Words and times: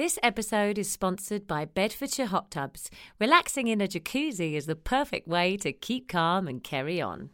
This 0.00 0.18
episode 0.22 0.78
is 0.78 0.90
sponsored 0.90 1.46
by 1.46 1.66
Bedfordshire 1.66 2.24
Hot 2.24 2.50
Tubs. 2.50 2.90
Relaxing 3.20 3.68
in 3.68 3.82
a 3.82 3.86
jacuzzi 3.86 4.54
is 4.54 4.64
the 4.64 4.74
perfect 4.74 5.28
way 5.28 5.58
to 5.58 5.74
keep 5.74 6.08
calm 6.08 6.48
and 6.48 6.64
carry 6.64 7.02
on. 7.02 7.28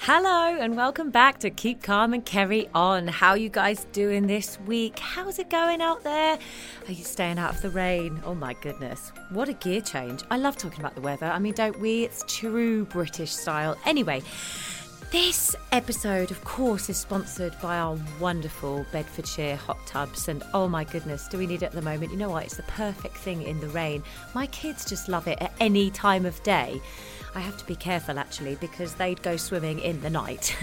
Hello 0.00 0.58
and 0.60 0.76
welcome 0.76 1.10
back 1.10 1.38
to 1.40 1.48
Keep 1.48 1.82
Calm 1.82 2.12
and 2.12 2.26
Carry 2.26 2.68
On. 2.74 3.08
How 3.08 3.32
you 3.32 3.48
guys 3.48 3.86
doing 3.92 4.26
this 4.26 4.58
week? 4.66 4.98
How's 4.98 5.38
it 5.38 5.48
going 5.48 5.80
out 5.80 6.04
there? 6.04 6.38
Are 6.86 6.92
you 6.92 7.04
staying 7.04 7.38
out 7.38 7.54
of 7.54 7.62
the 7.62 7.70
rain? 7.70 8.20
Oh 8.26 8.34
my 8.34 8.52
goodness. 8.60 9.10
What 9.30 9.48
a 9.48 9.54
gear 9.54 9.80
change. 9.80 10.22
I 10.30 10.36
love 10.36 10.58
talking 10.58 10.80
about 10.80 10.94
the 10.94 11.00
weather. 11.00 11.26
I 11.26 11.38
mean, 11.38 11.54
don't 11.54 11.80
we? 11.80 12.04
It's 12.04 12.22
true 12.28 12.84
British 12.84 13.32
style. 13.32 13.78
Anyway, 13.86 14.22
this 15.10 15.56
episode, 15.72 16.30
of 16.30 16.44
course, 16.44 16.88
is 16.88 16.96
sponsored 16.96 17.54
by 17.60 17.78
our 17.78 17.98
wonderful 18.20 18.86
Bedfordshire 18.92 19.56
hot 19.56 19.84
tubs. 19.86 20.28
And 20.28 20.42
oh 20.54 20.68
my 20.68 20.84
goodness, 20.84 21.26
do 21.28 21.38
we 21.38 21.46
need 21.46 21.62
it 21.62 21.66
at 21.66 21.72
the 21.72 21.82
moment? 21.82 22.12
You 22.12 22.18
know 22.18 22.30
what? 22.30 22.44
It's 22.44 22.56
the 22.56 22.62
perfect 22.64 23.16
thing 23.16 23.42
in 23.42 23.60
the 23.60 23.68
rain. 23.68 24.02
My 24.34 24.46
kids 24.46 24.84
just 24.84 25.08
love 25.08 25.26
it 25.26 25.38
at 25.40 25.52
any 25.58 25.90
time 25.90 26.26
of 26.26 26.40
day. 26.42 26.80
I 27.34 27.40
have 27.40 27.56
to 27.58 27.66
be 27.66 27.76
careful 27.76 28.18
actually 28.18 28.56
because 28.56 28.94
they'd 28.94 29.22
go 29.22 29.36
swimming 29.36 29.78
in 29.80 30.00
the 30.00 30.10
night. 30.10 30.56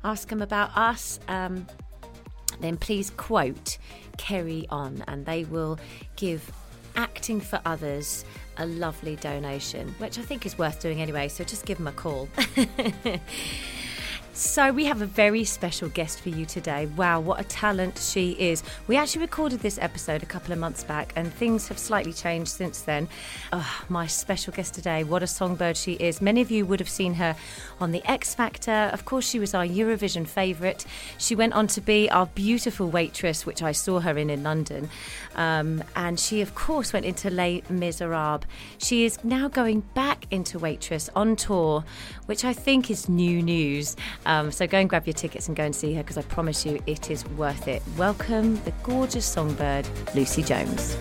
ask 0.04 0.28
them 0.28 0.42
about 0.42 0.76
us. 0.78 1.20
Um, 1.28 1.68
then 2.60 2.78
please 2.78 3.10
quote 3.12 3.78
Carry 4.18 4.68
On 4.70 5.04
and 5.08 5.26
they 5.26 5.44
will 5.46 5.80
give 6.16 6.52
acting 6.96 7.42
for 7.42 7.60
others 7.66 8.24
a 8.58 8.66
lovely 8.66 9.16
donation, 9.16 9.96
which 9.98 10.20
I 10.20 10.22
think 10.22 10.46
is 10.46 10.58
worth 10.58 10.80
doing 10.80 11.02
anyway. 11.02 11.28
So 11.28 11.44
just 11.44 11.66
give 11.66 11.78
them 11.78 11.88
a 11.88 11.92
call. 11.92 12.30
So, 14.36 14.72
we 14.72 14.86
have 14.86 15.04
a 15.04 15.06
very 15.06 15.44
special 15.44 15.90
guest 15.90 16.22
for 16.22 16.30
you 16.30 16.48
today. 16.48 16.88
Wow, 16.88 17.20
what 17.20 17.40
a 17.40 17.44
talent 17.44 18.00
she 18.00 18.32
is. 18.32 18.64
We 18.88 18.98
actually 18.98 19.22
recorded 19.22 19.60
this 19.60 19.78
episode 19.78 20.24
a 20.24 20.26
couple 20.26 20.52
of 20.52 20.58
months 20.58 20.84
back, 20.84 21.14
and 21.16 21.32
things 21.32 21.68
have 21.68 21.78
slightly 21.78 22.14
changed 22.14 22.50
since 22.50 22.82
then. 22.82 23.08
Oh, 23.52 23.84
my 23.90 24.08
special 24.08 24.52
guest 24.52 24.74
today, 24.74 25.04
what 25.04 25.22
a 25.22 25.28
songbird 25.28 25.78
she 25.78 25.94
is. 25.94 26.20
Many 26.20 26.42
of 26.42 26.50
you 26.50 26.66
would 26.66 26.80
have 26.80 26.90
seen 26.90 27.14
her 27.14 27.36
on 27.80 27.92
The 27.92 28.02
X 28.10 28.34
Factor. 28.34 28.90
Of 28.92 29.06
course, 29.06 29.30
she 29.30 29.38
was 29.38 29.54
our 29.54 29.68
Eurovision 29.68 30.26
favourite. 30.26 30.84
She 31.20 31.36
went 31.36 31.54
on 31.54 31.68
to 31.68 31.80
be 31.80 32.10
our 32.10 32.26
beautiful 32.26 32.90
waitress, 32.90 33.46
which 33.46 33.62
I 33.62 33.72
saw 33.72 34.00
her 34.00 34.18
in 34.18 34.32
in 34.32 34.42
London. 34.42 34.90
Um, 35.36 35.84
and 35.96 36.20
she, 36.20 36.42
of 36.42 36.56
course, 36.56 36.92
went 36.92 37.06
into 37.06 37.30
Les 37.30 37.62
Miserables. 37.70 38.46
She 38.80 39.06
is 39.06 39.24
now 39.24 39.48
going 39.48 39.82
back 39.94 40.26
into 40.32 40.58
waitress 40.58 41.12
on 41.16 41.36
tour, 41.36 41.84
which 42.26 42.44
I 42.44 42.54
think 42.54 42.90
is 42.90 43.08
new 43.08 43.40
news. 43.44 43.96
Um, 44.26 44.52
so 44.52 44.68
go 44.68 44.78
and 44.78 44.90
grab 44.90 45.06
your 45.06 45.14
tickets 45.14 45.48
and 45.48 45.58
go 45.58 45.64
and 45.64 45.76
see 45.76 45.94
her 45.94 46.04
because 46.04 46.18
I 46.18 46.22
promise 46.24 46.66
you 46.66 46.82
it 46.88 47.12
is 47.12 47.28
worth 47.30 47.68
it. 47.68 47.82
Welcome 47.98 48.62
the 48.64 48.72
gorgeous 48.84 49.26
songbird, 49.26 49.88
Lucy 50.16 50.44
Jones. 50.44 50.98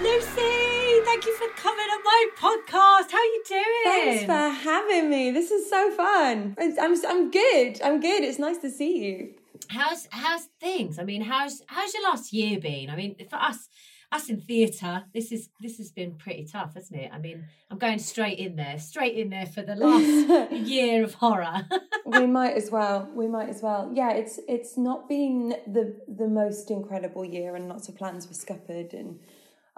Lucy, 0.00 1.00
thank 1.04 1.24
you 1.24 1.36
for 1.36 1.48
coming 1.56 1.86
on 1.86 2.04
my 2.04 2.28
podcast. 2.38 3.10
How 3.12 3.18
are 3.18 3.24
you 3.24 3.42
doing? 3.48 3.64
Thanks 3.84 4.24
for 4.24 4.68
having 4.68 5.10
me. 5.10 5.30
This 5.30 5.50
is 5.50 5.68
so 5.70 5.90
fun. 5.92 6.56
I'm 6.58 7.04
I'm 7.06 7.30
good. 7.30 7.80
I'm 7.82 8.00
good. 8.00 8.22
It's 8.24 8.38
nice 8.38 8.58
to 8.58 8.70
see 8.70 9.04
you. 9.04 9.34
How's 9.68 10.08
how's 10.10 10.48
things? 10.60 10.98
I 10.98 11.04
mean, 11.04 11.22
how's 11.22 11.62
how's 11.66 11.94
your 11.94 12.02
last 12.02 12.32
year 12.32 12.58
been? 12.60 12.90
I 12.90 12.96
mean, 12.96 13.16
for 13.30 13.36
us 13.36 13.68
us 14.12 14.28
in 14.28 14.40
theatre, 14.40 15.04
this 15.14 15.32
is 15.32 15.48
this 15.60 15.78
has 15.78 15.90
been 15.90 16.14
pretty 16.14 16.44
tough, 16.44 16.74
hasn't 16.74 17.00
it? 17.00 17.10
I 17.12 17.18
mean, 17.18 17.44
I'm 17.70 17.78
going 17.78 17.98
straight 17.98 18.38
in 18.38 18.56
there, 18.56 18.78
straight 18.78 19.16
in 19.16 19.30
there 19.30 19.46
for 19.46 19.62
the 19.62 19.74
last 19.74 20.52
year 20.52 21.02
of 21.02 21.14
horror. 21.14 21.66
we 22.06 22.26
might 22.26 22.54
as 22.54 22.70
well. 22.70 23.08
We 23.14 23.26
might 23.26 23.48
as 23.48 23.62
well. 23.62 23.90
Yeah, 23.92 24.12
it's 24.12 24.38
it's 24.46 24.76
not 24.76 25.08
been 25.08 25.54
the 25.66 25.96
the 26.06 26.28
most 26.28 26.70
incredible 26.70 27.24
year, 27.24 27.56
and 27.56 27.68
lots 27.68 27.88
of 27.88 27.96
plans 27.96 28.28
were 28.28 28.34
scuppered. 28.34 28.92
And 28.92 29.18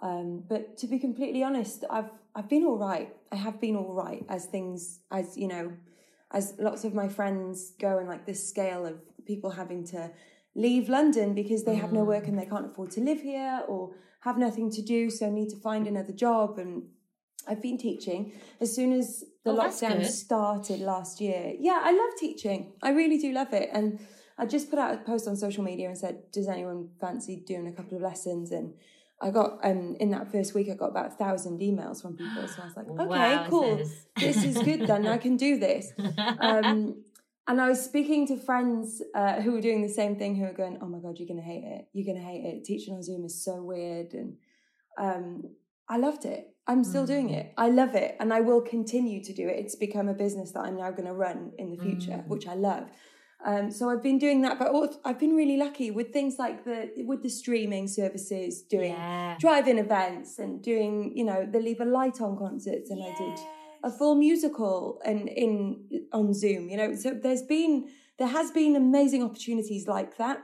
um, 0.03 0.45
but 0.49 0.77
to 0.79 0.87
be 0.89 0.99
completely 0.99 1.43
honest, 1.43 1.85
I've 1.89 2.11
I've 2.35 2.49
been 2.49 2.65
all 2.65 2.79
right. 2.79 3.15
I 3.31 3.37
have 3.37 3.61
been 3.61 3.77
all 3.77 3.95
right 3.95 4.25
as 4.29 4.47
things 4.47 5.01
as 5.13 5.37
you 5.37 5.49
know, 5.49 5.73
as 6.33 6.55
lots 6.59 6.85
of 6.85 6.93
my 6.93 7.09
friends 7.09 7.73
go 7.79 7.99
and 7.99 8.09
like 8.09 8.27
this 8.27 8.47
scale 8.47 8.85
of 8.85 9.01
people 9.25 9.51
having 9.51 9.85
to 9.85 10.11
leave 10.57 10.89
London 10.89 11.35
because 11.35 11.65
they 11.65 11.77
have 11.77 11.93
no 11.93 12.05
work 12.05 12.27
and 12.27 12.39
they 12.39 12.47
can't 12.47 12.67
afford 12.67 12.91
to 12.93 13.01
live 13.01 13.21
here 13.21 13.63
or 13.67 13.91
have 14.25 14.39
nothing 14.39 14.71
to 14.73 14.83
do, 14.83 15.11
so 15.11 15.27
I 15.27 15.31
need 15.31 15.51
to 15.51 15.57
find 15.57 15.87
another 15.87 16.13
job. 16.13 16.59
And 16.59 16.85
I've 17.47 17.61
been 17.63 17.79
teaching 17.79 18.33
as 18.61 18.75
soon 18.75 18.93
as 18.93 19.25
the 19.45 19.51
Oh, 19.51 19.57
lockdown 19.57 20.05
started 20.07 20.81
last 20.81 21.21
year. 21.21 21.53
Yeah, 21.59 21.81
I 21.85 21.93
love 21.93 22.11
teaching. 22.19 22.73
I 22.83 22.91
really 22.91 23.19
do 23.19 23.33
love 23.33 23.53
it. 23.53 23.69
And 23.73 24.01
I 24.39 24.47
just 24.47 24.71
put 24.71 24.79
out 24.79 24.95
a 24.95 24.99
post 24.99 25.29
on 25.29 25.37
social 25.37 25.63
media 25.63 25.89
and 25.89 25.99
said, 25.99 26.17
"Does 26.33 26.49
anyone 26.49 26.89
fancy 27.01 27.37
doing 27.37 27.67
a 27.69 27.73
couple 27.73 27.97
of 27.97 28.03
lessons?" 28.03 28.51
And 28.51 28.75
I 29.21 29.31
got 29.31 29.61
um 29.63 29.97
in 30.01 30.11
that 30.11 30.33
first 30.33 30.55
week, 30.55 30.69
I 30.71 30.75
got 30.75 30.91
about 30.91 31.07
a 31.13 31.17
thousand 31.25 31.61
emails 31.61 32.01
from 32.03 32.17
people. 32.17 32.49
So 32.49 32.63
I 32.63 32.65
was 32.65 32.77
like, 32.77 32.89
"Okay, 33.05 33.47
cool. 33.51 33.77
Wowzers. 33.77 33.91
This 34.19 34.43
is 34.45 34.57
good. 34.63 34.87
Then 34.87 35.07
I 35.07 35.19
can 35.19 35.37
do 35.37 35.59
this." 35.59 35.93
Um, 36.41 37.05
and 37.47 37.61
I 37.61 37.69
was 37.69 37.85
speaking 37.85 38.27
to 38.29 38.37
friends 38.37 39.03
uh, 39.15 39.41
who 39.43 39.53
were 39.53 39.61
doing 39.61 39.83
the 39.83 39.89
same 39.89 40.17
thing, 40.17 40.35
who 40.37 40.45
were 40.45 40.53
going, 40.53 40.79
"Oh 40.81 40.87
my 40.87 40.99
god, 40.99 41.19
you're 41.19 41.29
gonna 41.29 41.43
hate 41.43 41.65
it. 41.65 41.89
You're 41.93 42.07
gonna 42.15 42.25
hate 42.25 42.45
it. 42.45 42.65
Teaching 42.65 42.95
on 42.95 43.03
Zoom 43.03 43.25
is 43.25 43.45
so 43.45 43.63
weird." 43.63 44.15
And 44.15 44.37
um, 44.99 45.43
I 45.89 45.97
loved 45.99 46.25
it. 46.25 46.55
I'm 46.67 46.83
still 46.85 47.07
doing 47.07 47.29
Mm. 47.29 47.37
it. 47.39 47.53
I 47.59 47.69
love 47.69 47.95
it, 47.95 48.17
and 48.21 48.33
I 48.33 48.41
will 48.41 48.63
continue 48.63 49.23
to 49.23 49.33
do 49.35 49.47
it. 49.49 49.59
It's 49.59 49.75
become 49.77 50.09
a 50.09 50.15
business 50.15 50.53
that 50.53 50.61
I'm 50.61 50.77
now 50.79 50.91
going 50.91 51.05
to 51.07 51.13
run 51.13 51.53
in 51.59 51.71
the 51.71 51.77
future, 51.77 52.19
Mm. 52.25 52.29
which 52.29 52.47
I 52.49 52.55
love. 52.55 52.85
Um, 53.45 53.71
so 53.71 53.91
I've 53.91 54.03
been 54.03 54.19
doing 54.19 54.41
that, 54.43 54.59
but 54.59 54.71
I've 55.05 55.19
been 55.19 55.35
really 55.37 55.59
lucky 55.59 55.91
with 55.91 56.09
things 56.15 56.39
like 56.39 56.65
the 56.65 56.79
with 57.11 57.23
the 57.23 57.29
streaming 57.29 57.87
services, 57.89 58.63
doing 58.63 58.93
Yeah. 58.93 59.37
drive-in 59.39 59.77
events 59.79 60.39
and 60.39 60.63
doing 60.63 61.15
you 61.15 61.25
know 61.25 61.45
the 61.45 61.61
Leave 61.61 61.83
a 61.83 61.85
Light 61.85 62.23
on 62.23 62.39
concerts, 62.39 62.89
and 62.91 63.03
I 63.03 63.13
did 63.23 63.37
a 63.85 63.91
full 63.91 64.15
musical 64.15 65.01
and 65.05 65.29
in 65.29 66.09
on 66.13 66.35
Zoom. 66.35 66.69
You 66.69 66.77
know, 66.77 66.95
so 66.95 67.13
there's 67.23 67.43
been 67.43 67.89
there 68.19 68.29
has 68.29 68.51
been 68.51 68.75
amazing 68.75 69.23
opportunities 69.23 69.87
like 69.87 70.17
that. 70.17 70.39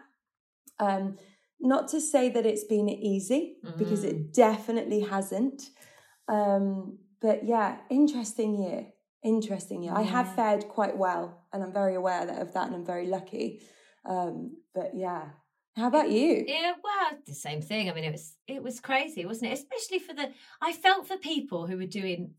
Um, 0.79 1.17
not 1.59 1.89
to 1.89 2.01
say 2.01 2.31
that 2.31 2.47
it's 2.47 2.65
been 2.65 2.89
easy 2.89 3.57
because 3.77 4.03
it 4.03 4.33
definitely 4.33 5.01
hasn't. 5.01 5.63
Um, 6.27 6.99
but 7.21 7.45
yeah, 7.45 7.79
interesting 7.91 8.63
year. 8.63 8.87
Interesting 9.23 9.83
year. 9.83 9.93
I 9.95 10.03
have 10.03 10.35
fared 10.35 10.69
quite 10.69 10.97
well, 10.97 11.45
and 11.53 11.63
I'm 11.63 11.73
very 11.73 11.95
aware 11.95 12.25
that, 12.25 12.41
of 12.41 12.55
that, 12.55 12.69
and 12.69 12.75
I'm 12.75 12.87
very 12.87 13.07
lucky. 13.07 13.61
Um, 14.09 14.57
but 14.75 14.93
yeah, 14.95 15.25
how 15.77 15.89
about 15.89 16.11
you? 16.11 16.45
Yeah, 16.47 16.73
well, 16.83 17.19
the 17.27 17.35
same 17.35 17.61
thing. 17.61 17.91
I 17.91 17.95
mean, 17.95 18.05
it 18.05 18.13
was 18.13 18.35
it 18.47 18.63
was 18.63 18.81
crazy, 18.81 19.27
wasn't 19.27 19.53
it? 19.53 19.59
Especially 19.59 19.99
for 19.99 20.15
the 20.15 20.31
I 20.63 20.73
felt 20.73 21.07
for 21.07 21.19
people 21.19 21.67
who 21.67 21.77
were 21.77 21.85
doing 21.85 22.33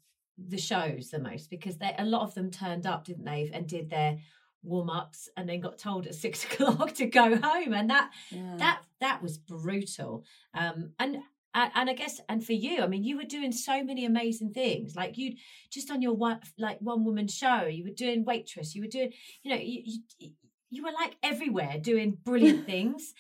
the 0.47 0.57
shows 0.57 1.09
the 1.09 1.19
most 1.19 1.50
because 1.50 1.78
they 1.78 1.94
a 1.97 2.06
lot 2.06 2.22
of 2.24 2.34
them 2.34 2.50
turned 2.52 2.85
up, 2.85 3.06
didn't 3.06 3.25
they, 3.25 3.50
and 3.53 3.68
did 3.68 3.90
their 3.90 4.18
warm 4.63 4.90
ups 4.90 5.28
and 5.35 5.50
then 5.50 5.59
got 5.59 5.78
told 5.78 6.06
at 6.07 6.16
six 6.25 6.44
o'clock 6.44 6.94
to 6.96 7.06
go 7.07 7.35
home, 7.38 7.74
and 7.74 7.90
that 7.90 8.12
Yeah. 8.31 8.56
that 8.57 8.81
that 9.00 9.22
was 9.24 9.38
brutal. 9.38 10.24
Um, 10.53 10.91
and 11.00 11.18
and 11.53 11.90
I 11.90 11.94
guess 11.94 12.22
and 12.30 12.46
for 12.46 12.53
you, 12.53 12.81
I 12.81 12.88
mean, 12.88 13.03
you 13.03 13.18
were 13.18 13.25
doing 13.25 13.51
so 13.51 13.84
many 13.84 14.06
amazing 14.06 14.53
things. 14.53 14.96
Like 14.96 15.18
you 15.18 15.35
just 15.69 15.91
on 15.91 16.01
your 16.01 16.13
one 16.13 16.40
like 16.57 16.78
one 16.80 17.04
woman 17.04 17.27
show, 17.27 17.63
you 17.65 17.83
were 17.83 17.89
doing 17.95 18.24
waitress, 18.24 18.74
you 18.75 18.81
were 18.83 18.88
doing, 18.88 19.12
you 19.44 19.51
know, 19.51 19.60
you 19.62 20.00
you, 20.19 20.31
you 20.69 20.83
were 20.83 20.94
like 20.94 21.18
everywhere 21.21 21.77
doing 21.81 22.18
brilliant 22.24 22.65
things. 22.74 23.13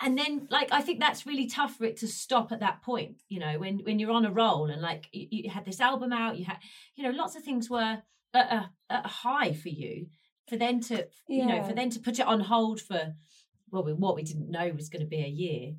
And 0.00 0.18
then, 0.18 0.48
like, 0.50 0.68
I 0.72 0.80
think 0.80 0.98
that's 1.00 1.24
really 1.26 1.46
tough 1.46 1.76
for 1.76 1.84
it 1.84 1.96
to 1.98 2.08
stop 2.08 2.50
at 2.52 2.60
that 2.60 2.82
point. 2.82 3.16
You 3.28 3.40
know, 3.40 3.58
when 3.58 3.78
when 3.80 3.98
you're 3.98 4.10
on 4.10 4.24
a 4.24 4.32
roll 4.32 4.66
and 4.66 4.82
like 4.82 5.08
you, 5.12 5.26
you 5.30 5.50
had 5.50 5.64
this 5.64 5.80
album 5.80 6.12
out, 6.12 6.36
you 6.38 6.44
had, 6.46 6.58
you 6.96 7.04
know, 7.04 7.10
lots 7.16 7.36
of 7.36 7.42
things 7.44 7.70
were 7.70 8.02
at 8.34 8.52
a, 8.52 8.70
at 8.90 9.04
a 9.04 9.08
high 9.08 9.52
for 9.52 9.68
you. 9.68 10.06
For 10.48 10.56
then 10.56 10.80
to, 10.82 11.06
you 11.28 11.46
know, 11.46 11.62
for 11.62 11.72
then 11.72 11.90
to 11.90 12.00
put 12.00 12.18
it 12.18 12.26
on 12.26 12.40
hold 12.40 12.80
for 12.80 13.14
well, 13.70 13.84
we- 13.84 13.92
what 13.94 14.14
we 14.16 14.22
didn't 14.24 14.50
know 14.50 14.70
was 14.76 14.88
going 14.88 15.02
to 15.02 15.08
be 15.08 15.22
a 15.24 15.28
year. 15.28 15.74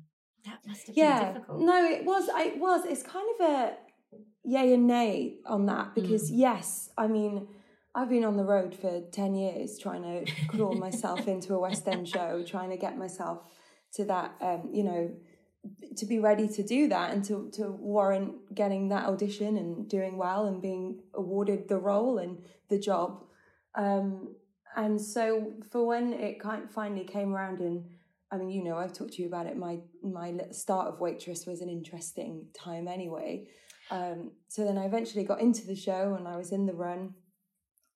That 0.46 0.58
must 0.66 0.86
have 0.86 0.96
yeah 0.96 1.24
been 1.24 1.34
difficult. 1.34 1.60
no 1.62 1.84
it 1.84 2.04
was 2.04 2.28
I- 2.34 2.44
it 2.44 2.58
was 2.58 2.84
it's 2.86 3.02
kind 3.02 3.26
of 3.38 3.46
a 3.50 3.76
yay 4.44 4.72
and 4.74 4.86
nay 4.86 5.38
on 5.44 5.66
that 5.66 5.94
because 5.94 6.30
Mm. 6.30 6.38
yes 6.38 6.88
i 6.96 7.08
mean 7.08 7.48
i've 7.96 8.08
been 8.08 8.24
on 8.24 8.36
the 8.36 8.44
road 8.44 8.72
for 8.72 9.00
10 9.10 9.34
years 9.34 9.76
trying 9.76 10.02
to 10.04 10.32
crawl 10.46 10.74
myself 10.76 11.26
into 11.34 11.52
a 11.54 11.58
west 11.58 11.88
end 11.88 12.06
show 12.08 12.44
trying 12.46 12.70
to 12.70 12.76
get 12.76 12.96
myself 12.96 13.40
to 13.96 14.04
that 14.04 14.34
um, 14.40 14.68
you 14.72 14.84
know 14.84 15.10
to 15.96 16.06
be 16.06 16.18
ready 16.18 16.46
to 16.48 16.62
do 16.62 16.88
that 16.88 17.12
and 17.12 17.24
to 17.24 17.50
to 17.52 17.70
warrant 17.70 18.54
getting 18.54 18.88
that 18.88 19.06
audition 19.06 19.56
and 19.56 19.88
doing 19.88 20.16
well 20.16 20.46
and 20.46 20.62
being 20.62 21.00
awarded 21.14 21.68
the 21.68 21.78
role 21.78 22.18
and 22.18 22.38
the 22.68 22.78
job. 22.78 23.24
Um, 23.74 24.34
and 24.76 25.00
so 25.00 25.52
for 25.70 25.86
when 25.86 26.12
it 26.12 26.38
kind 26.40 26.64
of 26.64 26.70
finally 26.70 27.04
came 27.04 27.34
around 27.34 27.60
and 27.60 27.84
I 28.30 28.36
mean, 28.38 28.50
you 28.50 28.64
know, 28.64 28.76
I've 28.76 28.92
talked 28.92 29.14
to 29.14 29.22
you 29.22 29.28
about 29.28 29.46
it. 29.46 29.56
My 29.56 29.78
my 30.02 30.34
start 30.50 30.88
of 30.88 31.00
waitress 31.00 31.46
was 31.46 31.60
an 31.60 31.68
interesting 31.68 32.46
time 32.54 32.88
anyway. 32.88 33.46
Um, 33.90 34.32
so 34.48 34.64
then 34.64 34.78
I 34.78 34.84
eventually 34.84 35.24
got 35.24 35.40
into 35.40 35.66
the 35.66 35.76
show 35.76 36.14
and 36.18 36.26
I 36.26 36.36
was 36.36 36.52
in 36.52 36.66
the 36.66 36.74
run. 36.74 37.14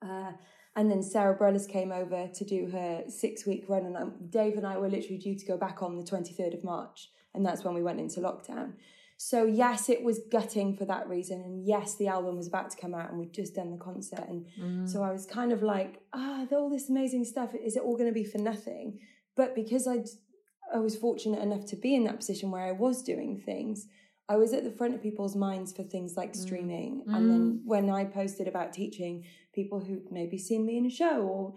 Uh, 0.01 0.33
and 0.81 0.91
then 0.91 1.03
Sara 1.03 1.37
Bareilles 1.37 1.69
came 1.69 1.93
over 1.93 2.27
to 2.27 2.45
do 2.45 2.71
her 2.73 3.05
six 3.07 3.45
week 3.45 3.67
run. 3.69 3.85
And 3.85 3.97
um, 3.99 4.15
Dave 4.31 4.57
and 4.57 4.67
I 4.67 4.79
were 4.79 4.89
literally 4.89 5.19
due 5.19 5.39
to 5.39 5.45
go 5.45 5.59
back 5.59 5.83
on 5.83 5.99
the 5.99 6.03
23rd 6.03 6.55
of 6.55 6.65
March. 6.65 7.11
And 7.35 7.45
that's 7.45 7.63
when 7.63 7.75
we 7.75 7.83
went 7.83 8.01
into 8.01 8.21
lockdown. 8.21 8.73
So, 9.19 9.45
yes, 9.45 9.91
it 9.91 10.03
was 10.03 10.21
gutting 10.33 10.75
for 10.75 10.87
that 10.87 11.07
reason. 11.07 11.43
And 11.43 11.67
yes, 11.67 11.97
the 11.97 12.09
album 12.09 12.39
was 12.39 12.47
about 12.47 12.71
to 12.71 12.79
come 12.81 12.95
out 12.95 13.11
and 13.11 13.19
we'd 13.19 13.35
just 13.35 13.57
done 13.57 13.71
the 13.71 13.77
concert. 13.77 14.25
And 14.27 14.47
mm. 14.59 14.89
so 14.89 15.03
I 15.03 15.13
was 15.13 15.27
kind 15.27 15.53
of 15.53 15.63
like, 15.63 16.01
ah, 16.15 16.47
all 16.53 16.71
this 16.71 16.89
amazing 16.89 17.27
stuff, 17.27 17.51
is 17.55 17.77
it 17.77 17.83
all 17.83 17.99
going 17.99 18.09
to 18.09 18.15
be 18.15 18.25
for 18.25 18.39
nothing? 18.39 19.01
But 19.37 19.55
because 19.55 19.87
i 19.87 19.99
I 20.73 20.79
was 20.79 20.97
fortunate 20.97 21.43
enough 21.43 21.67
to 21.67 21.77
be 21.77 21.97
in 21.97 22.05
that 22.05 22.19
position 22.19 22.53
where 22.53 22.65
I 22.65 22.71
was 22.71 23.03
doing 23.03 23.43
things, 23.45 23.89
I 24.31 24.37
was 24.37 24.53
at 24.53 24.63
the 24.63 24.71
front 24.71 24.95
of 24.95 25.03
people's 25.03 25.35
minds 25.35 25.73
for 25.73 25.83
things 25.83 26.17
like 26.17 26.35
mm. 26.35 26.37
streaming. 26.37 27.03
Mm. 27.09 27.17
And 27.17 27.31
then 27.31 27.63
when 27.65 27.91
I 27.91 28.05
posted 28.05 28.47
about 28.47 28.73
teaching, 28.73 29.25
people 29.53 29.81
who'd 29.81 30.13
maybe 30.13 30.39
seen 30.39 30.65
me 30.65 30.79
in 30.79 30.87
a 30.87 30.91
show 30.91 31.23
or 31.23 31.55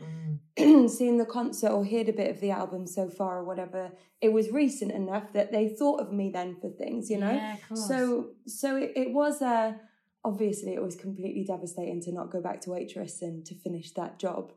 mm. 0.57 0.89
seen 0.99 1.19
the 1.19 1.25
concert 1.25 1.69
or 1.69 1.85
heard 1.85 2.09
a 2.09 2.13
bit 2.13 2.31
of 2.31 2.41
the 2.41 2.49
album 2.49 2.87
so 2.87 3.09
far 3.09 3.37
or 3.37 3.43
whatever, 3.43 3.91
it 4.21 4.33
was 4.33 4.49
recent 4.49 4.91
enough 4.91 5.31
that 5.33 5.51
they 5.51 5.69
thought 5.69 6.01
of 6.01 6.11
me 6.11 6.31
then 6.33 6.57
for 6.59 6.71
things, 6.71 7.11
you 7.11 7.19
know? 7.19 7.31
Yeah, 7.31 7.57
so 7.75 8.31
so 8.47 8.75
it, 8.75 8.93
it 8.95 9.11
was 9.11 9.43
a 9.43 9.79
obviously 10.25 10.73
it 10.73 10.81
was 10.81 10.95
completely 10.95 11.43
devastating 11.43 12.01
to 12.01 12.11
not 12.11 12.31
go 12.31 12.41
back 12.41 12.59
to 12.61 12.71
waitress 12.71 13.21
and 13.21 13.45
to 13.45 13.53
finish 13.53 13.91
that 13.91 14.17
job. 14.17 14.51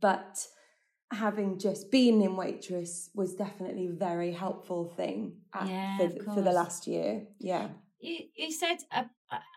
But 0.00 0.46
having 1.12 1.58
just 1.58 1.90
been 1.90 2.20
in 2.20 2.36
waitress 2.36 3.10
was 3.14 3.34
definitely 3.34 3.86
a 3.86 3.92
very 3.92 4.32
helpful 4.32 4.92
thing 4.96 5.36
at, 5.54 5.68
yeah, 5.68 5.98
for, 5.98 6.34
for 6.34 6.42
the 6.42 6.52
last 6.52 6.86
year. 6.86 7.22
Yeah. 7.38 7.68
You, 8.00 8.18
you 8.36 8.52
said 8.52 8.76
uh, 8.92 9.04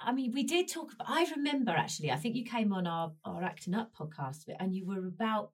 i 0.04 0.14
mean 0.14 0.32
we 0.32 0.44
did 0.44 0.70
talk 0.70 0.94
about 0.94 1.08
i 1.10 1.28
remember 1.36 1.72
actually 1.72 2.10
i 2.10 2.16
think 2.16 2.36
you 2.36 2.46
came 2.46 2.72
on 2.72 2.88
our, 2.88 3.12
our 3.26 3.44
acting 3.44 3.76
up 3.76 3.92
podcast 3.94 4.46
and 4.60 4.74
you 4.74 4.88
were 4.88 5.06
about 5.06 5.52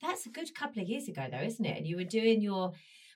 that's 0.00 0.26
a 0.26 0.30
good 0.30 0.54
couple 0.54 0.82
of 0.82 0.88
years 0.88 1.08
ago 1.08 1.26
though 1.30 1.38
isn't 1.38 1.64
it? 1.64 1.76
And 1.76 1.86
you 1.86 1.96
were 1.96 2.04
doing 2.04 2.40
your 2.40 2.72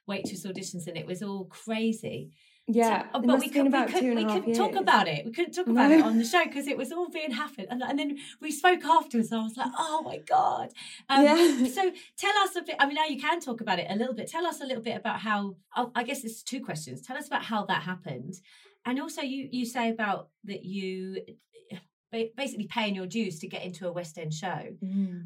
waitress 0.07 0.47
auditions 0.47 0.87
and 0.87 0.97
it 0.97 1.07
was 1.07 1.23
all 1.23 1.47
crazy 1.47 2.33
yeah, 2.69 3.05
so, 3.13 3.21
but 3.21 3.41
we, 3.41 3.49
could, 3.49 3.73
we, 3.73 3.85
could, 3.87 4.17
we 4.17 4.25
couldn't 4.25 4.55
talk 4.55 4.77
about 4.77 5.09
it. 5.09 5.25
We 5.25 5.33
couldn't 5.33 5.53
talk 5.53 5.67
about 5.67 5.91
no. 5.91 5.99
it 5.99 6.03
on 6.05 6.19
the 6.19 6.25
show 6.25 6.45
because 6.45 6.69
it 6.69 6.77
was 6.77 6.93
all 6.93 7.09
being 7.09 7.33
happened. 7.33 7.67
And, 7.71 7.83
and 7.83 7.99
then 7.99 8.19
we 8.41 8.53
spoke 8.53 8.85
afterwards. 8.85 9.33
And 9.33 9.41
I 9.41 9.45
was 9.45 9.57
like, 9.57 9.71
oh 9.77 10.03
my 10.05 10.19
God. 10.19 10.71
Um, 11.09 11.25
yeah. 11.25 11.67
So 11.67 11.91
tell 12.17 12.37
us 12.45 12.55
a 12.55 12.63
bit. 12.63 12.77
I 12.79 12.87
mean, 12.87 12.95
now 12.95 13.07
you 13.07 13.21
can 13.21 13.41
talk 13.41 13.61
about 13.61 13.81
it 13.81 13.87
a 13.91 13.97
little 13.97 14.15
bit. 14.15 14.31
Tell 14.31 14.47
us 14.47 14.61
a 14.61 14.65
little 14.65 14.83
bit 14.83 14.97
about 14.97 15.21
how, 15.21 15.57
oh, 15.77 15.91
I 15.97 16.05
guess 16.05 16.23
it's 16.23 16.43
two 16.43 16.61
questions. 16.61 17.03
Tell 17.03 17.17
us 17.17 17.27
about 17.27 17.43
how 17.43 17.65
that 17.67 17.83
happened. 17.83 18.35
And 18.87 19.01
also, 19.01 19.23
you, 19.23 19.49
you 19.51 19.67
say 19.67 19.91
about 19.91 20.29
that 20.45 20.65
you 20.65 21.19
basically 22.37 22.67
paying 22.67 22.95
your 22.95 23.07
dues 23.07 23.39
to 23.41 23.49
get 23.49 23.65
into 23.65 23.89
a 23.89 23.93
West 23.93 24.19
End 24.19 24.33
show. 24.33 24.69
Mm. 24.85 25.25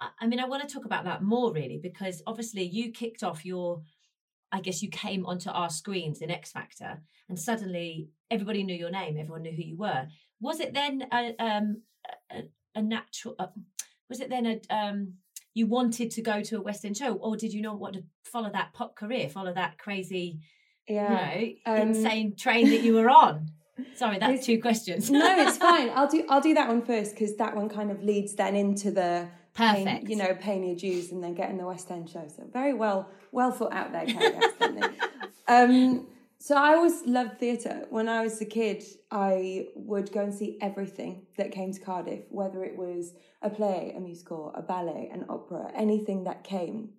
I, 0.00 0.08
I 0.20 0.26
mean, 0.26 0.40
I 0.40 0.46
want 0.46 0.66
to 0.66 0.74
talk 0.74 0.84
about 0.84 1.04
that 1.04 1.22
more 1.22 1.52
really 1.52 1.78
because 1.80 2.22
obviously 2.26 2.62
you 2.62 2.90
kicked 2.90 3.22
off 3.22 3.44
your 3.44 3.82
I 4.52 4.60
guess 4.60 4.82
you 4.82 4.88
came 4.88 5.26
onto 5.26 5.50
our 5.50 5.70
screens 5.70 6.20
in 6.20 6.30
X 6.30 6.52
Factor, 6.52 7.02
and 7.28 7.38
suddenly 7.38 8.08
everybody 8.30 8.64
knew 8.64 8.74
your 8.74 8.90
name, 8.90 9.16
everyone 9.18 9.42
knew 9.42 9.52
who 9.52 9.62
you 9.62 9.76
were. 9.76 10.08
Was 10.40 10.60
it 10.60 10.74
then 10.74 11.04
a 11.12 11.34
um, 11.38 11.82
a, 12.32 12.42
a, 12.74 12.82
natural? 12.82 13.36
Uh, 13.38 13.48
was 14.08 14.20
it 14.20 14.30
then 14.30 14.46
a 14.46 14.74
um, 14.74 15.14
you 15.54 15.66
wanted 15.66 16.10
to 16.12 16.22
go 16.22 16.42
to 16.42 16.56
a 16.58 16.62
West 16.62 16.84
End 16.84 16.96
show, 16.96 17.14
or 17.14 17.36
did 17.36 17.52
you 17.52 17.62
not 17.62 17.78
want 17.78 17.94
to 17.94 18.04
follow 18.24 18.50
that 18.52 18.72
pop 18.72 18.96
career, 18.96 19.28
follow 19.28 19.52
that 19.52 19.78
crazy, 19.78 20.40
yeah, 20.88 21.34
you 21.34 21.56
know, 21.66 21.72
um, 21.72 21.88
insane 21.88 22.34
train 22.36 22.70
that 22.70 22.82
you 22.82 22.94
were 22.94 23.10
on? 23.10 23.50
Sorry, 23.94 24.18
that's 24.18 24.44
two 24.44 24.60
questions. 24.60 25.10
no, 25.10 25.46
it's 25.46 25.56
fine. 25.68 25.90
I'll 25.90 26.08
do 26.08 26.24
I'll 26.28 26.40
do 26.40 26.54
that 26.54 26.68
one 26.68 26.82
first 26.82 27.12
because 27.12 27.36
that 27.36 27.54
one 27.54 27.68
kind 27.68 27.90
of 27.90 28.02
leads 28.02 28.34
then 28.34 28.56
into 28.56 28.90
the 28.90 29.28
Perfect. 29.54 29.84
Paying, 29.84 30.10
you 30.10 30.16
know, 30.16 30.34
paying 30.34 30.64
your 30.64 30.76
dues 30.76 31.12
and 31.12 31.22
then 31.22 31.34
getting 31.34 31.58
the 31.58 31.66
West 31.66 31.90
End 31.90 32.08
show. 32.08 32.26
So 32.34 32.44
very 32.52 32.74
well, 32.74 33.08
well 33.32 33.50
thought 33.50 33.72
out 33.72 33.92
there, 33.92 34.06
Kerry. 34.06 34.84
um, 35.48 36.06
so 36.38 36.56
I 36.56 36.74
always 36.74 37.02
loved 37.04 37.38
theatre. 37.38 37.84
When 37.90 38.08
I 38.08 38.22
was 38.22 38.40
a 38.40 38.46
kid, 38.46 38.82
I 39.10 39.68
would 39.74 40.10
go 40.10 40.22
and 40.22 40.32
see 40.32 40.56
everything 40.62 41.26
that 41.36 41.52
came 41.52 41.72
to 41.72 41.80
Cardiff, 41.80 42.20
whether 42.30 42.64
it 42.64 42.76
was 42.76 43.12
a 43.42 43.50
play, 43.50 43.92
a 43.94 44.00
musical, 44.00 44.52
a 44.54 44.62
ballet, 44.62 45.10
an 45.12 45.26
opera, 45.28 45.70
anything 45.74 46.24
that 46.24 46.44
came. 46.44 46.90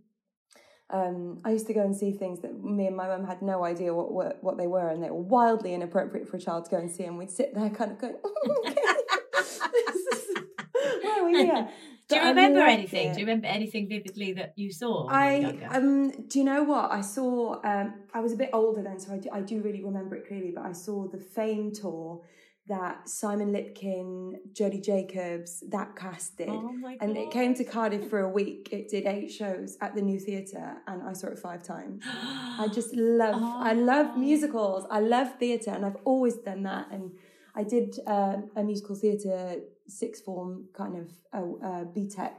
Um, 0.92 1.40
I 1.46 1.52
used 1.52 1.68
to 1.68 1.74
go 1.74 1.82
and 1.82 1.96
see 1.96 2.12
things 2.12 2.42
that 2.42 2.64
me 2.64 2.86
and 2.86 2.96
my 2.96 3.08
mum 3.08 3.26
had 3.26 3.42
no 3.42 3.64
idea 3.64 3.94
what 3.94 4.12
were, 4.12 4.36
what 4.42 4.58
they 4.58 4.68
were, 4.68 4.90
and 4.90 5.02
they 5.02 5.10
were 5.10 5.22
wildly 5.22 5.74
inappropriate 5.74 6.28
for 6.28 6.38
a 6.38 6.40
child 6.40 6.66
to 6.66 6.72
go 6.72 6.78
and 6.78 6.92
see. 6.92 7.06
And 7.06 7.18
we'd 7.18 7.32
sit 7.32 7.56
there, 7.56 7.70
kind 7.70 7.94
of 7.94 7.98
going, 7.98 8.16
oh, 8.24 8.64
okay. 8.68 8.76
"Why 11.02 11.20
are 11.20 11.26
we 11.26 11.46
here?" 11.46 11.70
Do 12.12 12.22
you 12.22 12.30
remember 12.30 12.60
anything? 12.62 13.08
It. 13.10 13.14
Do 13.14 13.20
you 13.20 13.26
remember 13.26 13.48
anything 13.48 13.88
vividly 13.88 14.34
that 14.34 14.54
you 14.56 14.72
saw? 14.72 15.08
I 15.10 15.58
um. 15.70 16.12
Do 16.28 16.40
you 16.40 16.46
know 16.46 16.64
what 16.64 16.92
I 16.92 17.02
saw? 17.02 17.62
Um, 17.64 17.94
I 18.14 18.20
was 18.20 18.34
a 18.34 18.38
bit 18.38 18.50
older 18.54 18.84
then, 18.84 19.00
so 19.00 19.14
I 19.14 19.18
do, 19.18 19.30
I 19.32 19.42
do 19.42 19.62
really 19.62 19.84
remember 19.84 20.16
it 20.16 20.28
clearly. 20.28 20.52
But 20.56 20.66
I 20.66 20.74
saw 20.74 21.08
the 21.08 21.18
Fame 21.18 21.72
tour 21.74 22.22
that 22.68 23.10
Simon 23.10 23.52
Lipkin, 23.52 24.34
Jodie 24.54 24.84
Jacobs, 24.84 25.64
that 25.70 25.96
cast 25.96 26.38
did. 26.38 26.50
Oh 26.50 26.74
and 27.02 27.18
it 27.18 27.32
came 27.32 27.54
to 27.56 27.64
Cardiff 27.64 28.10
for 28.10 28.20
a 28.20 28.30
week. 28.30 28.70
It 28.72 28.90
did 28.90 29.06
eight 29.06 29.30
shows 29.30 29.78
at 29.82 29.96
the 29.96 30.02
New 30.02 30.20
Theatre 30.20 30.78
and 30.88 31.02
I 31.04 31.14
saw 31.14 31.28
it 31.28 31.40
five 31.40 31.64
times. 31.64 32.04
I 32.06 32.70
just 32.72 32.94
love, 32.96 33.36
oh. 33.38 33.60
I 33.62 33.74
love 33.74 34.18
musicals. 34.18 34.86
I 34.90 35.00
love 35.00 35.38
theatre 35.40 35.72
and 35.72 35.86
I've 35.86 35.98
always 36.06 36.36
done 36.36 36.64
that. 36.64 36.88
And 36.92 37.12
I 37.56 37.64
did 37.64 37.96
uh, 38.08 38.38
a 38.56 38.64
musical 38.64 38.96
theatre 38.96 39.58
sixth 39.88 40.24
form 40.24 40.70
kind 40.74 40.98
of 40.98 41.12
uh, 41.34 41.66
uh, 41.66 41.84
BTEC 41.86 42.32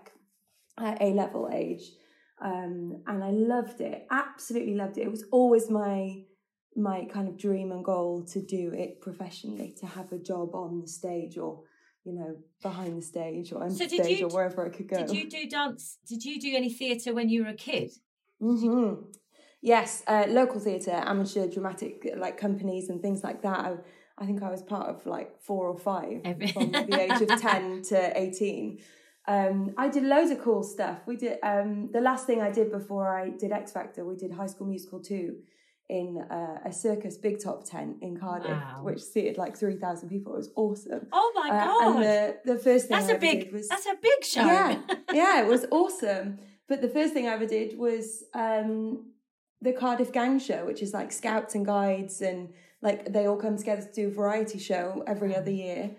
uh, 0.78 0.96
A 1.00 1.12
level 1.12 1.50
age. 1.52 1.82
Um, 2.40 3.02
and 3.06 3.22
I 3.22 3.30
loved 3.30 3.80
it, 3.80 4.06
absolutely 4.10 4.74
loved 4.74 4.98
it. 4.98 5.02
It 5.02 5.10
was 5.10 5.24
always 5.30 5.70
my 5.70 6.24
my 6.74 7.04
kind 7.04 7.28
of 7.28 7.36
dream 7.36 7.70
and 7.70 7.84
goal 7.84 8.24
to 8.24 8.40
do 8.40 8.72
it 8.72 9.00
professionally, 9.00 9.74
to 9.78 9.86
have 9.86 10.10
a 10.10 10.18
job 10.18 10.54
on 10.54 10.80
the 10.80 10.88
stage 10.88 11.36
or 11.36 11.62
you 12.04 12.14
know 12.14 12.36
behind 12.62 12.98
the 12.98 13.02
stage 13.02 13.52
or 13.52 13.62
on 13.62 13.70
so 13.70 13.86
stage 13.86 14.20
you, 14.20 14.26
or 14.26 14.30
wherever 14.30 14.66
I 14.66 14.70
could 14.70 14.88
go. 14.88 14.96
Did 14.96 15.10
you 15.10 15.30
do 15.30 15.48
dance? 15.48 15.98
Did 16.08 16.24
you 16.24 16.40
do 16.40 16.56
any 16.56 16.72
theatre 16.72 17.14
when 17.14 17.28
you 17.28 17.44
were 17.44 17.50
a 17.50 17.54
kid? 17.54 17.92
Mm-hmm. 18.42 19.02
Yes, 19.60 20.02
uh, 20.08 20.24
local 20.28 20.58
theatre, 20.58 20.90
amateur 20.90 21.46
dramatic 21.46 22.12
like 22.16 22.38
companies 22.38 22.88
and 22.88 23.00
things 23.00 23.22
like 23.22 23.42
that. 23.42 23.58
I, 23.58 23.76
I 24.22 24.26
think 24.26 24.42
I 24.42 24.50
was 24.50 24.62
part 24.62 24.88
of 24.88 25.04
like 25.04 25.40
four 25.40 25.66
or 25.66 25.76
five 25.76 26.20
Every- 26.24 26.46
from 26.46 26.70
the 26.70 27.00
age 27.00 27.20
of 27.20 27.40
10 27.40 27.82
to 27.90 28.20
18. 28.20 28.78
Um, 29.26 29.74
I 29.76 29.88
did 29.88 30.04
loads 30.04 30.30
of 30.30 30.40
cool 30.40 30.62
stuff. 30.62 31.00
We 31.06 31.16
did 31.16 31.38
um, 31.42 31.90
the 31.92 32.00
last 32.00 32.26
thing 32.26 32.40
I 32.40 32.50
did 32.50 32.70
before 32.70 33.08
I 33.08 33.30
did 33.30 33.50
X 33.50 33.72
Factor, 33.72 34.04
we 34.04 34.16
did 34.16 34.32
High 34.32 34.46
School 34.46 34.68
Musical 34.68 35.00
2 35.00 35.34
in 35.88 36.24
uh, 36.30 36.58
a 36.64 36.72
circus 36.72 37.16
big 37.16 37.42
top 37.42 37.64
tent 37.64 37.96
in 38.00 38.16
Cardiff, 38.16 38.50
wow. 38.50 38.80
which 38.82 39.00
seated 39.00 39.38
like 39.38 39.56
3,000 39.56 40.08
people. 40.08 40.34
It 40.34 40.38
was 40.38 40.50
awesome. 40.54 41.06
Oh 41.12 41.32
my 41.34 41.50
uh, 41.50 41.64
God. 41.64 41.96
And 41.96 42.04
the, 42.04 42.54
the 42.54 42.58
first 42.58 42.86
thing 42.86 42.96
that's 42.96 43.10
I 43.10 43.14
a 43.14 43.18
big, 43.18 43.52
was. 43.52 43.68
That's 43.68 43.86
a 43.86 43.96
big 44.00 44.24
show. 44.24 44.44
Yeah, 44.44 44.78
yeah, 45.12 45.42
it 45.42 45.48
was 45.48 45.66
awesome. 45.72 46.38
But 46.68 46.80
the 46.80 46.88
first 46.88 47.12
thing 47.12 47.26
I 47.26 47.32
ever 47.32 47.46
did 47.46 47.76
was 47.76 48.24
um, 48.34 49.10
the 49.60 49.72
Cardiff 49.72 50.12
Gang 50.12 50.38
Show, 50.38 50.64
which 50.64 50.80
is 50.80 50.94
like 50.94 51.10
scouts 51.12 51.54
and 51.56 51.66
guides 51.66 52.22
and 52.22 52.52
like 52.82 53.12
they 53.12 53.26
all 53.26 53.36
come 53.36 53.56
together 53.56 53.82
to 53.82 53.92
do 53.92 54.08
a 54.08 54.10
variety 54.10 54.58
show 54.58 55.04
every 55.06 55.34
other 55.34 55.50
year. 55.50 55.92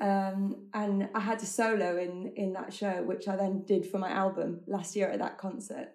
Um, 0.00 0.68
and 0.72 1.10
I 1.14 1.20
had 1.20 1.42
a 1.42 1.46
solo 1.46 1.98
in 1.98 2.32
in 2.36 2.54
that 2.54 2.72
show, 2.72 3.02
which 3.02 3.28
I 3.28 3.36
then 3.36 3.64
did 3.66 3.86
for 3.86 3.98
my 3.98 4.10
album 4.10 4.60
last 4.66 4.96
year 4.96 5.08
at 5.10 5.18
that 5.18 5.38
concert. 5.38 5.88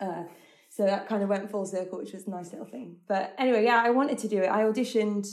Uh, 0.00 0.24
so 0.70 0.84
that 0.84 1.08
kind 1.08 1.22
of 1.22 1.28
went 1.28 1.50
full 1.50 1.64
circle, 1.64 1.98
which 1.98 2.12
was 2.12 2.26
a 2.26 2.30
nice 2.30 2.52
little 2.52 2.66
thing. 2.66 2.96
But 3.06 3.34
anyway, 3.38 3.64
yeah, 3.64 3.82
I 3.84 3.90
wanted 3.90 4.18
to 4.18 4.28
do 4.28 4.42
it. 4.42 4.48
I 4.48 4.62
auditioned 4.64 5.26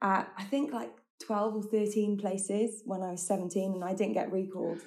at 0.00 0.28
I 0.38 0.44
think 0.44 0.72
like 0.72 0.92
12 1.20 1.56
or 1.56 1.62
13 1.62 2.16
places 2.16 2.82
when 2.86 3.02
I 3.02 3.10
was 3.10 3.22
17 3.22 3.74
and 3.74 3.84
I 3.84 3.94
didn't 3.94 4.14
get 4.14 4.32
recalled 4.32 4.78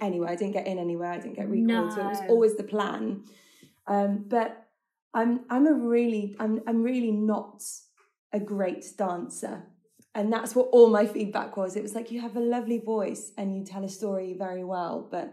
anywhere. 0.00 0.28
I 0.28 0.36
didn't 0.36 0.52
get 0.52 0.66
in 0.66 0.78
anywhere. 0.78 1.12
I 1.12 1.18
didn't 1.18 1.36
get 1.36 1.48
recalled. 1.48 1.66
No. 1.66 1.90
So 1.90 2.00
it 2.00 2.08
was 2.08 2.20
always 2.28 2.56
the 2.56 2.64
plan. 2.64 3.24
Um, 3.86 4.24
but 4.28 4.68
I'm 5.14 5.40
I'm 5.48 5.66
a 5.66 5.72
really 5.72 6.36
I'm 6.38 6.60
I'm 6.66 6.82
really 6.82 7.10
not 7.10 7.62
a 8.32 8.40
great 8.40 8.84
dancer. 8.96 9.64
And 10.14 10.32
that's 10.32 10.54
what 10.54 10.68
all 10.72 10.88
my 10.88 11.06
feedback 11.06 11.56
was. 11.56 11.76
It 11.76 11.82
was 11.82 11.94
like, 11.94 12.10
you 12.10 12.20
have 12.20 12.36
a 12.36 12.40
lovely 12.40 12.78
voice 12.78 13.32
and 13.36 13.56
you 13.56 13.64
tell 13.64 13.84
a 13.84 13.88
story 13.88 14.34
very 14.38 14.64
well, 14.64 15.06
but 15.10 15.32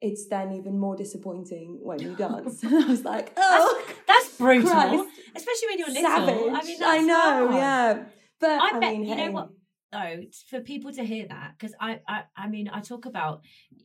it's 0.00 0.28
then 0.28 0.52
even 0.52 0.78
more 0.78 0.96
disappointing 0.96 1.78
when 1.82 2.00
you 2.00 2.16
dance. 2.16 2.64
I 2.64 2.84
was 2.86 3.04
like, 3.04 3.32
oh, 3.36 3.84
that's, 3.86 4.26
that's 4.26 4.38
brutal, 4.38 4.70
Christ. 4.70 5.08
especially 5.36 5.68
when 5.68 5.78
you're 5.78 5.88
little. 5.88 6.02
savage. 6.02 6.52
I 6.52 6.66
mean, 6.66 6.82
I 6.82 6.98
know, 7.00 7.48
hard. 7.48 7.54
yeah. 7.54 8.04
But 8.40 8.60
I, 8.60 8.68
I, 8.76 8.78
bet 8.78 8.92
mean, 8.92 9.04
you 9.04 9.14
know 9.14 9.30
what 9.30 9.48
though 9.94 10.22
for 10.50 10.60
people 10.60 10.92
to 10.92 11.04
hear 11.04 11.26
that 11.28 11.52
because 11.56 11.74
I, 11.80 12.00
I 12.08 12.24
I 12.36 12.48
mean 12.48 12.68
I 12.72 12.80
talk 12.80 13.06
about 13.06 13.42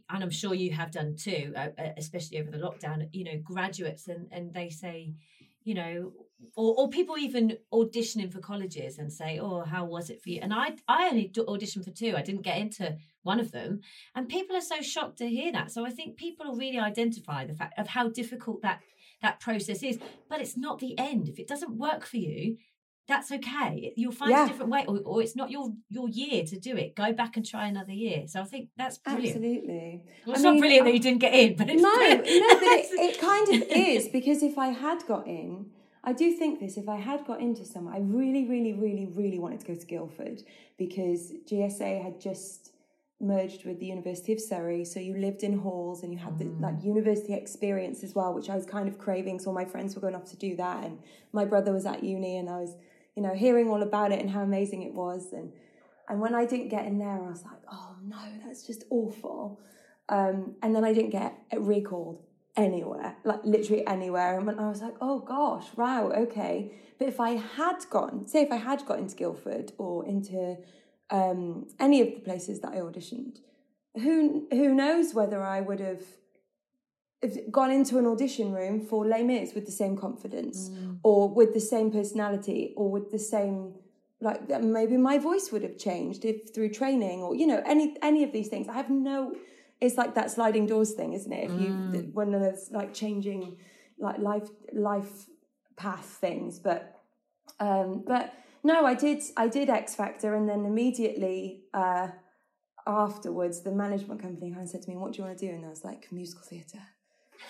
and 0.09 0.23
I'm 0.23 0.31
sure 0.31 0.53
you 0.53 0.71
have 0.73 0.91
done 0.91 1.15
too 1.15 1.53
uh, 1.55 1.67
uh, 1.77 1.89
especially 1.97 2.39
over 2.39 2.49
the 2.49 2.57
lockdown 2.57 3.07
you 3.11 3.23
know 3.23 3.39
graduates 3.43 4.07
and 4.07 4.27
and 4.31 4.53
they 4.53 4.69
say 4.69 5.13
you 5.63 5.75
know 5.75 6.11
or, 6.55 6.75
or 6.77 6.89
people 6.89 7.17
even 7.17 7.57
auditioning 7.73 8.31
for 8.31 8.39
colleges 8.39 8.97
and 8.97 9.11
say 9.11 9.39
oh 9.39 9.61
how 9.61 9.85
was 9.85 10.09
it 10.09 10.21
for 10.21 10.29
you 10.29 10.39
and 10.41 10.53
I 10.53 10.75
I 10.87 11.07
only 11.07 11.29
auditioned 11.29 11.85
for 11.85 11.91
two 11.91 12.15
I 12.15 12.21
didn't 12.21 12.43
get 12.43 12.57
into 12.57 12.97
one 13.23 13.39
of 13.39 13.51
them 13.51 13.81
and 14.15 14.29
people 14.29 14.55
are 14.55 14.61
so 14.61 14.81
shocked 14.81 15.17
to 15.17 15.27
hear 15.27 15.51
that 15.51 15.71
so 15.71 15.85
I 15.85 15.89
think 15.89 16.17
people 16.17 16.45
will 16.47 16.55
really 16.57 16.79
identify 16.79 17.45
the 17.45 17.53
fact 17.53 17.77
of 17.77 17.87
how 17.87 18.09
difficult 18.09 18.61
that 18.61 18.79
that 19.21 19.39
process 19.39 19.83
is 19.83 19.99
but 20.29 20.41
it's 20.41 20.57
not 20.57 20.79
the 20.79 20.97
end 20.97 21.27
if 21.27 21.39
it 21.39 21.47
doesn't 21.47 21.77
work 21.77 22.05
for 22.05 22.17
you 22.17 22.57
that's 23.09 23.31
okay. 23.31 23.91
You'll 23.97 24.11
find 24.11 24.29
Yeah. 24.31 24.45
a 24.45 24.47
different 24.47 24.69
way, 24.71 24.85
or, 24.87 24.99
or 25.03 25.21
it's 25.23 25.35
not 25.35 25.49
your 25.49 25.73
your 25.89 26.07
year 26.07 26.43
to 26.45 26.59
do 26.59 26.77
it. 26.77 26.95
Go 26.95 27.11
back 27.11 27.35
and 27.37 27.45
try 27.45 27.67
another 27.67 27.91
year. 27.91 28.27
So 28.27 28.39
I 28.39 28.43
think 28.43 28.69
that's 28.77 28.99
brilliant. 28.99 29.35
Absolutely. 29.35 30.03
Well, 30.25 30.35
it's 30.35 30.41
I 30.41 30.43
not 30.43 30.51
mean, 30.51 30.61
brilliant 30.61 30.85
that 30.85 30.93
you 30.93 30.99
didn't 30.99 31.19
get 31.19 31.33
in, 31.33 31.55
but 31.55 31.69
it's 31.71 31.81
no, 31.81 31.89
no, 31.89 32.17
but 32.17 32.27
it, 32.27 32.87
it 33.07 33.19
kind 33.19 33.47
of 33.49 33.67
is 33.75 34.07
because 34.09 34.43
if 34.43 34.59
I 34.59 34.67
had 34.67 35.05
got 35.07 35.25
in, 35.27 35.71
I 36.03 36.13
do 36.13 36.31
think 36.33 36.59
this. 36.59 36.77
If 36.77 36.87
I 36.87 36.97
had 36.97 37.25
got 37.25 37.41
into 37.41 37.65
some, 37.65 37.87
I 37.87 37.97
really, 37.99 38.47
really, 38.47 38.73
really, 38.73 39.05
really 39.05 39.39
wanted 39.39 39.59
to 39.61 39.67
go 39.67 39.75
to 39.75 39.85
Guildford 39.85 40.43
because 40.77 41.33
GSA 41.45 42.01
had 42.01 42.21
just 42.21 42.71
merged 43.21 43.65
with 43.65 43.79
the 43.79 43.85
University 43.85 44.31
of 44.31 44.39
Surrey, 44.39 44.85
so 44.85 44.99
you 44.99 45.17
lived 45.17 45.43
in 45.43 45.59
halls 45.59 46.03
and 46.03 46.13
you 46.13 46.17
had 46.17 46.39
the 46.39 46.45
like 46.45 46.81
university 46.83 47.33
experience 47.33 48.01
as 48.01 48.15
well, 48.15 48.33
which 48.33 48.49
I 48.49 48.55
was 48.55 48.65
kind 48.65 48.87
of 48.87 48.97
craving. 48.97 49.39
So 49.39 49.47
all 49.47 49.53
my 49.53 49.65
friends 49.65 49.93
were 49.93 50.01
going 50.01 50.15
off 50.15 50.29
to 50.29 50.37
do 50.37 50.55
that, 50.55 50.85
and 50.85 50.99
my 51.33 51.43
brother 51.43 51.73
was 51.73 51.85
at 51.85 52.01
uni, 52.01 52.37
and 52.37 52.49
I 52.49 52.59
was, 52.59 52.75
you 53.15 53.23
know, 53.23 53.33
hearing 53.33 53.67
all 53.67 53.83
about 53.83 54.13
it 54.13 54.19
and 54.21 54.29
how 54.29 54.41
amazing 54.41 54.83
it 54.83 54.93
was, 54.93 55.33
and 55.33 55.51
and 56.07 56.21
when 56.21 56.33
I 56.33 56.45
didn't 56.45 56.69
get 56.69 56.85
in 56.85 56.97
there, 56.97 57.21
I 57.23 57.29
was 57.29 57.43
like, 57.43 57.59
oh 57.71 57.95
no, 58.07 58.17
that's 58.45 58.65
just 58.65 58.85
awful. 58.89 59.59
Um, 60.07 60.55
and 60.63 60.75
then 60.75 60.83
I 60.83 60.93
didn't 60.93 61.11
get 61.11 61.37
recalled 61.55 62.23
anywhere, 62.59 63.15
like 63.23 63.43
literally 63.43 63.85
anywhere. 63.87 64.37
And 64.37 64.45
when 64.45 64.59
I 64.59 64.67
was 64.69 64.81
like, 64.81 64.95
oh 65.01 65.19
gosh, 65.19 65.67
wow, 65.75 66.11
okay. 66.23 66.71
But 66.97 67.07
if 67.07 67.19
I 67.19 67.31
had 67.31 67.79
gone, 67.89 68.27
say 68.27 68.41
if 68.41 68.51
I 68.51 68.57
had 68.57 68.85
got 68.85 68.99
into 68.99 69.15
Guildford 69.15 69.71
or 69.77 70.05
into 70.05 70.57
um, 71.09 71.67
any 71.79 72.01
of 72.01 72.07
the 72.15 72.19
places 72.19 72.59
that 72.61 72.73
I 72.73 72.77
auditioned, 72.77 73.37
who 73.95 74.47
who 74.51 74.75
knows 74.75 75.13
whether 75.13 75.41
I 75.41 75.61
would 75.61 75.79
have 75.79 76.03
gone 77.51 77.71
into 77.71 77.97
an 77.97 78.05
audition 78.05 78.51
room 78.53 78.79
for 78.79 79.05
Les 79.05 79.23
Mis 79.23 79.53
with 79.53 79.65
the 79.65 79.71
same 79.71 79.97
confidence 79.97 80.69
or 81.03 81.29
with 81.29 81.53
the 81.53 81.59
same 81.59 81.91
personality 81.91 82.73
or 82.77 82.89
with 82.89 83.11
the 83.11 83.19
same 83.19 83.73
like 84.21 84.49
maybe 84.61 84.97
my 84.97 85.17
voice 85.17 85.51
would 85.51 85.63
have 85.63 85.77
changed 85.77 86.23
if 86.25 86.53
through 86.53 86.69
training 86.69 87.21
or 87.21 87.35
you 87.35 87.47
know 87.47 87.61
any 87.65 87.95
any 88.01 88.23
of 88.23 88.31
these 88.31 88.49
things 88.49 88.67
i 88.67 88.73
have 88.73 88.89
no 88.89 89.33
it's 89.81 89.97
like 89.97 90.15
that 90.15 90.29
sliding 90.31 90.65
doors 90.65 90.93
thing 90.93 91.13
isn't 91.13 91.31
it? 91.31 91.49
If 91.49 91.61
you 91.61 91.69
when 92.13 92.31
there's 92.31 92.69
like 92.71 92.93
changing 92.93 93.57
like 93.99 94.17
life 94.19 94.49
life 94.73 95.25
path 95.77 96.05
things. 96.21 96.59
But 96.59 96.95
um 97.59 98.03
but 98.05 98.33
no 98.63 98.85
i 98.85 98.93
did 98.93 99.21
i 99.37 99.47
did 99.47 99.69
x 99.69 99.95
factor 99.95 100.35
and 100.35 100.47
then 100.47 100.65
immediately 100.65 101.61
uh 101.73 102.09
afterwards 102.85 103.61
the 103.63 103.71
management 103.71 104.21
company 104.21 104.51
kind 104.51 104.63
of 104.63 104.69
said 104.69 104.81
to 104.81 104.89
me 104.89 104.95
what 104.97 105.13
do 105.13 105.17
you 105.19 105.23
want 105.25 105.37
to 105.37 105.47
do? 105.47 105.53
And 105.53 105.65
i 105.65 105.69
was 105.69 105.83
like 105.83 106.11
musical 106.11 106.43
theatre. 106.43 106.83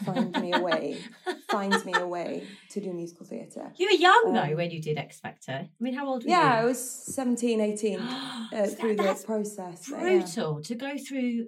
Find 0.05 0.31
me 0.39 0.53
a 0.53 0.59
way. 0.61 0.99
Find 1.49 1.73
me 1.83 1.93
a 1.95 2.05
way 2.05 2.43
to 2.69 2.79
do 2.79 2.93
musical 2.93 3.25
theatre. 3.25 3.73
You 3.75 3.87
were 3.87 3.97
young 3.97 4.33
though 4.33 4.41
Um, 4.41 4.55
when 4.55 4.69
you 4.69 4.79
did 4.79 4.97
X 4.99 5.19
Factor. 5.19 5.51
I 5.51 5.69
mean, 5.79 5.95
how 5.95 6.07
old 6.07 6.23
were 6.23 6.29
you? 6.29 6.35
yeah 6.35 6.59
i 6.61 6.63
was 6.63 6.79
17 6.79 7.59
18 7.59 7.99
uh, 7.99 8.67
through 8.77 8.95
the 8.97 9.23
process 9.25 9.89
but 9.89 9.97
yeah. 9.97 10.03
brutal 10.03 10.61
to 10.61 10.75
go 10.75 10.91
through 10.97 11.47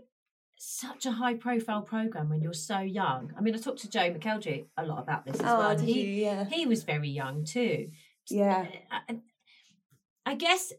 such 0.63 1.07
a 1.07 1.11
high 1.11 1.33
profile 1.33 1.81
program 1.81 2.29
when 2.29 2.39
you're 2.39 2.53
so 2.53 2.79
young. 2.79 3.33
I 3.35 3.41
mean, 3.41 3.55
I 3.55 3.57
talked 3.57 3.79
to 3.79 3.89
Joe 3.89 4.11
McElderry 4.11 4.67
a 4.77 4.85
lot 4.85 4.99
about 4.99 5.25
this 5.25 5.39
as 5.39 5.41
Oh, 5.49 5.57
well. 5.57 5.77
he, 5.79 6.01
you? 6.01 6.25
Yeah. 6.25 6.45
he 6.45 6.67
was 6.67 6.83
very 6.83 7.09
young 7.09 7.45
too. 7.45 7.89
Yeah. 8.29 8.67
I, 8.91 9.17
I 10.23 10.35
guess 10.35 10.71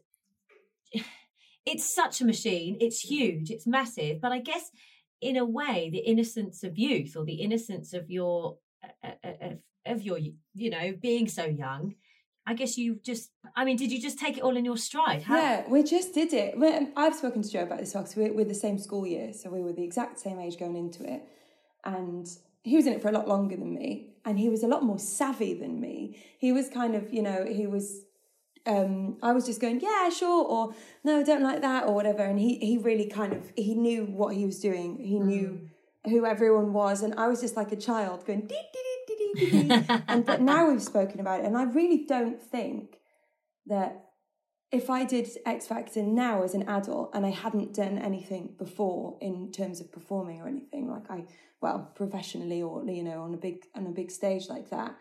it's 1.65 1.93
such 1.93 2.21
a 2.21 2.25
machine. 2.25 2.77
It's 2.79 3.01
huge. 3.01 3.51
It's 3.51 3.67
massive. 3.67 4.21
But 4.21 4.31
I 4.31 4.39
guess, 4.39 4.71
in 5.19 5.35
a 5.35 5.43
way, 5.43 5.89
the 5.91 5.99
innocence 5.99 6.63
of 6.63 6.77
youth 6.77 7.17
or 7.17 7.25
the 7.25 7.41
innocence 7.41 7.93
of 7.93 8.09
your 8.09 8.59
uh, 9.03 9.11
uh, 9.21 9.31
of, 9.41 9.57
of 9.85 10.01
your 10.01 10.17
you 10.17 10.69
know 10.69 10.93
being 11.01 11.27
so 11.27 11.43
young. 11.43 11.95
I 12.45 12.53
guess 12.53 12.77
you 12.77 12.99
just. 13.03 13.31
I 13.55 13.65
mean, 13.65 13.77
did 13.77 13.91
you 13.91 14.01
just 14.01 14.19
take 14.19 14.37
it 14.37 14.43
all 14.43 14.57
in 14.57 14.65
your 14.65 14.77
stride? 14.77 15.23
How, 15.23 15.37
Yeah, 15.37 15.69
we 15.69 15.83
just 15.83 16.13
did 16.13 16.33
it. 16.33 16.55
I've 16.97 17.15
spoken 17.15 17.41
to 17.41 17.49
Joe 17.49 17.63
about 17.63 17.79
this 17.79 17.93
because 17.93 18.15
we're, 18.15 18.33
we're 18.33 18.45
the 18.45 18.53
same 18.53 18.77
school 18.77 19.07
year, 19.07 19.33
so 19.33 19.49
we 19.49 19.61
were 19.61 19.73
the 19.73 19.83
exact 19.83 20.19
same 20.19 20.39
age 20.39 20.57
going 20.59 20.75
into 20.75 21.03
it. 21.03 21.23
And 21.85 22.27
he 22.63 22.75
was 22.75 22.85
in 22.85 22.93
it 22.93 23.01
for 23.01 23.09
a 23.09 23.11
lot 23.11 23.27
longer 23.27 23.55
than 23.55 23.73
me, 23.73 24.15
and 24.25 24.39
he 24.39 24.49
was 24.49 24.63
a 24.63 24.67
lot 24.67 24.83
more 24.83 24.99
savvy 24.99 25.53
than 25.53 25.79
me. 25.79 26.21
He 26.37 26.51
was 26.51 26.69
kind 26.69 26.95
of, 26.95 27.13
you 27.13 27.21
know, 27.21 27.45
he 27.45 27.67
was. 27.67 28.05
Um, 28.65 29.17
I 29.21 29.33
was 29.33 29.45
just 29.45 29.59
going, 29.59 29.81
yeah, 29.81 30.09
sure, 30.09 30.45
or 30.45 30.73
no, 31.03 31.21
don't 31.21 31.43
like 31.43 31.61
that, 31.61 31.85
or 31.85 31.93
whatever. 31.93 32.23
And 32.23 32.39
he 32.39 32.57
he 32.59 32.77
really 32.77 33.07
kind 33.07 33.33
of 33.33 33.51
he 33.55 33.75
knew 33.75 34.05
what 34.05 34.35
he 34.35 34.45
was 34.45 34.59
doing. 34.59 34.97
He 34.99 35.19
knew 35.19 35.69
who 36.05 36.25
everyone 36.25 36.73
was, 36.73 37.03
and 37.03 37.13
I 37.15 37.27
was 37.27 37.41
just 37.41 37.55
like 37.55 37.71
a 37.71 37.75
child 37.75 38.25
going, 38.25 38.41
dee, 38.41 38.47
dee, 38.47 38.57
dee. 38.73 38.92
and 40.07 40.25
but 40.25 40.41
now 40.41 40.69
we've 40.69 40.81
spoken 40.81 41.19
about 41.19 41.41
it, 41.41 41.45
and 41.45 41.57
I 41.57 41.63
really 41.63 42.05
don't 42.05 42.41
think 42.41 42.97
that 43.67 44.03
if 44.73 44.89
I 44.89 45.05
did 45.05 45.29
X 45.45 45.67
Factor 45.67 46.01
now 46.01 46.43
as 46.43 46.55
an 46.55 46.67
adult 46.67 47.11
and 47.13 47.25
I 47.25 47.29
hadn't 47.29 47.75
done 47.75 47.99
anything 47.99 48.55
before 48.57 49.17
in 49.21 49.51
terms 49.51 49.79
of 49.79 49.91
performing 49.91 50.41
or 50.41 50.47
anything 50.47 50.89
like 50.89 51.09
I 51.09 51.25
well 51.61 51.91
professionally 51.95 52.61
or 52.61 52.83
you 52.85 53.03
know 53.03 53.21
on 53.21 53.33
a 53.35 53.37
big 53.37 53.65
on 53.75 53.85
a 53.85 53.91
big 53.91 54.11
stage 54.11 54.49
like 54.49 54.71
that, 54.71 54.95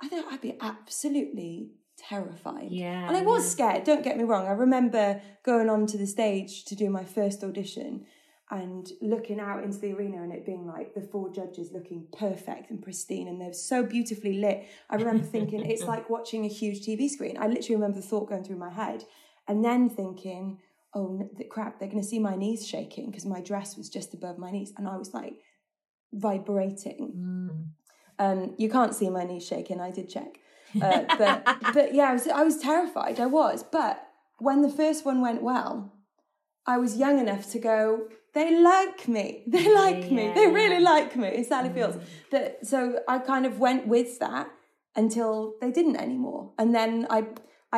I 0.00 0.08
think 0.08 0.26
I'd 0.30 0.40
be 0.40 0.56
absolutely 0.60 1.72
terrified. 1.98 2.68
Yeah, 2.70 3.06
and 3.06 3.16
I 3.16 3.22
was 3.22 3.44
yeah. 3.44 3.50
scared. 3.50 3.84
Don't 3.84 4.02
get 4.02 4.16
me 4.16 4.24
wrong. 4.24 4.46
I 4.46 4.52
remember 4.52 5.20
going 5.44 5.68
onto 5.68 5.98
the 5.98 6.06
stage 6.06 6.64
to 6.64 6.74
do 6.74 6.88
my 6.88 7.04
first 7.04 7.44
audition 7.44 8.06
and 8.54 8.92
looking 9.02 9.40
out 9.40 9.64
into 9.64 9.78
the 9.78 9.92
arena 9.92 10.22
and 10.22 10.32
it 10.32 10.46
being 10.46 10.64
like 10.64 10.94
the 10.94 11.00
four 11.00 11.28
judges 11.28 11.72
looking 11.72 12.06
perfect 12.16 12.70
and 12.70 12.80
pristine 12.80 13.26
and 13.26 13.40
they're 13.40 13.52
so 13.52 13.82
beautifully 13.82 14.38
lit. 14.38 14.64
I 14.88 14.94
remember 14.94 15.24
thinking 15.24 15.68
it's 15.68 15.82
like 15.94 16.08
watching 16.08 16.44
a 16.44 16.48
huge 16.48 16.86
TV 16.86 17.08
screen. 17.08 17.36
I 17.36 17.48
literally 17.48 17.74
remember 17.74 18.00
the 18.00 18.06
thought 18.06 18.28
going 18.28 18.44
through 18.44 18.58
my 18.58 18.70
head 18.70 19.02
and 19.48 19.64
then 19.64 19.90
thinking, 19.90 20.60
oh 20.94 21.28
the 21.36 21.42
crap, 21.42 21.80
they're 21.80 21.88
going 21.88 22.00
to 22.00 22.06
see 22.06 22.20
my 22.20 22.36
knees 22.36 22.64
shaking 22.64 23.10
because 23.10 23.26
my 23.26 23.40
dress 23.40 23.76
was 23.76 23.88
just 23.88 24.14
above 24.14 24.38
my 24.38 24.52
knees 24.52 24.72
and 24.78 24.86
I 24.86 24.96
was 24.96 25.12
like 25.12 25.34
vibrating. 26.12 27.12
Mm. 27.16 28.24
Um, 28.24 28.54
you 28.56 28.70
can't 28.70 28.94
see 28.94 29.10
my 29.10 29.24
knees 29.24 29.44
shaking. 29.44 29.80
I 29.80 29.90
did 29.90 30.08
check, 30.08 30.38
uh, 30.80 31.02
but 31.18 31.44
but 31.74 31.92
yeah, 31.92 32.10
I 32.10 32.12
was 32.12 32.28
I 32.28 32.44
was 32.44 32.58
terrified. 32.58 33.18
I 33.18 33.26
was, 33.26 33.64
but 33.64 34.06
when 34.38 34.62
the 34.62 34.70
first 34.70 35.04
one 35.04 35.20
went 35.20 35.42
well, 35.42 35.92
I 36.64 36.78
was 36.78 36.96
young 36.96 37.18
enough 37.18 37.50
to 37.50 37.58
go. 37.58 38.06
They 38.34 38.60
like 38.60 39.08
me. 39.08 39.42
They 39.54 39.72
like 39.72 40.10
me. 40.10 40.32
They 40.34 40.46
Yeah. 40.48 40.58
really 40.60 40.80
like 40.80 41.16
me. 41.16 41.28
It's 41.28 41.48
Sally 41.48 41.70
mm. 41.70 41.74
Fields. 41.74 41.96
That 42.32 42.66
so 42.66 42.78
I 43.08 43.18
kind 43.18 43.46
of 43.46 43.58
went 43.58 43.86
with 43.86 44.18
that 44.18 44.48
until 44.96 45.54
they 45.60 45.70
didn't 45.70 45.96
anymore, 45.96 46.52
and 46.58 46.74
then 46.74 47.06
I. 47.10 47.26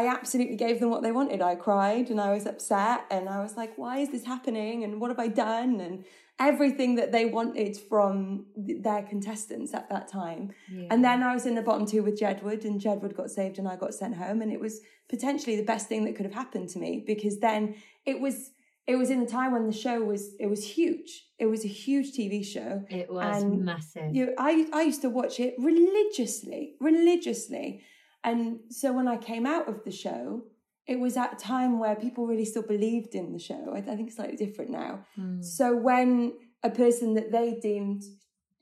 I 0.02 0.08
absolutely 0.08 0.56
gave 0.56 0.78
them 0.78 0.90
what 0.90 1.02
they 1.02 1.10
wanted. 1.10 1.40
I 1.40 1.54
cried 1.54 2.10
and 2.10 2.20
I 2.20 2.30
was 2.34 2.44
upset 2.44 3.06
and 3.10 3.30
I 3.30 3.38
was 3.42 3.56
like, 3.56 3.78
why 3.78 3.96
is 3.96 4.10
this 4.10 4.26
happening? 4.26 4.84
And 4.84 5.00
what 5.00 5.08
have 5.08 5.18
I 5.18 5.28
done? 5.28 5.80
And 5.80 6.04
everything 6.38 6.96
that 6.96 7.12
they 7.12 7.25
wanted 7.25 7.78
from 7.78 8.44
their 8.56 9.02
contestants 9.02 9.72
at 9.72 9.88
that 9.88 10.06
time. 10.06 10.52
And 10.90 11.02
then 11.02 11.22
I 11.22 11.32
was 11.32 11.46
in 11.46 11.54
the 11.54 11.62
bottom 11.62 11.86
two 11.86 12.02
with 12.02 12.20
Jedward, 12.20 12.64
and 12.66 12.78
Jedward 12.78 13.16
got 13.16 13.30
saved, 13.30 13.58
and 13.58 13.66
I 13.66 13.76
got 13.76 13.94
sent 13.94 14.16
home, 14.16 14.42
and 14.42 14.52
it 14.52 14.60
was 14.60 14.80
potentially 15.08 15.56
the 15.56 15.62
best 15.62 15.88
thing 15.88 16.04
that 16.04 16.14
could 16.14 16.26
have 16.26 16.34
happened 16.34 16.68
to 16.70 16.78
me 16.78 17.02
because 17.06 17.38
then 17.38 17.76
it 18.04 18.20
was 18.20 18.50
it 18.87 18.97
was 18.97 19.11
in 19.11 19.21
the 19.21 19.26
time 19.26 19.52
when 19.52 19.66
the 19.66 19.73
show 19.73 20.02
was 20.02 20.35
it 20.38 20.47
was 20.47 20.64
huge. 20.64 21.25
It 21.38 21.47
was 21.47 21.64
a 21.64 21.69
huge 21.69 22.12
TV 22.12 22.45
show. 22.45 22.85
It 22.88 23.12
was 23.12 23.43
And 23.43 23.64
massive. 23.64 24.14
You, 24.14 24.35
I 24.38 24.69
I 24.73 24.83
used 24.83 25.02
to 25.02 25.11
watch 25.11 25.40
it 25.40 25.55
religiously, 25.59 26.75
religiously, 26.81 27.83
and 28.23 28.61
so 28.71 28.93
when 28.93 29.09
I 29.09 29.16
came 29.16 29.47
out 29.47 29.69
of 29.69 29.85
the 29.85 29.93
show. 29.93 30.45
It 30.88 31.00
was 31.00 31.16
at 31.16 31.33
a 31.33 31.37
time 31.37 31.81
where 31.81 31.97
people 31.97 32.28
really 32.28 32.45
still 32.45 32.62
believed 32.62 33.16
in 33.16 33.33
the 33.33 33.40
show. 33.40 33.73
I, 33.75 33.78
I 33.78 33.97
think 33.97 34.07
it's 34.07 34.14
slightly 34.14 34.37
different 34.37 34.71
now. 34.71 35.05
Mm. 35.19 35.43
So 35.45 35.75
when 35.75 36.35
a 36.62 36.71
person 36.71 37.14
that 37.14 37.33
they 37.33 37.59
deemed, 37.61 38.05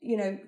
you 0.01 0.17
know, 0.17 0.39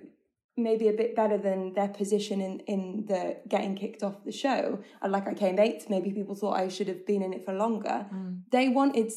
maybe 0.58 0.88
a 0.88 0.94
bit 0.94 1.16
better 1.16 1.38
than 1.38 1.74
their 1.74 1.90
position 1.90 2.42
in, 2.42 2.60
in 2.62 3.06
the 3.08 3.38
getting 3.48 3.76
kicked 3.76 4.02
off 4.02 4.24
the 4.26 4.32
show, 4.32 4.80
and 5.04 5.12
like 5.12 5.28
I 5.28 5.36
came 5.36 5.60
eighth, 5.60 5.88
maybe 5.88 6.12
people 6.12 6.34
thought 6.34 6.54
I 6.54 6.68
should 6.68 6.88
have 6.88 7.06
been 7.06 7.22
in 7.22 7.32
it 7.32 7.46
for 7.46 7.54
longer. 7.54 8.08
Mm. 8.12 8.42
They 8.52 8.70
wanted 8.70 9.12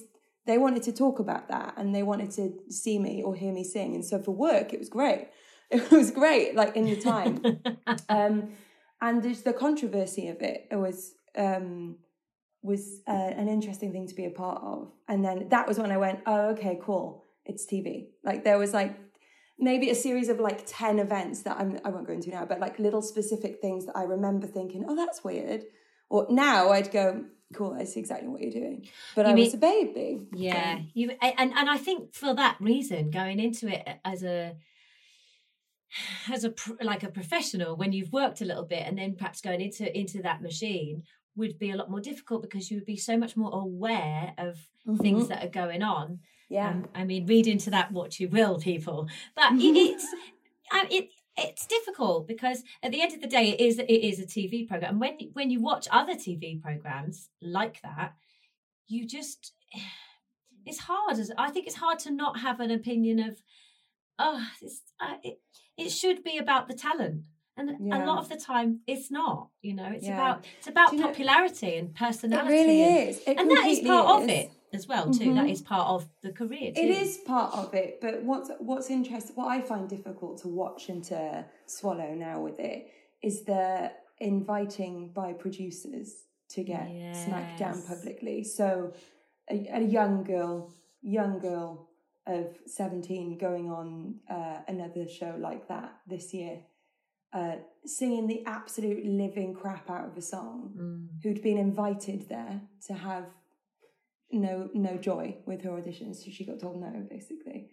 they 0.50 0.58
wanted 0.58 0.82
to 0.82 0.92
talk 0.92 1.18
about 1.18 1.48
that 1.48 1.74
and 1.76 1.94
they 1.94 2.02
wanted 2.02 2.30
to 2.32 2.52
see 2.68 2.98
me 2.98 3.22
or 3.22 3.34
hear 3.34 3.52
me 3.52 3.64
sing. 3.64 3.94
And 3.94 4.04
so 4.04 4.18
for 4.20 4.32
work, 4.32 4.72
it 4.72 4.78
was 4.78 4.88
great. 4.88 5.28
It 5.72 5.88
was 5.92 6.10
great, 6.10 6.56
like 6.56 6.74
in 6.74 6.86
the 6.86 7.00
time. 7.00 7.34
um, 8.08 8.54
and 9.00 9.22
there's 9.22 9.42
the 9.42 9.52
controversy 9.52 10.26
of 10.26 10.42
it. 10.42 10.66
It 10.68 10.74
was 10.74 11.14
um, 11.38 11.98
was 12.60 13.02
uh, 13.06 13.12
an 13.12 13.46
interesting 13.46 13.92
thing 13.92 14.08
to 14.08 14.14
be 14.16 14.24
a 14.24 14.30
part 14.30 14.60
of. 14.64 14.90
And 15.06 15.24
then 15.24 15.48
that 15.50 15.68
was 15.68 15.78
when 15.78 15.92
I 15.92 15.96
went, 15.96 16.20
oh, 16.26 16.50
okay, 16.54 16.78
cool. 16.82 17.24
It's 17.44 17.66
TV. 17.66 18.08
Like 18.24 18.42
there 18.42 18.58
was 18.58 18.74
like 18.74 18.96
maybe 19.60 19.90
a 19.90 19.94
series 19.94 20.28
of 20.28 20.40
like 20.40 20.64
10 20.66 20.98
events 20.98 21.42
that 21.42 21.56
I'm, 21.56 21.78
I 21.84 21.90
won't 21.90 22.06
go 22.06 22.14
into 22.14 22.30
now, 22.30 22.44
but 22.44 22.58
like 22.58 22.80
little 22.80 23.02
specific 23.02 23.60
things 23.60 23.86
that 23.86 23.96
I 23.96 24.02
remember 24.02 24.46
thinking, 24.46 24.84
oh, 24.88 24.96
that's 24.96 25.22
weird. 25.22 25.62
Or 26.08 26.26
now 26.28 26.70
I'd 26.70 26.90
go, 26.90 27.24
cool, 27.54 27.76
I 27.78 27.84
see 27.84 28.00
exactly 28.00 28.28
what 28.28 28.40
you're 28.40 28.52
doing. 28.52 28.88
But 29.14 29.26
you 29.26 29.32
I 29.32 29.34
mean, 29.34 29.44
was 29.44 29.54
a 29.54 29.58
baby. 29.58 30.20
Yeah. 30.32 30.80
You 30.94 31.10
and, 31.20 31.52
and 31.52 31.70
I 31.70 31.78
think 31.78 32.14
for 32.14 32.34
that 32.34 32.56
reason, 32.60 33.10
going 33.10 33.40
into 33.40 33.68
it 33.68 33.86
as 34.04 34.22
a 34.22 34.56
as 36.30 36.44
a 36.44 36.54
like 36.82 37.02
a 37.02 37.10
professional 37.10 37.76
when 37.76 37.92
you've 37.92 38.12
worked 38.12 38.40
a 38.40 38.44
little 38.44 38.64
bit 38.64 38.84
and 38.86 38.96
then 38.96 39.16
perhaps 39.16 39.40
going 39.40 39.60
into 39.60 39.98
into 39.98 40.22
that 40.22 40.42
machine 40.42 41.02
would 41.36 41.58
be 41.58 41.70
a 41.70 41.76
lot 41.76 41.90
more 41.90 42.00
difficult 42.00 42.42
because 42.42 42.70
you 42.70 42.76
would 42.76 42.86
be 42.86 42.96
so 42.96 43.16
much 43.16 43.36
more 43.36 43.50
aware 43.52 44.32
of 44.38 44.54
mm-hmm. 44.86 44.96
things 44.96 45.28
that 45.28 45.44
are 45.44 45.48
going 45.48 45.82
on 45.82 46.20
yeah 46.48 46.68
um, 46.68 46.88
i 46.94 47.02
mean 47.02 47.26
read 47.26 47.46
into 47.46 47.70
that 47.70 47.90
what 47.90 48.20
you 48.20 48.28
will 48.28 48.58
people 48.58 49.08
but 49.34 49.46
it's 49.54 50.06
it 50.72 51.08
it's 51.40 51.66
difficult 51.66 52.26
because 52.26 52.62
at 52.82 52.92
the 52.92 53.00
end 53.00 53.12
of 53.12 53.20
the 53.20 53.26
day 53.26 53.50
it 53.50 53.60
is 53.60 53.78
it 53.78 53.84
is 53.84 54.18
a 54.18 54.26
tv 54.26 54.66
program 54.66 54.92
and 54.92 55.00
when 55.00 55.18
when 55.32 55.50
you 55.50 55.60
watch 55.60 55.88
other 55.90 56.14
tv 56.14 56.60
programs 56.60 57.28
like 57.40 57.80
that 57.82 58.14
you 58.86 59.06
just 59.06 59.52
it's 60.66 60.80
hard 60.80 61.16
i 61.38 61.50
think 61.50 61.66
it's 61.66 61.76
hard 61.76 61.98
to 61.98 62.10
not 62.10 62.40
have 62.40 62.60
an 62.60 62.70
opinion 62.70 63.18
of 63.18 63.42
oh 64.18 64.46
it's 64.60 64.82
uh, 65.00 65.14
it, 65.22 65.40
it 65.76 65.90
should 65.90 66.22
be 66.22 66.36
about 66.38 66.68
the 66.68 66.74
talent 66.74 67.22
and 67.56 67.70
yeah. 67.80 68.04
a 68.04 68.06
lot 68.06 68.18
of 68.18 68.28
the 68.28 68.36
time 68.36 68.80
it's 68.86 69.10
not 69.10 69.48
you 69.62 69.74
know 69.74 69.90
it's 69.92 70.06
yeah. 70.06 70.14
about 70.14 70.46
it's 70.58 70.68
about 70.68 70.96
popularity 70.96 71.72
know, 71.72 71.78
and 71.78 71.94
personality 71.94 72.54
it 72.54 72.66
really 72.66 72.82
and, 72.82 73.08
is 73.08 73.18
it 73.26 73.38
and 73.38 73.50
that 73.50 73.66
is 73.66 73.80
part 73.80 74.22
is. 74.22 74.24
of 74.24 74.30
it 74.30 74.50
as 74.72 74.86
well 74.86 75.10
too 75.10 75.24
mm-hmm. 75.24 75.36
that 75.36 75.48
is 75.48 75.62
part 75.62 75.88
of 75.88 76.08
the 76.22 76.32
career 76.32 76.72
too. 76.72 76.80
it 76.80 76.90
is 76.90 77.18
part 77.26 77.54
of 77.54 77.74
it 77.74 77.98
but 78.00 78.22
what's 78.22 78.50
what's 78.58 78.90
interesting 78.90 79.34
what 79.34 79.48
i 79.48 79.60
find 79.60 79.88
difficult 79.88 80.40
to 80.40 80.48
watch 80.48 80.88
and 80.88 81.04
to 81.04 81.44
swallow 81.66 82.14
now 82.14 82.40
with 82.40 82.58
it 82.60 82.88
is 83.22 83.44
the 83.44 83.90
inviting 84.18 85.12
by 85.12 85.32
producers 85.32 86.24
to 86.48 86.62
get 86.62 86.88
yes. 86.92 87.24
smacked 87.24 87.58
down 87.58 87.80
publicly 87.82 88.44
so 88.44 88.92
a, 89.50 89.66
a 89.72 89.80
young 89.80 90.22
girl 90.22 90.72
young 91.02 91.38
girl 91.38 91.90
of 92.26 92.56
17 92.66 93.38
going 93.38 93.70
on 93.70 94.16
uh, 94.30 94.60
another 94.68 95.08
show 95.08 95.36
like 95.38 95.68
that 95.68 95.92
this 96.06 96.32
year, 96.34 96.60
uh, 97.32 97.56
singing 97.84 98.26
the 98.26 98.44
absolute 98.46 99.04
living 99.04 99.54
crap 99.54 99.88
out 99.90 100.06
of 100.06 100.16
a 100.16 100.22
song, 100.22 100.72
mm. 100.76 101.08
who'd 101.22 101.42
been 101.42 101.58
invited 101.58 102.28
there 102.28 102.60
to 102.86 102.94
have 102.94 103.24
no 104.32 104.70
no 104.74 104.96
joy 104.96 105.36
with 105.46 105.62
her 105.62 105.70
auditions. 105.70 106.16
So 106.16 106.30
she 106.30 106.44
got 106.44 106.60
told 106.60 106.80
no, 106.80 107.06
basically. 107.08 107.70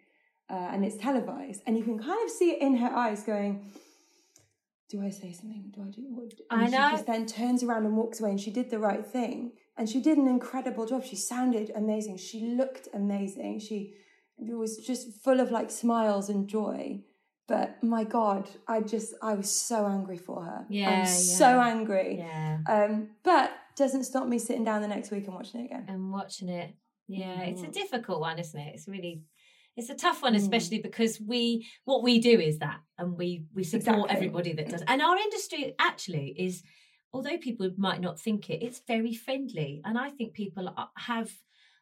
Uh, 0.49 0.69
and 0.71 0.85
it's 0.85 0.95
televised, 0.95 1.61
and 1.67 1.77
you 1.77 1.83
can 1.83 1.99
kind 1.99 2.23
of 2.23 2.31
see 2.31 2.51
it 2.51 2.61
in 2.61 2.77
her 2.77 2.87
eyes 2.87 3.23
going, 3.23 3.69
do 4.89 5.03
I 5.03 5.09
say 5.09 5.33
something? 5.33 5.73
Do 5.75 5.81
I 5.81 5.89
do 5.89 6.03
what? 6.09 6.31
And 6.49 6.61
I 6.61 6.67
know. 6.67 6.89
She 6.89 6.95
just 6.95 7.07
then 7.07 7.25
turns 7.25 7.63
around 7.63 7.85
and 7.85 7.97
walks 7.97 8.21
away, 8.21 8.29
and 8.29 8.39
she 8.39 8.51
did 8.51 8.69
the 8.69 8.79
right 8.79 9.05
thing, 9.05 9.51
and 9.77 9.89
she 9.89 10.01
did 10.01 10.17
an 10.17 10.27
incredible 10.27 10.85
job. 10.85 11.03
She 11.03 11.17
sounded 11.17 11.71
amazing. 11.75 12.17
She 12.17 12.55
looked 12.55 12.87
amazing. 12.93 13.59
She 13.59 13.95
was 14.37 14.77
just 14.77 15.21
full 15.21 15.39
of 15.39 15.51
like 15.51 15.69
smiles 15.69 16.29
and 16.29 16.47
joy. 16.47 17.01
But 17.47 17.81
my 17.83 18.03
God, 18.03 18.49
I 18.67 18.81
just 18.81 19.13
I 19.21 19.33
was 19.33 19.49
so 19.49 19.85
angry 19.85 20.17
for 20.17 20.43
her. 20.43 20.65
Yeah, 20.69 20.89
I'm 20.89 20.99
yeah. 20.99 21.05
so 21.05 21.59
angry. 21.59 22.17
Yeah. 22.19 22.59
Um, 22.67 23.09
but 23.23 23.51
doesn't 23.77 24.03
stop 24.03 24.27
me 24.27 24.39
sitting 24.39 24.63
down 24.63 24.81
the 24.81 24.87
next 24.87 25.11
week 25.11 25.25
and 25.25 25.35
watching 25.35 25.61
it 25.61 25.65
again. 25.65 25.85
And 25.87 26.11
watching 26.11 26.49
it. 26.49 26.73
Yeah, 27.07 27.35
mm. 27.35 27.47
it's 27.49 27.61
a 27.61 27.67
mm. 27.67 27.73
difficult 27.73 28.19
one, 28.19 28.39
isn't 28.39 28.59
it? 28.59 28.75
It's 28.75 28.87
really 28.87 29.21
it's 29.77 29.89
a 29.89 29.95
tough 29.95 30.23
one, 30.23 30.33
mm. 30.33 30.37
especially 30.37 30.79
mm. 30.79 30.83
because 30.83 31.21
we 31.21 31.67
what 31.85 32.03
we 32.03 32.19
do 32.19 32.39
is 32.39 32.59
that 32.59 32.79
and 32.97 33.17
we 33.17 33.45
we 33.53 33.63
support 33.63 33.87
exactly. 33.87 34.15
everybody 34.15 34.53
that 34.53 34.69
does. 34.69 34.83
And 34.87 35.01
our 35.01 35.17
industry 35.17 35.75
actually 35.79 36.35
is 36.37 36.63
although 37.13 37.37
people 37.37 37.69
might 37.77 38.01
not 38.01 38.19
think 38.19 38.49
it, 38.49 38.63
it's 38.63 38.81
very 38.87 39.13
friendly. 39.13 39.81
And 39.85 39.97
I 39.97 40.09
think 40.09 40.33
people 40.33 40.73
have 40.97 41.31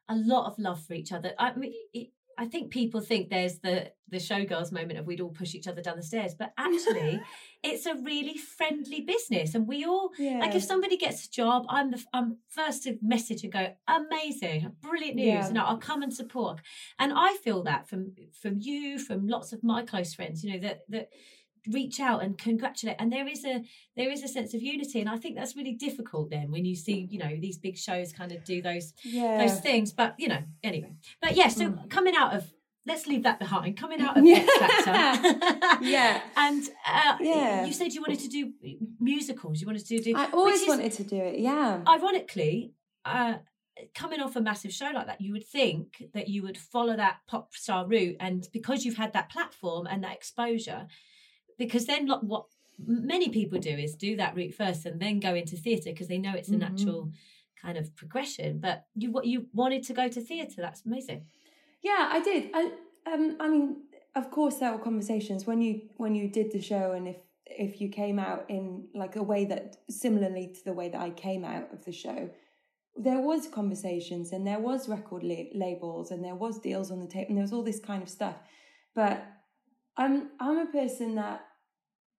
a 0.08 0.16
lot 0.16 0.46
of 0.46 0.60
love 0.60 0.84
for 0.86 0.94
each 0.94 1.12
other. 1.12 1.34
I 1.40 1.56
mean, 1.56 1.74
it, 1.94 2.10
I 2.38 2.46
think 2.46 2.72
people 2.72 3.02
think 3.02 3.30
there's 3.30 3.60
the 3.60 3.92
the 4.10 4.18
showgirls 4.18 4.72
moment 4.72 5.00
of 5.00 5.06
we'd 5.06 5.22
all 5.22 5.30
push 5.30 5.56
each 5.56 5.68
other 5.68 5.82
down 5.82 5.98
the 5.98 6.04
stairs, 6.04 6.36
but 6.38 6.54
actually, 6.58 7.22
it's 7.66 7.86
a 7.86 7.96
really 7.96 8.38
friendly 8.38 9.02
business, 9.02 9.56
and 9.56 9.68
we 9.68 9.86
all 9.86 10.12
yeah. 10.18 10.40
like 10.40 10.56
if 10.56 10.64
somebody 10.64 10.98
gets 10.98 11.26
a 11.26 11.30
job, 11.30 11.66
I'm 11.70 11.92
the 11.92 12.04
I'm 12.14 12.38
first 12.48 12.84
to 12.84 12.98
message 13.02 13.44
and 13.44 13.52
go 13.52 13.74
amazing, 13.88 14.72
brilliant 14.82 15.16
news, 15.16 15.28
yeah. 15.28 15.48
and 15.48 15.58
I'll 15.58 15.78
come 15.78 16.02
and 16.02 16.14
support. 16.14 16.62
And 17.00 17.14
I 17.16 17.36
feel 17.44 17.64
that 17.64 17.88
from 17.88 18.14
from 18.40 18.58
you, 18.60 19.00
from 19.00 19.28
lots 19.28 19.54
of 19.54 19.64
my 19.64 19.84
close 19.84 20.14
friends, 20.14 20.44
you 20.44 20.54
know 20.54 20.60
that 20.60 20.82
that 20.90 21.10
reach 21.68 22.00
out 22.00 22.24
and 22.24 22.38
congratulate 22.38 22.96
and 23.00 23.12
there 23.12 23.28
is 23.28 23.44
a 23.44 23.64
there 23.96 24.12
is 24.12 24.22
a 24.24 24.28
sense 24.28 24.54
of 24.54 24.62
unity 24.62 25.00
and 25.00 25.10
i 25.10 25.18
think 25.18 25.36
that's 25.36 25.56
really 25.56 25.74
difficult 25.74 26.30
then 26.30 26.52
when 26.52 26.64
you 26.64 26.76
see 26.76 27.08
you 27.10 27.18
know 27.18 27.36
these 27.40 27.58
big 27.58 27.76
shows 27.76 28.14
kind 28.14 28.32
of 28.32 28.44
do 28.44 28.62
those 28.62 28.94
yeah. 29.04 29.40
those 29.40 29.60
things 29.62 29.92
but 29.92 30.14
you 30.20 30.28
know 30.28 30.44
anyway 30.64 30.94
but 31.22 31.36
yeah 31.36 31.48
so 31.48 31.70
mm. 31.70 31.90
coming 31.90 32.16
out 32.16 32.36
of 32.36 32.54
let's 32.88 33.08
leave 33.08 33.24
that 33.24 33.40
behind 33.40 33.78
coming 33.78 34.02
out 34.02 34.18
of 34.18 34.26
yeah. 34.26 35.78
Yeah 35.82 36.22
and 36.38 36.64
uh, 36.86 37.18
yeah 37.20 37.66
you 37.66 37.74
said 37.74 37.94
you 37.94 38.02
wanted 38.02 38.20
to 38.20 38.28
do 38.28 38.54
musicals 39.00 39.62
you 39.62 39.68
wanted 39.68 39.86
to 39.86 40.00
do 40.00 40.14
i 40.16 40.30
always 40.32 40.62
is, 40.62 40.68
wanted 40.68 40.92
to 40.92 41.04
do 41.04 41.18
it 41.18 41.40
yeah 41.40 41.82
ironically 41.88 42.74
uh 43.06 43.36
coming 43.94 44.22
off 44.22 44.36
a 44.36 44.42
massive 44.42 44.72
show 44.72 44.90
like 44.94 45.08
that, 45.08 45.22
you 45.22 45.34
would 45.34 45.46
think 45.46 46.10
that 46.14 46.28
you 46.28 46.44
would 46.44 46.58
follow 46.58 46.96
that 46.96 47.18
pop 47.28 47.54
star 47.54 47.86
route. 47.86 48.16
And 48.20 48.48
because 48.54 48.86
you've 48.86 48.98
had 48.98 49.14
that 49.14 49.30
platform 49.30 49.88
and 49.88 50.04
that 50.04 50.14
exposure, 50.14 50.88
because 51.58 51.86
then 51.86 52.08
what 52.08 52.46
many 52.86 53.30
people 53.30 53.60
do 53.60 53.70
is 53.70 53.96
do 53.96 54.16
that 54.18 54.36
route 54.36 54.54
first 54.54 54.86
and 54.86 55.00
then 55.00 55.20
go 55.20 55.34
into 55.34 55.56
theatre 55.56 55.92
because 55.92 56.08
they 56.08 56.18
know 56.18 56.34
it's 56.34 56.50
a 56.50 56.52
mm-hmm. 56.52 56.76
natural 56.76 57.12
kind 57.62 57.78
of 57.78 57.96
progression. 57.96 58.60
But 58.60 58.86
you 58.96 59.12
what 59.12 59.26
you 59.26 59.48
wanted 59.54 59.84
to 59.84 59.94
go 59.94 60.08
to 60.08 60.22
theatre, 60.22 60.62
that's 60.62 60.86
amazing. 60.86 61.26
Yeah, 61.86 62.10
I 62.12 62.20
did. 62.20 62.50
I 62.52 62.72
um 63.06 63.38
I 63.40 63.48
mean, 63.48 63.84
of 64.16 64.32
course 64.32 64.56
there 64.56 64.72
were 64.72 64.84
conversations 64.84 65.46
when 65.46 65.62
you 65.62 65.82
when 65.98 66.16
you 66.16 66.28
did 66.28 66.52
the 66.52 66.62
show 66.62 66.94
and 66.94 67.08
if 67.08 67.18
if 67.46 67.80
you 67.80 67.90
came 67.90 68.18
out 68.18 68.46
in 68.50 68.88
like 68.96 69.16
a 69.16 69.22
way 69.22 69.46
that 69.46 69.78
similarly 69.88 70.48
to 70.56 70.66
the 70.66 70.74
way 70.74 70.90
that 70.90 71.00
I 71.00 71.12
came 71.12 71.46
out 71.46 71.72
of 71.72 71.86
the 71.86 71.92
show, 71.92 72.32
there 72.96 73.20
was 73.20 73.48
conversations 73.48 74.32
and 74.32 74.48
there 74.48 74.60
was 74.60 74.90
record 74.90 75.24
la- 75.24 75.52
labels 75.54 76.10
and 76.10 76.26
there 76.26 76.34
was 76.34 76.58
deals 76.58 76.90
on 76.90 77.02
the 77.02 77.08
tape 77.08 77.30
and 77.30 77.38
there 77.38 77.44
was 77.44 77.54
all 77.54 77.64
this 77.64 77.80
kind 77.80 78.02
of 78.02 78.10
stuff. 78.10 78.38
But 78.96 79.24
I'm 79.96 80.32
I'm 80.40 80.58
a 80.58 80.72
person 80.80 81.14
that 81.16 81.46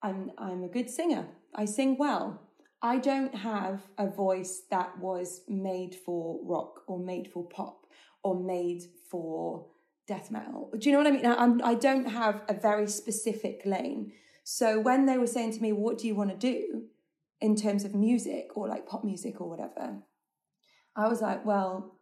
I'm 0.00 0.30
I'm 0.38 0.62
a 0.62 0.68
good 0.76 0.88
singer. 0.88 1.26
I 1.56 1.64
sing 1.64 1.96
well. 1.98 2.40
I 2.82 2.98
don't 2.98 3.34
have 3.34 3.82
a 3.98 4.08
voice 4.08 4.62
that 4.70 4.96
was 5.00 5.40
made 5.48 5.96
for 6.04 6.38
rock 6.44 6.82
or 6.86 7.00
made 7.00 7.32
for 7.32 7.48
pop 7.48 7.80
or 8.22 8.38
made 8.38 8.82
for 9.10 9.66
death 10.06 10.30
metal. 10.30 10.70
Do 10.78 10.88
you 10.88 10.92
know 10.92 11.02
what 11.02 11.08
I 11.08 11.16
mean? 11.16 11.26
I'm, 11.26 11.62
I 11.64 11.74
don't 11.74 12.06
have 12.06 12.42
a 12.48 12.54
very 12.54 12.86
specific 12.86 13.62
lane. 13.64 14.12
So 14.44 14.78
when 14.78 15.06
they 15.06 15.18
were 15.18 15.26
saying 15.26 15.52
to 15.54 15.62
me, 15.62 15.72
"What 15.72 15.98
do 15.98 16.06
you 16.06 16.14
want 16.14 16.30
to 16.30 16.36
do 16.36 16.84
in 17.40 17.56
terms 17.56 17.84
of 17.84 17.94
music 17.94 18.56
or 18.56 18.68
like 18.68 18.86
pop 18.86 19.04
music 19.04 19.40
or 19.40 19.48
whatever?" 19.48 20.02
I 20.94 21.08
was 21.08 21.20
like, 21.20 21.44
"Well, 21.44 21.96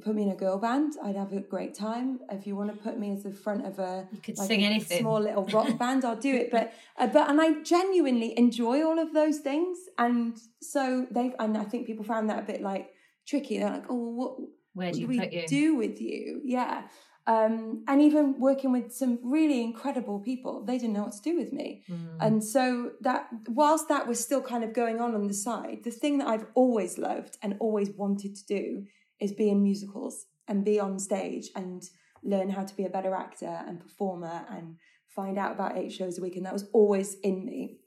put 0.00 0.14
me 0.14 0.22
in 0.22 0.30
a 0.30 0.34
girl 0.34 0.58
band, 0.58 0.94
I'd 1.02 1.16
have 1.16 1.32
a 1.32 1.40
great 1.40 1.74
time. 1.74 2.20
If 2.30 2.46
you 2.46 2.56
want 2.56 2.74
to 2.74 2.82
put 2.82 2.98
me 2.98 3.12
as 3.12 3.22
the 3.22 3.32
front 3.32 3.66
of 3.66 3.78
a 3.78 4.08
you 4.12 4.18
could 4.18 4.38
like 4.38 4.48
sing 4.48 4.64
anything 4.64 5.00
small 5.00 5.20
little 5.20 5.44
rock 5.46 5.76
band, 5.78 6.04
I'll 6.04 6.16
do 6.16 6.34
it. 6.34 6.50
But 6.50 6.72
uh, 6.96 7.06
but 7.08 7.28
and 7.28 7.40
I 7.40 7.62
genuinely 7.62 8.36
enjoy 8.38 8.82
all 8.82 8.98
of 8.98 9.12
those 9.12 9.38
things, 9.38 9.78
and 9.98 10.38
so 10.60 11.06
they've 11.10 11.34
and 11.38 11.56
I 11.56 11.64
think 11.64 11.86
people 11.86 12.04
found 12.04 12.30
that 12.30 12.38
a 12.38 12.42
bit 12.42 12.62
like 12.62 12.90
tricky. 13.26 13.58
They're 13.58 13.70
like, 13.70 13.84
oh, 13.90 13.94
what? 13.94 14.36
Where 14.74 14.92
do, 14.92 15.00
you 15.00 15.06
we 15.06 15.28
you? 15.30 15.46
do 15.46 15.76
with 15.76 16.00
you? 16.00 16.40
Yeah. 16.44 16.82
Um, 17.26 17.84
and 17.86 18.02
even 18.02 18.40
working 18.40 18.72
with 18.72 18.92
some 18.92 19.20
really 19.22 19.62
incredible 19.62 20.18
people, 20.18 20.64
they 20.64 20.76
didn't 20.76 20.94
know 20.94 21.04
what 21.04 21.12
to 21.12 21.22
do 21.22 21.36
with 21.36 21.52
me. 21.52 21.84
Mm. 21.88 22.16
And 22.20 22.44
so 22.44 22.92
that, 23.00 23.28
whilst 23.46 23.88
that 23.88 24.08
was 24.08 24.18
still 24.18 24.42
kind 24.42 24.64
of 24.64 24.72
going 24.72 25.00
on 25.00 25.14
on 25.14 25.28
the 25.28 25.34
side, 25.34 25.80
the 25.84 25.90
thing 25.92 26.18
that 26.18 26.26
I've 26.26 26.46
always 26.54 26.98
loved 26.98 27.38
and 27.42 27.56
always 27.60 27.90
wanted 27.90 28.34
to 28.34 28.46
do 28.46 28.86
is 29.20 29.32
be 29.32 29.50
in 29.50 29.62
musicals 29.62 30.26
and 30.48 30.64
be 30.64 30.80
on 30.80 30.98
stage 30.98 31.50
and 31.54 31.82
learn 32.24 32.50
how 32.50 32.64
to 32.64 32.76
be 32.76 32.84
a 32.84 32.90
better 32.90 33.14
actor 33.14 33.62
and 33.68 33.78
performer 33.78 34.44
and 34.50 34.76
find 35.06 35.38
out 35.38 35.52
about 35.52 35.76
eight 35.78 35.92
shows 35.92 36.18
a 36.18 36.22
week. 36.22 36.36
And 36.36 36.46
that 36.46 36.52
was 36.52 36.68
always 36.72 37.14
in 37.22 37.44
me. 37.44 37.78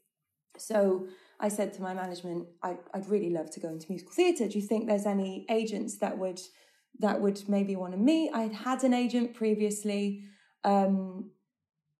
So 0.57 1.07
I 1.41 1.49
said 1.49 1.73
to 1.73 1.81
my 1.81 1.93
management, 1.93 2.47
I'd, 2.63 2.77
I'd 2.93 3.09
really 3.09 3.31
love 3.31 3.51
to 3.51 3.59
go 3.59 3.67
into 3.67 3.87
musical 3.89 4.13
theatre. 4.13 4.47
Do 4.47 4.57
you 4.57 4.65
think 4.65 4.87
there's 4.87 5.05
any 5.05 5.45
agents 5.49 5.97
that 5.97 6.17
would 6.17 6.39
that 6.99 7.21
would 7.21 7.47
maybe 7.49 7.75
want 7.75 7.93
to 7.93 7.99
meet. 7.99 8.31
I'd 8.33 8.53
had 8.53 8.83
an 8.83 8.93
agent 8.93 9.33
previously 9.33 10.25
um, 10.63 11.31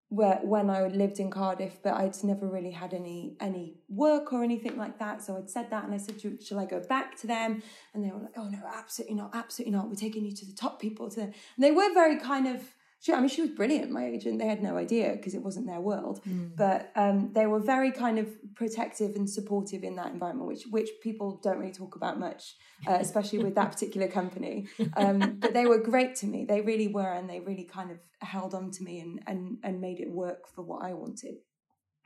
where 0.10 0.40
when 0.44 0.70
I 0.70 0.88
lived 0.88 1.20
in 1.20 1.30
Cardiff, 1.30 1.80
but 1.84 1.94
I'd 1.94 2.16
never 2.24 2.48
really 2.48 2.72
had 2.72 2.94
any 2.94 3.38
any 3.40 3.80
work 3.90 4.32
or 4.34 4.44
anything 4.44 4.78
like 4.78 5.00
that. 5.00 5.22
So 5.22 5.38
I'd 5.38 5.50
said 5.50 5.70
that, 5.72 5.84
and 5.84 5.94
I 5.94 5.98
said, 5.98 6.22
"Shall 6.42 6.60
I 6.60 6.66
go 6.66 6.82
back 6.88 7.18
to 7.22 7.28
them?" 7.28 7.64
And 7.94 8.04
they 8.04 8.12
were 8.12 8.20
like, 8.20 8.38
"Oh 8.38 8.48
no, 8.48 8.60
absolutely 8.74 9.16
not, 9.16 9.32
absolutely 9.34 9.76
not. 9.76 9.90
We're 9.90 9.96
taking 9.96 10.26
you 10.26 10.36
to 10.36 10.46
the 10.46 10.54
top 10.54 10.80
people." 10.80 11.10
To. 11.12 11.22
And 11.22 11.34
they 11.58 11.72
were 11.72 11.94
very 11.94 12.20
kind 12.20 12.48
of 12.48 12.62
she, 13.00 13.14
I 13.14 13.20
mean, 13.20 13.30
she 13.30 13.42
was 13.42 13.52
brilliant, 13.52 13.92
my 13.92 14.06
agent. 14.06 14.40
They 14.40 14.48
had 14.48 14.64
no 14.64 14.78
idea 14.78 15.12
because 15.12 15.36
it 15.36 15.44
wasn't 15.44 15.68
their 15.68 15.80
world, 15.80 16.22
mm. 16.28 16.56
but 16.56 16.92
um, 16.96 17.32
they 17.34 17.46
were 17.46 17.60
very 17.60 17.92
kind 17.92 18.18
of 18.18 18.28
protective 18.56 19.16
and 19.16 19.30
supportive 19.30 19.84
in 19.84 19.96
that 19.98 20.12
environment, 20.12 20.48
which 20.48 20.64
which 20.72 20.90
people 21.04 21.40
don't 21.44 21.60
really 21.60 21.74
talk 21.74 21.96
about 21.96 22.20
much, 22.20 22.56
uh, 22.88 22.98
especially 23.00 23.40
with 23.40 23.56
that 23.56 23.72
particular 23.72 24.08
company. 24.08 24.68
Um, 24.98 25.38
but 25.40 25.54
they 25.54 25.66
were 25.66 25.80
great 25.80 26.16
to 26.18 26.26
me. 26.26 26.46
They 26.46 26.62
really 26.62 26.88
were, 26.88 27.12
and 27.12 27.30
they 27.30 27.40
really 27.40 27.66
kind 27.66 27.92
of 27.92 27.98
held 28.20 28.54
on 28.54 28.72
to 28.72 28.84
me 28.84 29.00
and 29.00 29.20
and 29.28 29.58
and 29.64 29.82
made 29.82 30.00
it 30.00 30.10
work 30.10 30.48
for 30.48 30.62
what 30.64 30.84
I 30.84 30.94
wanted. 30.94 31.36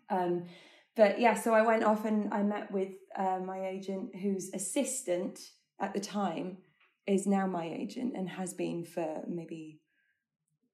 Um, 0.09 0.45
but 0.95 1.19
yeah, 1.19 1.35
so 1.35 1.53
I 1.53 1.61
went 1.61 1.83
off 1.83 2.05
and 2.05 2.33
I 2.33 2.41
met 2.43 2.71
with 2.71 2.93
uh, 3.15 3.39
my 3.45 3.67
agent, 3.67 4.15
whose 4.15 4.49
assistant 4.53 5.39
at 5.79 5.93
the 5.93 5.99
time 5.99 6.57
is 7.07 7.25
now 7.25 7.47
my 7.47 7.65
agent 7.65 8.13
and 8.15 8.27
has 8.29 8.53
been 8.53 8.83
for 8.83 9.23
maybe 9.27 9.79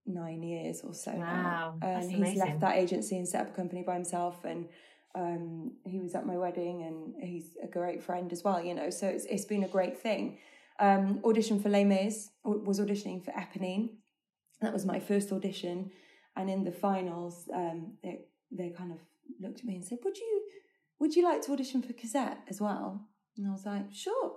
nine 0.05 0.43
years 0.43 0.81
or 0.83 0.93
so 0.93 1.11
wow, 1.11 1.75
now. 1.81 1.87
And 1.87 2.09
he's 2.09 2.19
amazing. 2.19 2.39
left 2.39 2.59
that 2.61 2.75
agency 2.75 3.17
and 3.17 3.27
set 3.27 3.41
up 3.41 3.49
a 3.49 3.55
company 3.55 3.83
by 3.83 3.95
himself. 3.95 4.43
And 4.43 4.67
um, 5.15 5.71
he 5.85 5.99
was 5.99 6.15
at 6.15 6.25
my 6.25 6.37
wedding 6.37 6.83
and 6.83 7.13
he's 7.23 7.57
a 7.63 7.67
great 7.67 8.03
friend 8.03 8.31
as 8.31 8.43
well, 8.43 8.61
you 8.61 8.73
know. 8.73 8.89
So 8.89 9.07
it's, 9.07 9.25
it's 9.25 9.45
been 9.45 9.63
a 9.63 9.67
great 9.67 9.97
thing. 9.99 10.39
Um, 10.79 11.21
audition 11.23 11.61
for 11.61 11.69
Les 11.69 11.85
Mis, 11.85 12.29
was 12.43 12.79
auditioning 12.79 13.23
for 13.23 13.31
Eponine. 13.31 13.89
That 14.61 14.73
was 14.73 14.85
my 14.85 14.99
first 14.99 15.31
audition. 15.31 15.91
And 16.35 16.49
in 16.49 16.63
the 16.63 16.71
finals, 16.71 17.49
um, 17.53 17.93
they, 18.03 18.25
they 18.51 18.69
kind 18.69 18.91
of 18.91 18.99
looked 19.39 19.59
at 19.59 19.65
me 19.65 19.75
and 19.75 19.85
said, 19.85 19.99
Would 20.03 20.17
you 20.17 20.41
would 20.99 21.15
you 21.15 21.23
like 21.23 21.41
to 21.43 21.51
audition 21.51 21.81
for 21.81 21.93
Cosette 21.93 22.39
as 22.49 22.61
well? 22.61 23.07
And 23.37 23.47
I 23.47 23.51
was 23.51 23.65
like, 23.65 23.93
Sure. 23.93 24.33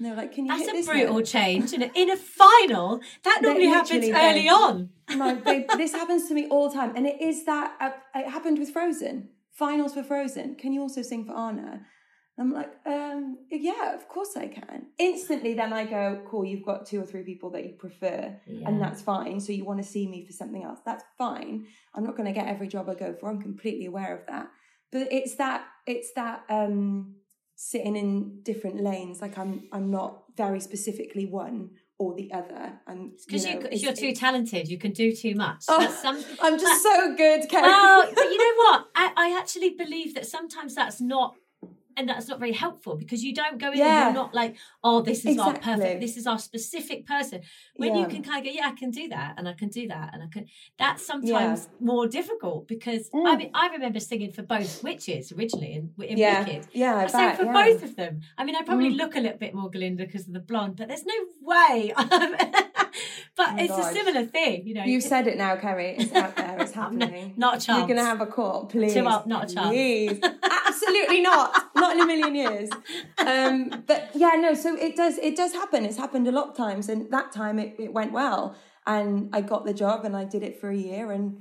And 0.00 0.06
they 0.06 0.10
were 0.10 0.16
like, 0.16 0.32
"Can 0.32 0.46
you?" 0.46 0.56
That's 0.56 0.88
a 0.88 0.90
brutal 0.90 1.16
note? 1.16 1.26
change 1.26 1.74
in 1.74 1.82
a, 1.82 1.90
in 1.94 2.08
a 2.10 2.16
final. 2.16 3.00
That 3.22 3.40
normally 3.42 3.66
happens 3.66 4.08
early 4.08 4.48
on. 4.48 4.88
no, 5.10 5.34
they, 5.44 5.66
this 5.76 5.92
happens 5.92 6.26
to 6.28 6.34
me 6.34 6.48
all 6.48 6.70
the 6.70 6.74
time, 6.74 6.96
and 6.96 7.06
it 7.06 7.20
is 7.20 7.44
that 7.44 7.76
uh, 7.78 7.90
it 8.14 8.30
happened 8.30 8.58
with 8.58 8.70
Frozen 8.70 9.28
finals 9.52 9.92
for 9.92 10.02
Frozen. 10.02 10.54
Can 10.56 10.72
you 10.72 10.80
also 10.80 11.02
sing 11.02 11.26
for 11.26 11.36
Anna? 11.36 11.82
I'm 12.38 12.50
like, 12.50 12.72
um, 12.86 13.36
yeah, 13.50 13.94
of 13.94 14.08
course 14.08 14.34
I 14.34 14.46
can. 14.46 14.86
Instantly, 14.98 15.52
then 15.52 15.74
I 15.74 15.84
go, 15.84 16.22
cool, 16.26 16.46
you've 16.46 16.64
got 16.64 16.86
two 16.86 16.98
or 17.02 17.04
three 17.04 17.22
people 17.22 17.50
that 17.50 17.66
you 17.66 17.74
prefer, 17.74 18.34
yeah. 18.46 18.66
and 18.66 18.80
that's 18.80 19.02
fine. 19.02 19.38
So 19.38 19.52
you 19.52 19.66
want 19.66 19.82
to 19.82 19.86
see 19.86 20.08
me 20.08 20.24
for 20.24 20.32
something 20.32 20.64
else. 20.64 20.78
That's 20.86 21.04
fine. 21.18 21.66
I'm 21.94 22.04
not 22.04 22.16
going 22.16 22.32
to 22.32 22.32
get 22.32 22.48
every 22.48 22.68
job 22.68 22.88
I 22.88 22.94
go 22.94 23.12
for. 23.12 23.28
I'm 23.28 23.42
completely 23.42 23.84
aware 23.84 24.16
of 24.16 24.26
that. 24.28 24.48
But 24.90 25.12
it's 25.12 25.34
that, 25.36 25.66
it's 25.86 26.12
that, 26.16 26.44
um, 26.48 27.16
sitting 27.62 27.94
in 27.94 28.40
different 28.42 28.82
lanes. 28.82 29.20
Like 29.20 29.36
I'm, 29.36 29.64
I'm 29.70 29.90
not 29.90 30.22
very 30.34 30.60
specifically 30.60 31.26
one 31.26 31.72
or 31.98 32.14
the 32.14 32.32
other. 32.32 32.80
And 32.86 33.12
because 33.26 33.44
you 33.44 33.60
know, 33.60 33.68
you, 33.70 33.90
are 33.90 33.92
too 33.92 34.14
talented, 34.14 34.66
you 34.66 34.78
can 34.78 34.92
do 34.92 35.14
too 35.14 35.34
much. 35.34 35.64
Oh, 35.68 35.86
some, 36.02 36.24
I'm 36.40 36.58
just 36.58 36.82
so 36.90 37.14
good, 37.14 37.50
Karen. 37.50 37.66
Well, 37.66 38.10
but 38.14 38.24
you 38.24 38.38
know 38.38 38.54
what? 38.64 38.86
I, 38.96 39.12
I 39.14 39.38
actually 39.38 39.70
believe 39.70 40.14
that 40.14 40.26
sometimes 40.26 40.74
that's 40.74 41.02
not 41.02 41.34
and 41.96 42.08
that's 42.08 42.28
not 42.28 42.38
very 42.38 42.52
helpful 42.52 42.96
because 42.96 43.22
you 43.22 43.34
don't 43.34 43.58
go 43.58 43.72
in 43.72 43.78
yeah. 43.78 44.06
and 44.06 44.14
you're 44.14 44.22
not 44.22 44.34
like, 44.34 44.56
oh, 44.82 45.02
this 45.02 45.20
is 45.20 45.36
exactly. 45.36 45.72
our 45.72 45.78
perfect, 45.78 46.00
this 46.00 46.16
is 46.16 46.26
our 46.26 46.38
specific 46.38 47.06
person. 47.06 47.42
When 47.76 47.94
yeah. 47.94 48.02
you 48.02 48.06
can 48.06 48.22
kind 48.22 48.38
of 48.38 48.52
go, 48.52 48.58
yeah, 48.58 48.68
I 48.68 48.72
can 48.72 48.90
do 48.90 49.08
that, 49.08 49.34
and 49.36 49.48
I 49.48 49.52
can 49.52 49.68
do 49.68 49.88
that, 49.88 50.10
and 50.12 50.22
I 50.22 50.26
can. 50.26 50.46
That's 50.78 51.04
sometimes 51.04 51.68
yeah. 51.70 51.86
more 51.86 52.06
difficult 52.06 52.68
because 52.68 53.10
mm. 53.10 53.26
I 53.26 53.36
mean, 53.36 53.50
I 53.54 53.68
remember 53.68 54.00
singing 54.00 54.32
for 54.32 54.42
both 54.42 54.82
witches 54.82 55.32
originally 55.32 55.74
in, 55.74 56.04
in 56.04 56.18
yeah. 56.18 56.44
Wicked. 56.44 56.68
Yeah, 56.72 56.96
I, 56.96 57.04
I 57.04 57.06
sang 57.06 57.36
for 57.36 57.46
both 57.46 57.82
of 57.82 57.96
them. 57.96 58.20
I 58.38 58.44
mean, 58.44 58.56
I 58.56 58.62
probably 58.62 58.90
mm. 58.90 58.96
look 58.96 59.16
a 59.16 59.20
little 59.20 59.38
bit 59.38 59.54
more 59.54 59.70
Glinda 59.70 60.06
because 60.06 60.26
of 60.26 60.32
the 60.32 60.40
blonde, 60.40 60.76
but 60.76 60.88
there's 60.88 61.04
no 61.04 61.14
way. 61.42 61.92
but 63.36 63.50
oh 63.50 63.56
it's 63.58 63.68
gosh. 63.68 63.92
a 63.92 63.94
similar 63.94 64.26
thing, 64.26 64.66
you 64.66 64.74
know. 64.74 64.84
You 64.84 65.00
said 65.00 65.26
it 65.26 65.36
now, 65.36 65.56
Kerry. 65.56 65.96
It's 65.98 66.12
out 66.12 66.36
there. 66.36 66.56
It's 66.60 66.72
happening. 66.82 67.34
not, 67.36 67.38
not 67.38 67.62
a 67.62 67.66
chance. 67.66 67.78
You're 67.78 67.86
going 67.86 67.98
to 67.98 68.04
have 68.04 68.20
a 68.20 68.26
court, 68.26 68.70
please. 68.70 68.94
Two 68.94 69.06
up, 69.06 69.26
not 69.26 69.50
a 69.50 69.54
chance. 69.54 69.68
Please. 69.68 70.20
Absolutely 70.66 71.20
not. 71.20 71.54
Not 71.76 71.96
in 71.96 72.02
a 72.02 72.06
million 72.06 72.34
years. 72.34 72.70
Um, 73.18 73.84
but 73.86 74.10
yeah, 74.14 74.30
no. 74.36 74.54
So 74.54 74.76
it 74.76 74.96
does. 74.96 75.18
It 75.18 75.36
does 75.36 75.52
happen. 75.52 75.84
It's 75.84 75.96
happened 75.96 76.28
a 76.28 76.32
lot 76.32 76.50
of 76.50 76.56
times, 76.56 76.88
and 76.88 77.10
that 77.12 77.32
time 77.32 77.58
it, 77.58 77.76
it 77.78 77.92
went 77.92 78.12
well, 78.12 78.54
and 78.86 79.30
I 79.32 79.40
got 79.40 79.64
the 79.64 79.74
job, 79.74 80.04
and 80.04 80.16
I 80.16 80.24
did 80.24 80.42
it 80.42 80.60
for 80.60 80.70
a 80.70 80.76
year, 80.76 81.12
and 81.12 81.38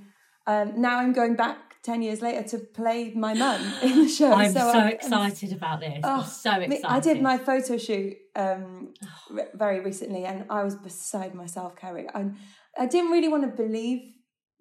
um, 0.47 0.81
now 0.81 0.99
I'm 0.99 1.13
going 1.13 1.35
back 1.35 1.68
10 1.83 2.01
years 2.01 2.21
later 2.21 2.43
to 2.49 2.59
play 2.59 3.13
my 3.15 3.33
mum 3.33 3.61
in 3.81 4.03
the 4.03 4.09
show. 4.09 4.31
I'm 4.31 4.51
so, 4.51 4.59
so 4.59 4.79
I'm, 4.79 4.87
excited 4.93 5.53
about 5.53 5.79
this. 5.79 5.99
Oh, 6.03 6.23
so 6.23 6.51
excited. 6.51 6.85
I 6.85 6.99
did 6.99 7.21
my 7.21 7.37
photo 7.37 7.77
shoot 7.77 8.17
um, 8.35 8.93
very 9.53 9.79
recently 9.79 10.25
and 10.25 10.45
I 10.49 10.63
was 10.63 10.75
beside 10.75 11.33
myself, 11.33 11.75
Kerry. 11.75 12.07
I, 12.13 12.31
I 12.77 12.85
didn't 12.85 13.11
really 13.11 13.29
want 13.29 13.43
to 13.43 13.63
believe 13.63 14.13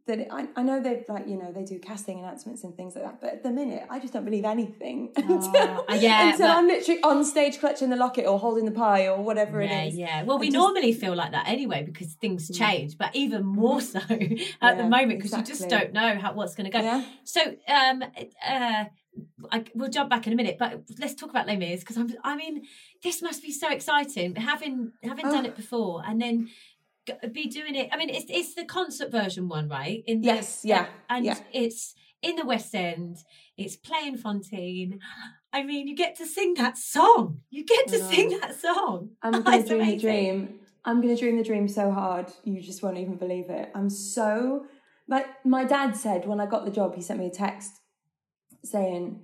that 0.08 0.18
it, 0.18 0.28
I, 0.30 0.48
I 0.56 0.62
know 0.62 0.82
they 0.82 1.04
like 1.08 1.28
you 1.28 1.36
know 1.36 1.52
they 1.52 1.64
do 1.64 1.78
casting 1.78 2.18
announcements 2.18 2.64
and 2.64 2.74
things 2.74 2.96
like 2.96 3.04
that 3.04 3.20
but 3.20 3.30
at 3.34 3.42
the 3.42 3.50
minute 3.50 3.84
I 3.88 4.00
just 4.00 4.12
don't 4.12 4.24
believe 4.24 4.44
anything 4.44 5.12
oh, 5.16 5.84
until, 5.86 6.00
yeah, 6.00 6.32
until 6.32 6.50
I'm 6.50 6.66
literally 6.66 7.02
on 7.02 7.24
stage 7.24 7.60
clutching 7.60 7.90
the 7.90 7.96
locket 7.96 8.26
or 8.26 8.38
holding 8.38 8.64
the 8.64 8.72
pie 8.72 9.06
or 9.06 9.22
whatever 9.22 9.62
yeah, 9.62 9.82
it 9.82 9.88
is 9.88 9.96
yeah 9.96 10.22
well 10.24 10.38
we 10.38 10.46
just, 10.46 10.56
normally 10.56 10.92
feel 10.92 11.14
like 11.14 11.32
that 11.32 11.46
anyway 11.46 11.84
because 11.84 12.14
things 12.14 12.50
change 12.56 12.98
but 12.98 13.14
even 13.14 13.44
more 13.44 13.80
so 13.80 13.98
at 14.10 14.20
yeah, 14.20 14.74
the 14.74 14.88
moment 14.88 15.18
because 15.18 15.32
exactly. 15.32 15.38
you 15.38 15.58
just 15.58 15.68
don't 15.68 15.92
know 15.92 16.18
how 16.18 16.32
what's 16.32 16.54
going 16.54 16.70
to 16.70 16.76
go 16.76 16.82
yeah. 16.82 17.04
so 17.24 17.40
um 17.68 18.02
uh 18.48 18.84
I, 19.50 19.64
we'll 19.74 19.90
jump 19.90 20.10
back 20.10 20.26
in 20.26 20.32
a 20.32 20.36
minute, 20.36 20.56
but 20.58 20.82
let's 20.98 21.14
talk 21.14 21.30
about 21.30 21.46
Les 21.46 21.56
Mis 21.56 21.80
because 21.80 21.96
I'm. 21.96 22.12
I 22.22 22.36
mean, 22.36 22.64
this 23.02 23.22
must 23.22 23.42
be 23.42 23.50
so 23.50 23.70
exciting 23.70 24.36
having 24.36 24.92
having 25.02 25.26
oh. 25.26 25.32
done 25.32 25.46
it 25.46 25.56
before, 25.56 26.02
and 26.06 26.20
then 26.20 26.50
be 27.32 27.46
doing 27.46 27.74
it. 27.74 27.88
I 27.92 27.96
mean, 27.96 28.10
it's 28.10 28.26
it's 28.28 28.54
the 28.54 28.64
concert 28.64 29.10
version 29.10 29.48
one, 29.48 29.68
right? 29.68 30.02
In 30.06 30.20
the, 30.20 30.26
yes, 30.26 30.62
yeah, 30.64 30.86
and 31.08 31.24
yeah. 31.24 31.38
it's 31.52 31.94
in 32.22 32.36
the 32.36 32.44
West 32.44 32.74
End. 32.74 33.18
It's 33.56 33.76
playing 33.76 34.16
Fantine. 34.18 35.00
I 35.52 35.62
mean, 35.62 35.88
you 35.88 35.96
get 35.96 36.16
to 36.16 36.26
sing 36.26 36.54
that 36.54 36.76
song. 36.76 37.40
You 37.50 37.64
get 37.64 37.88
to 37.88 37.98
sing 37.98 38.38
that 38.40 38.60
song. 38.60 39.10
I'm 39.22 39.42
going 39.42 39.62
to 39.62 39.68
dream 39.68 39.80
amazing. 39.80 39.96
the 39.96 40.02
dream. 40.02 40.60
I'm 40.84 41.00
going 41.00 41.14
to 41.14 41.20
dream 41.20 41.36
the 41.38 41.44
dream 41.44 41.68
so 41.68 41.90
hard 41.90 42.30
you 42.44 42.60
just 42.60 42.82
won't 42.82 42.98
even 42.98 43.16
believe 43.16 43.48
it. 43.48 43.70
I'm 43.74 43.88
so 43.88 44.66
like 45.06 45.26
my 45.44 45.64
dad 45.64 45.96
said 45.96 46.26
when 46.26 46.40
I 46.40 46.46
got 46.46 46.64
the 46.64 46.70
job. 46.70 46.94
He 46.94 47.02
sent 47.02 47.18
me 47.18 47.26
a 47.26 47.30
text 47.30 47.72
saying. 48.64 49.22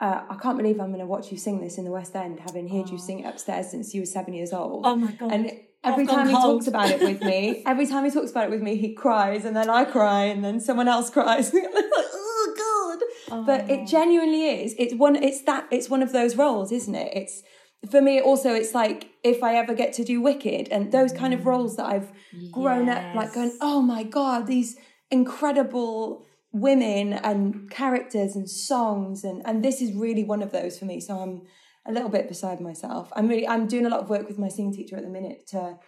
Uh, 0.00 0.24
I 0.30 0.34
can't 0.34 0.58
believe 0.58 0.80
I'm 0.80 0.88
going 0.88 0.98
to 0.98 1.06
watch 1.06 1.30
you 1.30 1.38
sing 1.38 1.60
this 1.60 1.78
in 1.78 1.84
the 1.84 1.92
West 1.92 2.16
End, 2.16 2.40
having 2.40 2.66
heard 2.66 2.86
oh. 2.88 2.92
you 2.92 2.98
sing 2.98 3.20
it 3.20 3.24
upstairs 3.24 3.70
since 3.70 3.94
you 3.94 4.00
were 4.02 4.06
seven 4.06 4.34
years 4.34 4.52
old. 4.52 4.84
Oh 4.84 4.96
my 4.96 5.12
god! 5.12 5.30
And 5.30 5.60
every 5.84 6.06
time 6.06 6.28
he 6.28 6.34
talks 6.34 6.66
about 6.66 6.90
it 6.90 7.00
with 7.00 7.22
me, 7.22 7.62
every 7.66 7.86
time 7.86 8.04
he 8.04 8.10
talks 8.10 8.30
about 8.30 8.44
it 8.44 8.50
with 8.50 8.62
me, 8.62 8.76
he 8.76 8.94
cries, 8.94 9.44
and 9.44 9.56
then 9.56 9.68
I 9.68 9.84
cry, 9.84 10.24
and 10.24 10.44
then 10.44 10.60
someone 10.60 10.88
else 10.88 11.10
cries. 11.10 11.52
oh 11.54 12.54
God! 12.56 13.34
Oh. 13.34 13.44
But 13.44 13.70
it 13.70 13.86
genuinely 13.86 14.62
is. 14.62 14.74
It's 14.78 14.94
one. 14.94 15.16
It's 15.16 15.42
that. 15.42 15.66
It's 15.70 15.88
one 15.88 16.02
of 16.02 16.12
those 16.12 16.36
roles, 16.36 16.72
isn't 16.72 16.94
it? 16.94 17.12
It's 17.14 17.42
for 17.90 18.00
me. 18.00 18.20
Also, 18.20 18.54
it's 18.54 18.74
like 18.74 19.10
if 19.22 19.42
I 19.42 19.56
ever 19.56 19.74
get 19.74 19.92
to 19.94 20.04
do 20.04 20.20
Wicked 20.20 20.68
and 20.68 20.92
those 20.92 21.12
kind 21.12 21.34
of 21.34 21.40
mm. 21.40 21.46
roles 21.46 21.76
that 21.76 21.86
I've 21.86 22.10
grown 22.50 22.88
up 22.88 23.14
like 23.14 23.34
going. 23.34 23.56
Oh 23.60 23.82
my 23.82 24.02
God! 24.02 24.46
These 24.46 24.76
incredible 25.10 26.24
women 26.52 27.14
and 27.14 27.70
characters 27.70 28.36
and 28.36 28.48
songs 28.48 29.24
and 29.24 29.40
and 29.46 29.64
this 29.64 29.80
is 29.80 29.94
really 29.94 30.22
one 30.22 30.42
of 30.42 30.52
those 30.52 30.78
for 30.78 30.84
me. 30.84 31.00
So 31.00 31.18
I'm 31.18 31.42
a 31.86 31.92
little 31.92 32.08
bit 32.08 32.28
beside 32.28 32.60
myself. 32.60 33.12
I'm 33.14 33.28
really 33.28 33.46
I'm 33.46 33.66
doing 33.66 33.86
a 33.86 33.88
lot 33.88 34.00
of 34.00 34.10
work 34.10 34.28
with 34.28 34.38
my 34.38 34.48
singing 34.48 34.74
teacher 34.74 34.96
at 34.96 35.02
the 35.02 35.08
minute 35.08 35.46
to 35.48 35.78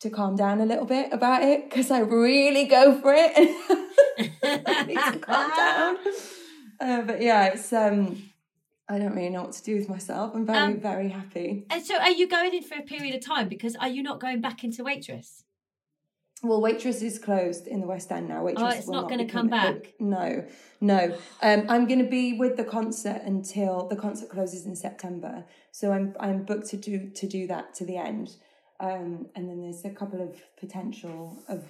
to 0.00 0.10
calm 0.10 0.36
down 0.36 0.60
a 0.60 0.66
little 0.66 0.84
bit 0.84 1.12
about 1.12 1.42
it 1.42 1.68
because 1.68 1.90
I 1.90 2.00
really 2.00 2.66
go 2.66 3.00
for 3.00 3.12
it. 3.16 3.32
I 4.44 4.84
need 4.84 4.94
to 4.94 5.18
calm 5.18 5.50
down. 5.56 5.96
Uh, 6.80 7.02
but 7.02 7.20
yeah, 7.20 7.46
it's 7.46 7.72
um 7.72 8.30
I 8.88 8.98
don't 8.98 9.12
really 9.14 9.30
know 9.30 9.42
what 9.42 9.52
to 9.52 9.64
do 9.64 9.74
with 9.76 9.88
myself. 9.88 10.30
I'm 10.32 10.46
very, 10.46 10.58
um, 10.58 10.80
very 10.80 11.08
happy. 11.08 11.66
And 11.70 11.84
so 11.84 11.98
are 11.98 12.12
you 12.12 12.28
going 12.28 12.54
in 12.54 12.62
for 12.62 12.76
a 12.76 12.82
period 12.82 13.16
of 13.16 13.20
time 13.20 13.48
because 13.48 13.74
are 13.74 13.88
you 13.88 14.02
not 14.02 14.20
going 14.20 14.40
back 14.40 14.62
into 14.62 14.84
waitress? 14.84 15.42
Well, 16.42 16.60
Waitress 16.60 17.02
is 17.02 17.18
closed 17.18 17.66
in 17.66 17.80
the 17.80 17.86
West 17.86 18.12
End 18.12 18.28
now. 18.28 18.44
Waitress 18.44 18.62
oh, 18.64 18.78
it's 18.78 18.86
not, 18.86 19.02
not 19.02 19.08
going 19.08 19.26
to 19.26 19.32
come 19.32 19.48
back. 19.48 19.94
No, 19.98 20.44
no. 20.80 21.16
Um, 21.42 21.64
I'm 21.68 21.86
going 21.86 21.98
to 21.98 22.08
be 22.08 22.34
with 22.34 22.56
the 22.56 22.64
concert 22.64 23.22
until 23.24 23.88
the 23.88 23.96
concert 23.96 24.28
closes 24.28 24.64
in 24.64 24.76
September. 24.76 25.44
So 25.72 25.92
I'm 25.92 26.14
I'm 26.20 26.44
booked 26.44 26.68
to 26.68 26.76
do 26.76 27.10
to 27.10 27.26
do 27.26 27.48
that 27.48 27.74
to 27.74 27.84
the 27.84 27.96
end. 27.96 28.36
Um, 28.80 29.26
and 29.34 29.48
then 29.48 29.62
there's 29.62 29.84
a 29.84 29.90
couple 29.90 30.22
of 30.22 30.40
potential 30.60 31.36
of 31.48 31.64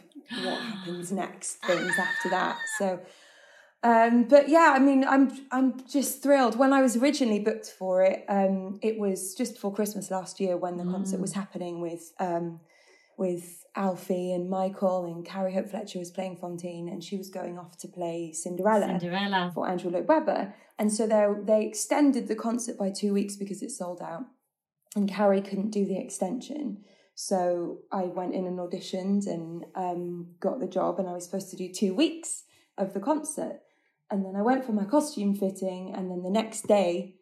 what 0.45 0.61
happens 0.61 1.11
next 1.25 1.55
things 1.65 1.95
after 1.99 2.29
that. 2.29 2.59
So, 2.79 3.01
um, 3.83 4.25
but 4.25 4.51
yeah, 4.51 4.75
I 4.77 4.79
mean, 4.79 5.03
I'm 5.05 5.31
I'm 5.51 5.83
just 5.89 6.23
thrilled. 6.23 6.59
When 6.59 6.75
I 6.75 6.83
was 6.83 6.95
originally 6.95 7.39
booked 7.39 7.69
for 7.79 8.03
it, 8.03 8.27
um, 8.29 8.79
it 8.83 8.99
was 8.99 9.35
just 9.35 9.55
before 9.55 9.73
Christmas 9.73 10.11
last 10.11 10.41
year 10.41 10.59
when 10.59 10.77
the 10.77 10.85
mm. 10.85 10.93
concert 10.93 11.21
was 11.21 11.33
happening 11.33 11.81
with. 11.81 12.13
Um, 12.19 12.61
with 13.19 13.58
Alfie 13.77 14.33
and 14.33 14.49
Michael 14.51 15.07
and 15.07 15.25
Carrie 15.25 15.55
Hope 15.55 15.71
Fletcher 15.71 15.99
was 15.99 16.11
playing 16.11 16.37
Fantine 16.37 16.89
and 16.89 17.03
she 17.03 17.17
was 17.17 17.29
going 17.29 17.59
off 17.59 17.77
to 17.79 17.89
play 17.89 18.33
Cinderella, 18.33 18.99
Cinderella. 18.99 19.53
for 19.55 19.69
Andrew 19.69 19.91
Lloyd 19.91 20.09
Webber. 20.09 20.55
And 20.79 20.93
so 20.93 21.07
they 21.07 21.27
they 21.45 21.67
extended 21.67 22.29
the 22.29 22.35
concert 22.35 22.79
by 22.79 22.91
two 22.91 23.13
weeks 23.13 23.37
because 23.37 23.63
it 23.63 23.71
sold 23.71 24.01
out. 24.01 24.25
And 24.97 25.09
Carrie 25.09 25.43
couldn't 25.43 25.71
do 25.71 25.85
the 25.85 25.99
extension. 25.99 26.85
So 27.15 27.81
I 27.91 28.05
went 28.05 28.35
in 28.35 28.47
and 28.47 28.59
auditioned 28.59 29.27
and 29.27 29.65
um, 29.75 30.29
got 30.41 30.61
the 30.61 30.69
job 30.69 30.99
and 30.99 31.09
I 31.09 31.13
was 31.13 31.25
supposed 31.25 31.51
to 31.51 31.57
do 31.57 31.73
two 31.73 31.95
weeks 31.95 32.45
of 32.77 32.95
the 32.95 33.01
concert. 33.01 33.61
And 34.11 34.25
then 34.25 34.37
I 34.37 34.43
went 34.43 34.65
for 34.65 34.73
my 34.73 34.85
costume 34.85 35.35
fitting 35.35 35.93
and 35.95 36.11
then 36.11 36.23
the 36.23 36.31
next 36.31 36.69
day 36.69 37.17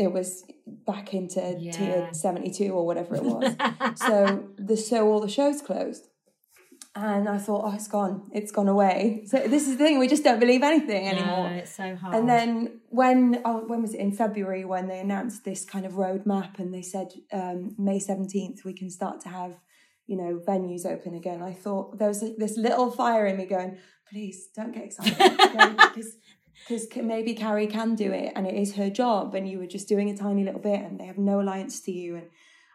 it 0.00 0.12
was 0.12 0.44
back 0.86 1.12
into 1.14 1.40
Yeah. 1.58 1.72
tier 1.72 2.08
72 2.12 2.72
or 2.72 2.86
whatever 2.86 3.16
it 3.16 3.22
was. 3.22 3.54
so 3.96 4.48
the 4.56 4.76
so 4.76 5.06
all 5.08 5.20
the 5.20 5.28
shows 5.28 5.60
closed. 5.62 6.06
And 6.96 7.28
I 7.28 7.38
thought, 7.38 7.62
oh, 7.66 7.74
it's 7.74 7.86
gone. 7.86 8.28
It's 8.32 8.50
gone 8.50 8.66
away. 8.66 9.22
So 9.26 9.36
this 9.46 9.68
is 9.68 9.76
the 9.78 9.84
thing, 9.84 10.00
we 10.00 10.08
just 10.08 10.24
don't 10.24 10.40
believe 10.40 10.62
anything 10.64 11.06
anymore. 11.06 11.48
No, 11.50 11.56
it's 11.56 11.74
so 11.76 11.94
hard. 11.94 12.16
And 12.16 12.28
then 12.28 12.80
when 12.88 13.40
oh 13.44 13.58
when 13.68 13.80
was 13.82 13.94
it 13.94 14.00
in 14.00 14.12
February 14.12 14.64
when 14.64 14.88
they 14.88 14.98
announced 14.98 15.44
this 15.44 15.64
kind 15.64 15.84
of 15.86 15.92
roadmap 15.92 16.58
and 16.58 16.74
they 16.74 16.82
said 16.82 17.08
um, 17.32 17.76
May 17.78 17.98
seventeenth 18.00 18.64
we 18.64 18.72
can 18.80 18.90
start 18.90 19.20
to 19.24 19.28
have 19.28 19.52
you 20.06 20.16
know 20.16 20.40
venues 20.48 20.84
open 20.84 21.14
again. 21.14 21.40
I 21.42 21.52
thought 21.52 21.98
there 21.98 22.08
was 22.08 22.20
this 22.38 22.56
little 22.56 22.90
fire 22.90 23.26
in 23.26 23.36
me 23.36 23.44
going, 23.46 23.76
please 24.10 24.48
don't 24.56 24.72
get 24.72 24.84
excited 24.84 25.16
because 25.76 26.16
because 26.68 26.86
maybe 26.96 27.34
Carrie 27.34 27.66
can 27.66 27.94
do 27.94 28.12
it 28.12 28.32
and 28.36 28.46
it 28.46 28.54
is 28.54 28.76
her 28.76 28.90
job 28.90 29.34
and 29.34 29.48
you 29.48 29.58
were 29.58 29.66
just 29.66 29.88
doing 29.88 30.10
a 30.10 30.16
tiny 30.16 30.44
little 30.44 30.60
bit 30.60 30.80
and 30.80 31.00
they 31.00 31.06
have 31.06 31.18
no 31.18 31.40
alliance 31.40 31.80
to 31.80 31.92
you 31.92 32.16
and 32.16 32.26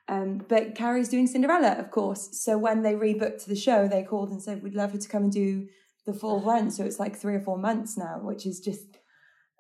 um, 0.08 0.46
but 0.48 0.76
Carrie's 0.76 1.10
doing 1.10 1.26
Cinderella, 1.26 1.80
of 1.80 1.90
course. 1.90 2.30
So 2.40 2.60
when 2.60 2.84
they 2.84 2.94
rebooked 2.94 3.46
the 3.46 3.56
show, 3.56 3.88
they 3.88 4.04
called 4.04 4.30
and 4.30 4.40
said, 4.40 4.62
We'd 4.62 4.76
love 4.76 4.92
her 4.92 5.00
to 5.00 5.08
come 5.08 5.24
and 5.24 5.32
do 5.32 5.68
the 6.06 6.14
full 6.14 6.42
run. 6.42 6.70
So 6.70 6.84
it's 6.84 7.00
like 7.00 7.16
three 7.16 7.34
or 7.34 7.40
four 7.40 7.58
months 7.58 7.98
now, 7.98 8.20
which 8.22 8.46
is 8.46 8.60
just 8.60 8.98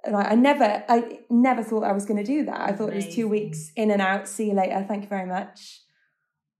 like 0.09 0.31
I 0.31 0.35
never 0.35 0.83
I 0.88 1.19
never 1.29 1.63
thought 1.63 1.83
I 1.83 1.93
was 1.93 2.05
gonna 2.05 2.23
do 2.23 2.45
that. 2.45 2.61
I 2.61 2.73
thought 2.73 2.93
it 2.93 2.95
was 2.95 3.15
two 3.15 3.27
weeks 3.27 3.71
in 3.75 3.91
and 3.91 4.01
out, 4.01 4.27
see 4.27 4.47
you 4.47 4.53
later, 4.53 4.85
thank 4.88 5.03
you 5.03 5.09
very 5.09 5.25
much. 5.25 5.81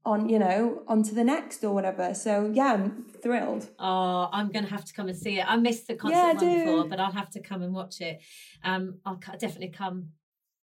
On, 0.06 0.30
you 0.30 0.38
know, 0.38 0.84
on 0.88 1.02
to 1.02 1.16
the 1.16 1.24
next 1.24 1.64
or 1.64 1.74
whatever. 1.74 2.14
So 2.14 2.52
yeah, 2.54 2.74
I'm 2.74 3.06
thrilled. 3.24 3.70
Oh, 3.80 4.30
I'm 4.32 4.52
going 4.52 4.64
to 4.64 4.70
have 4.70 4.86
to 4.86 4.94
come 4.94 5.08
and 5.08 5.18
see 5.18 5.40
it. 5.40 5.50
I 5.50 5.56
missed 5.56 5.88
the 5.88 5.96
concert 5.96 6.18
Yeah, 6.18 6.34
one 6.34 6.66
before, 6.66 6.86
but 6.88 7.00
I'll 7.00 7.12
have 7.12 7.32
to 7.32 7.42
come 7.42 7.64
and 7.64 7.74
watch 7.74 8.02
it. 8.02 8.22
Um, 8.64 9.00
I'll 9.04 9.20
definitely 9.40 9.70
come, 9.70 10.10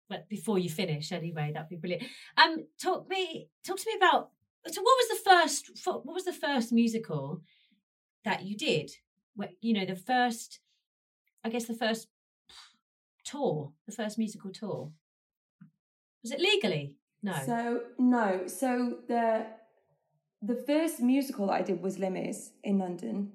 but 0.09 0.27
before 0.27 0.59
you 0.59 0.69
finish, 0.69 1.13
anyway. 1.13 1.51
That'd 1.53 1.69
be 1.69 1.77
brilliant. 1.77 2.03
Um, 2.35 2.65
talk 2.81 3.09
me, 3.09 3.47
talk 3.65 3.77
to 3.77 3.85
me 3.87 3.95
about. 3.95 4.31
So, 4.67 4.81
what 4.81 4.97
was 4.97 5.07
the 5.07 5.29
first? 5.29 5.71
What 5.85 6.05
was 6.05 6.25
the 6.25 6.33
first 6.33 6.73
musical 6.73 7.41
that 8.25 8.43
you 8.43 8.57
did? 8.57 8.91
Where 9.35 9.49
you 9.61 9.73
know 9.73 9.85
the 9.85 9.95
first, 9.95 10.59
I 11.45 11.49
guess 11.49 11.63
the 11.65 11.73
first 11.73 12.09
tour, 13.23 13.71
the 13.85 13.93
first 13.93 14.17
musical 14.17 14.51
tour. 14.51 14.91
Was 16.23 16.31
it 16.33 16.41
legally? 16.41 16.97
No. 17.21 17.33
So 17.45 17.81
no. 17.97 18.47
So 18.47 18.97
the 19.07 19.45
the 20.41 20.55
first 20.55 21.01
musical 21.01 21.47
that 21.47 21.53
I 21.53 21.61
did 21.61 21.81
was 21.81 21.99
Les 21.99 22.09
Mis 22.09 22.51
in 22.63 22.79
London. 22.79 23.31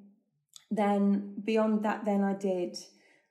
Then 0.70 1.34
beyond 1.44 1.84
that, 1.84 2.04
then 2.04 2.22
I 2.22 2.34
did 2.34 2.76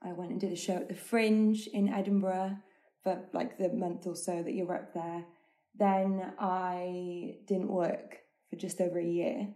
I 0.02 0.14
went 0.14 0.32
and 0.32 0.40
did 0.40 0.52
a 0.52 0.56
show 0.56 0.76
at 0.76 0.90
the 0.90 0.96
Fringe 0.96 1.68
in 1.68 1.90
Edinburgh 1.90 2.58
for 3.04 3.24
like 3.34 3.58
the 3.58 3.70
month 3.70 4.06
or 4.06 4.16
so 4.16 4.44
that 4.44 4.54
you 4.54 4.66
were 4.66 4.76
up 4.76 4.94
there. 4.94 5.26
Then 5.76 6.34
I 6.40 7.38
didn't 7.48 7.70
work 7.70 8.20
for 8.50 8.56
just 8.58 8.80
over 8.80 9.00
a 9.00 9.06
year. 9.06 9.48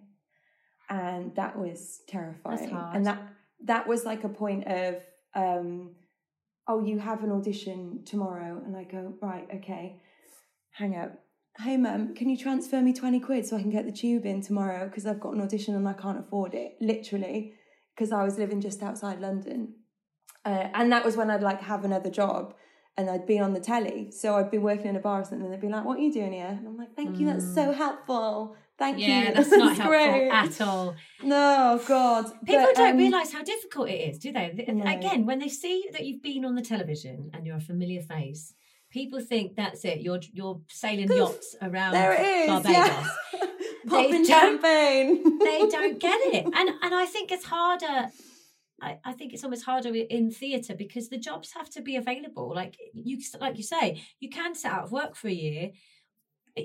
And 0.90 1.36
that 1.36 1.58
was 1.58 2.02
terrifying. 2.08 2.70
hard. 2.70 2.96
And 2.96 3.06
that 3.06 3.22
that 3.66 3.88
was 3.88 4.06
like 4.06 4.24
a 4.24 4.30
point 4.30 4.66
of 4.68 5.04
um 5.36 5.92
oh 6.68 6.84
you 6.84 6.98
have 6.98 7.24
an 7.24 7.32
audition 7.32 8.04
tomorrow 8.04 8.62
and 8.66 8.76
I 8.76 8.84
go, 8.84 9.14
right, 9.22 9.48
okay 9.56 10.02
hang 10.78 10.96
up. 10.96 11.12
Hey, 11.60 11.76
mum, 11.76 12.13
can 12.13 12.30
you 12.30 12.38
transfer 12.38 12.82
me 12.82 12.94
20 12.94 13.20
quid 13.20 13.46
so 13.48 13.58
I 13.58 13.62
can 13.62 13.72
get 13.72 13.86
the 13.86 13.92
tube 13.92 14.26
in 14.26 14.42
tomorrow? 14.44 14.86
Because 14.88 15.08
I've 15.08 15.20
got 15.20 15.34
an 15.34 15.42
audition 15.42 15.74
and 15.76 15.88
I 15.88 15.94
can't 15.94 16.20
afford 16.20 16.54
it. 16.54 16.74
Literally, 16.80 17.54
because 17.96 18.12
I 18.12 18.24
was 18.24 18.38
living 18.38 18.62
just 18.62 18.84
outside 18.84 19.20
London. 19.20 19.74
Uh, 20.46 20.68
and 20.76 20.92
that 20.92 21.04
was 21.04 21.18
when 21.18 21.32
I'd 21.32 21.42
like 21.42 21.62
have 21.62 21.84
another 21.84 22.12
job 22.12 22.54
and 22.96 23.10
I'd 23.10 23.26
been 23.26 23.42
on 23.42 23.54
the 23.54 23.60
telly. 23.60 24.12
So 24.12 24.36
I'd 24.36 24.52
be 24.52 24.60
working 24.60 24.86
in 24.88 24.96
a 24.96 25.00
bar 25.00 25.22
or 25.22 25.24
something 25.24 25.46
and 25.46 25.52
they'd 25.54 25.60
be 25.62 25.68
like, 25.68 25.84
What 25.84 25.98
are 25.98 26.02
you 26.02 26.13
doing 26.13 26.34
here? 26.34 26.46
And 26.46 26.68
I'm 26.68 26.78
like, 26.78 26.96
Thank 26.96 27.20
you, 27.20 27.26
that's 27.26 27.54
so 27.56 27.72
helpful. 27.72 28.56
Thank 28.78 28.98
Mm. 28.98 29.08
yeah, 29.08 29.28
you. 29.30 29.34
that's 29.34 29.50
not 29.50 29.76
helpful 29.76 29.88
great. 29.88 30.30
at 30.30 30.62
all. 30.62 30.96
No, 31.24 31.82
God. 31.88 32.26
People 32.46 32.66
But, 32.68 32.76
don't 32.76 32.92
um, 32.92 32.98
realise 32.98 33.34
how 33.34 33.44
difficult 33.44 33.90
it 33.90 33.96
is, 34.10 34.20
do 34.20 34.32
they? 34.32 34.54
No. 34.72 34.86
Again, 34.86 35.26
when 35.26 35.40
they 35.40 35.50
see 35.50 35.86
that 35.94 36.06
you've 36.06 36.22
been 36.22 36.46
on 36.46 36.54
the 36.54 36.62
television 36.62 37.32
and 37.34 37.48
you're 37.48 37.58
a 37.58 37.62
familiar 37.62 38.04
face, 38.04 38.54
people 38.89 39.19
think 39.19 39.56
that's 39.56 39.84
it. 39.86 40.02
You're 40.02 40.21
you're 40.34 40.62
sailing 40.69 41.12
yachts 41.12 41.56
around 41.62 41.93
There 41.93 42.13
it 42.13 42.21
is. 42.21 42.47
Barbados. 42.47 43.08
Yeah. 43.86 43.89
Popping 44.04 44.26
champagne. 44.26 45.39
they 45.39 45.65
don't 45.69 45.97
get 45.97 46.19
it, 46.34 46.43
and 46.45 46.69
and 46.84 46.93
I 46.93 47.06
think 47.06 47.32
it's 47.32 47.45
harder. 47.45 48.10
I, 48.82 48.97
I 49.06 49.13
think 49.13 49.34
it's 49.34 49.43
almost 49.45 49.63
harder 49.63 49.95
in 49.95 50.30
theatre 50.30 50.76
because 50.76 51.08
the 51.08 51.17
jobs 51.17 51.54
have 51.54 51.69
to 51.71 51.82
be 51.82 51.95
available. 51.95 52.54
Like 52.54 52.76
you, 52.93 53.17
like 53.39 53.56
you 53.58 53.63
say, 53.63 54.04
you 54.19 54.30
can 54.30 54.56
sit 54.56 54.69
out 54.71 54.84
of 54.84 54.91
work 54.91 55.15
for 55.15 55.30
a 55.30 55.34
year 55.34 55.71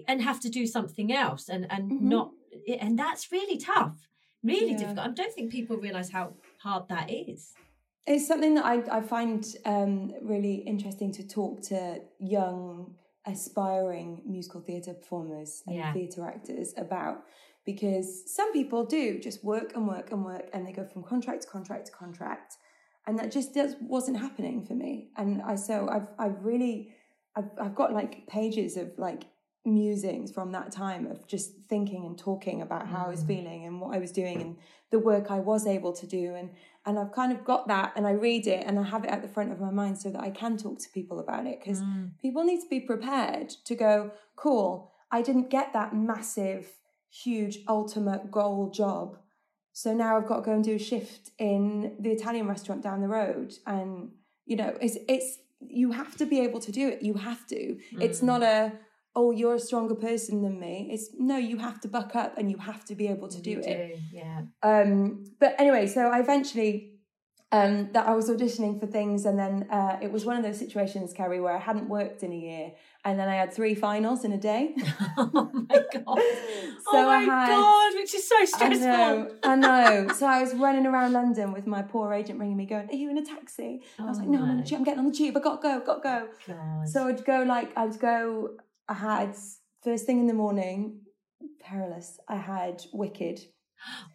and 0.08 0.20
have 0.20 0.40
to 0.40 0.48
do 0.48 0.66
something 0.66 1.12
else, 1.12 1.48
and 1.48 1.70
and 1.70 1.92
Mhm. 1.92 2.00
not, 2.02 2.32
and 2.80 2.98
that's 2.98 3.30
really 3.30 3.56
tough, 3.56 3.96
really 4.42 4.72
Yeah. 4.72 4.78
difficult. 4.78 5.06
I 5.06 5.10
don't 5.10 5.32
think 5.32 5.52
people 5.52 5.76
realise 5.76 6.10
how 6.10 6.34
hard 6.58 6.88
that 6.88 7.08
is. 7.10 7.54
It's 8.06 8.26
something 8.26 8.54
that 8.56 8.64
I, 8.64 8.82
I 8.90 9.00
find 9.00 9.46
um, 9.64 10.12
really 10.22 10.56
interesting 10.56 11.12
to 11.12 11.26
talk 11.26 11.62
to 11.68 12.00
young, 12.18 12.94
aspiring 13.26 14.22
musical 14.26 14.60
theatre 14.60 14.94
performers 14.94 15.62
and 15.66 15.76
Yeah. 15.76 15.92
theatre 15.92 16.26
actors 16.26 16.74
about 16.76 17.24
because 17.64 18.34
some 18.34 18.52
people 18.52 18.84
do 18.84 19.20
just 19.20 19.44
work 19.44 19.76
and 19.76 19.86
work 19.86 20.10
and 20.10 20.24
work 20.24 20.50
and 20.52 20.66
they 20.66 20.72
go 20.72 20.84
from 20.84 21.04
contract 21.04 21.42
to 21.42 21.48
contract 21.48 21.86
to 21.86 21.92
contract 21.92 22.56
and 23.06 23.16
that 23.18 23.30
just 23.30 23.54
does, 23.54 23.76
wasn't 23.80 24.16
happening 24.16 24.64
for 24.66 24.74
me 24.74 25.10
and 25.16 25.40
I 25.42 25.54
so 25.54 25.88
I've 25.88 26.08
I've 26.18 26.44
really 26.44 26.92
I've, 27.36 27.50
I've 27.60 27.74
got 27.76 27.92
like 27.92 28.26
pages 28.26 28.76
of 28.76 28.90
like 28.98 29.22
musings 29.64 30.32
from 30.32 30.52
that 30.52 30.72
time 30.72 31.06
of 31.06 31.26
just 31.26 31.52
thinking 31.68 32.04
and 32.04 32.18
talking 32.18 32.62
about 32.62 32.88
how 32.88 33.06
I 33.06 33.08
was 33.08 33.22
mm. 33.22 33.28
feeling 33.28 33.64
and 33.64 33.80
what 33.80 33.94
I 33.94 33.98
was 33.98 34.10
doing 34.10 34.40
and 34.40 34.56
the 34.90 34.98
work 34.98 35.30
I 35.30 35.38
was 35.38 35.66
able 35.66 35.92
to 35.92 36.06
do. 36.06 36.34
And 36.34 36.50
and 36.84 36.98
I've 36.98 37.12
kind 37.12 37.32
of 37.32 37.44
got 37.44 37.68
that 37.68 37.92
and 37.94 38.06
I 38.06 38.10
read 38.12 38.46
it 38.48 38.66
and 38.66 38.78
I 38.78 38.82
have 38.82 39.04
it 39.04 39.10
at 39.10 39.22
the 39.22 39.28
front 39.28 39.52
of 39.52 39.60
my 39.60 39.70
mind 39.70 39.98
so 39.98 40.10
that 40.10 40.20
I 40.20 40.30
can 40.30 40.56
talk 40.56 40.80
to 40.80 40.88
people 40.90 41.20
about 41.20 41.46
it 41.46 41.60
because 41.60 41.80
mm. 41.80 42.10
people 42.20 42.42
need 42.42 42.60
to 42.60 42.68
be 42.68 42.80
prepared 42.80 43.50
to 43.66 43.74
go 43.76 44.10
cool 44.34 44.92
I 45.12 45.20
didn't 45.20 45.50
get 45.50 45.74
that 45.74 45.94
massive 45.94 46.66
huge 47.10 47.58
ultimate 47.68 48.30
goal 48.30 48.70
job. 48.70 49.18
So 49.74 49.92
now 49.94 50.16
I've 50.16 50.26
got 50.26 50.36
to 50.36 50.42
go 50.42 50.52
and 50.52 50.64
do 50.64 50.74
a 50.74 50.78
shift 50.78 51.30
in 51.38 51.96
the 52.00 52.10
Italian 52.10 52.48
restaurant 52.48 52.82
down 52.82 53.02
the 53.02 53.08
road. 53.08 53.52
And 53.66 54.10
you 54.46 54.56
know 54.56 54.76
it's 54.80 54.96
it's 55.08 55.38
you 55.60 55.92
have 55.92 56.16
to 56.16 56.26
be 56.26 56.40
able 56.40 56.58
to 56.60 56.72
do 56.72 56.88
it. 56.88 57.02
You 57.02 57.14
have 57.14 57.46
to. 57.48 57.78
It's 58.00 58.22
not 58.22 58.40
mm. 58.40 58.46
a 58.46 58.72
oh 59.14 59.30
you're 59.30 59.54
a 59.56 59.60
stronger 59.60 59.94
person 59.94 60.42
than 60.42 60.58
me 60.58 60.88
it's 60.92 61.10
no 61.18 61.36
you 61.36 61.58
have 61.58 61.78
to 61.80 61.88
buck 61.88 62.14
up 62.16 62.38
and 62.38 62.50
you 62.50 62.56
have 62.58 62.84
to 62.84 62.94
be 62.94 63.06
able 63.08 63.28
to 63.28 63.40
do 63.42 63.50
You 63.50 63.60
it 63.60 63.98
yeah. 64.12 64.42
um, 64.62 65.24
but 65.40 65.54
anyway, 65.58 65.86
so 65.86 66.08
I 66.08 66.20
eventually 66.20 66.88
um, 67.54 67.90
that 67.92 68.08
I 68.08 68.14
was 68.14 68.30
auditioning 68.30 68.80
for 68.80 68.86
things, 68.86 69.26
and 69.26 69.38
then 69.38 69.66
uh, 69.70 69.98
it 70.00 70.10
was 70.10 70.24
one 70.24 70.38
of 70.38 70.42
those 70.42 70.58
situations, 70.58 71.12
Carrie, 71.12 71.38
where 71.38 71.54
I 71.54 71.58
hadn't 71.58 71.86
worked 71.86 72.22
in 72.22 72.32
a 72.32 72.36
year, 72.48 72.72
and 73.04 73.18
then 73.20 73.28
I 73.28 73.34
had 73.34 73.52
three 73.52 73.74
finals 73.74 74.24
in 74.24 74.32
a 74.32 74.38
day. 74.38 74.74
oh 75.18 75.50
my 75.52 75.66
god! 75.92 76.18
So 76.90 76.94
oh 76.94 77.04
my 77.04 77.16
I 77.16 77.20
had- 77.24 77.48
god, 77.48 77.94
which 77.96 78.14
is 78.14 78.26
so 78.26 78.36
I 78.40 78.44
stressful. 78.46 78.78
know, 78.78 79.30
I 79.42 79.54
know. 79.66 80.08
So 80.14 80.24
I 80.26 80.40
was 80.40 80.54
running 80.54 80.86
around 80.86 81.12
London 81.12 81.52
with 81.52 81.66
my 81.66 81.82
poor 81.82 82.14
agent 82.14 82.38
ringing 82.40 82.56
me, 82.56 82.64
going, 82.64 82.88
"Are 82.88 82.94
you 82.94 83.10
in 83.10 83.18
a 83.18 83.24
taxi?" 83.34 83.82
I 83.98 84.04
was 84.04 84.16
Oh 84.16 84.20
like, 84.22 84.30
"No, 84.30 84.42
I'm, 84.44 84.56
the 84.56 84.64
tube. 84.64 84.78
I'm 84.78 84.84
getting 84.84 85.00
on 85.00 85.08
the 85.10 85.12
tube. 85.20 85.36
I 85.36 85.40
got 85.40 85.60
to 85.60 85.68
go, 85.68 85.80
got 85.84 86.02
to 86.02 86.08
go." 86.08 86.28
God. 86.54 86.88
So 86.88 87.06
I'd 87.08 87.22
go 87.26 87.42
like 87.42 87.76
I'd 87.76 87.98
go. 87.98 88.56
I 88.88 88.94
had 88.94 89.36
first 89.82 90.06
thing 90.06 90.20
in 90.20 90.26
the 90.26 90.34
morning, 90.34 91.00
perilous. 91.60 92.18
I 92.28 92.36
had 92.36 92.82
Wicked. 92.92 93.40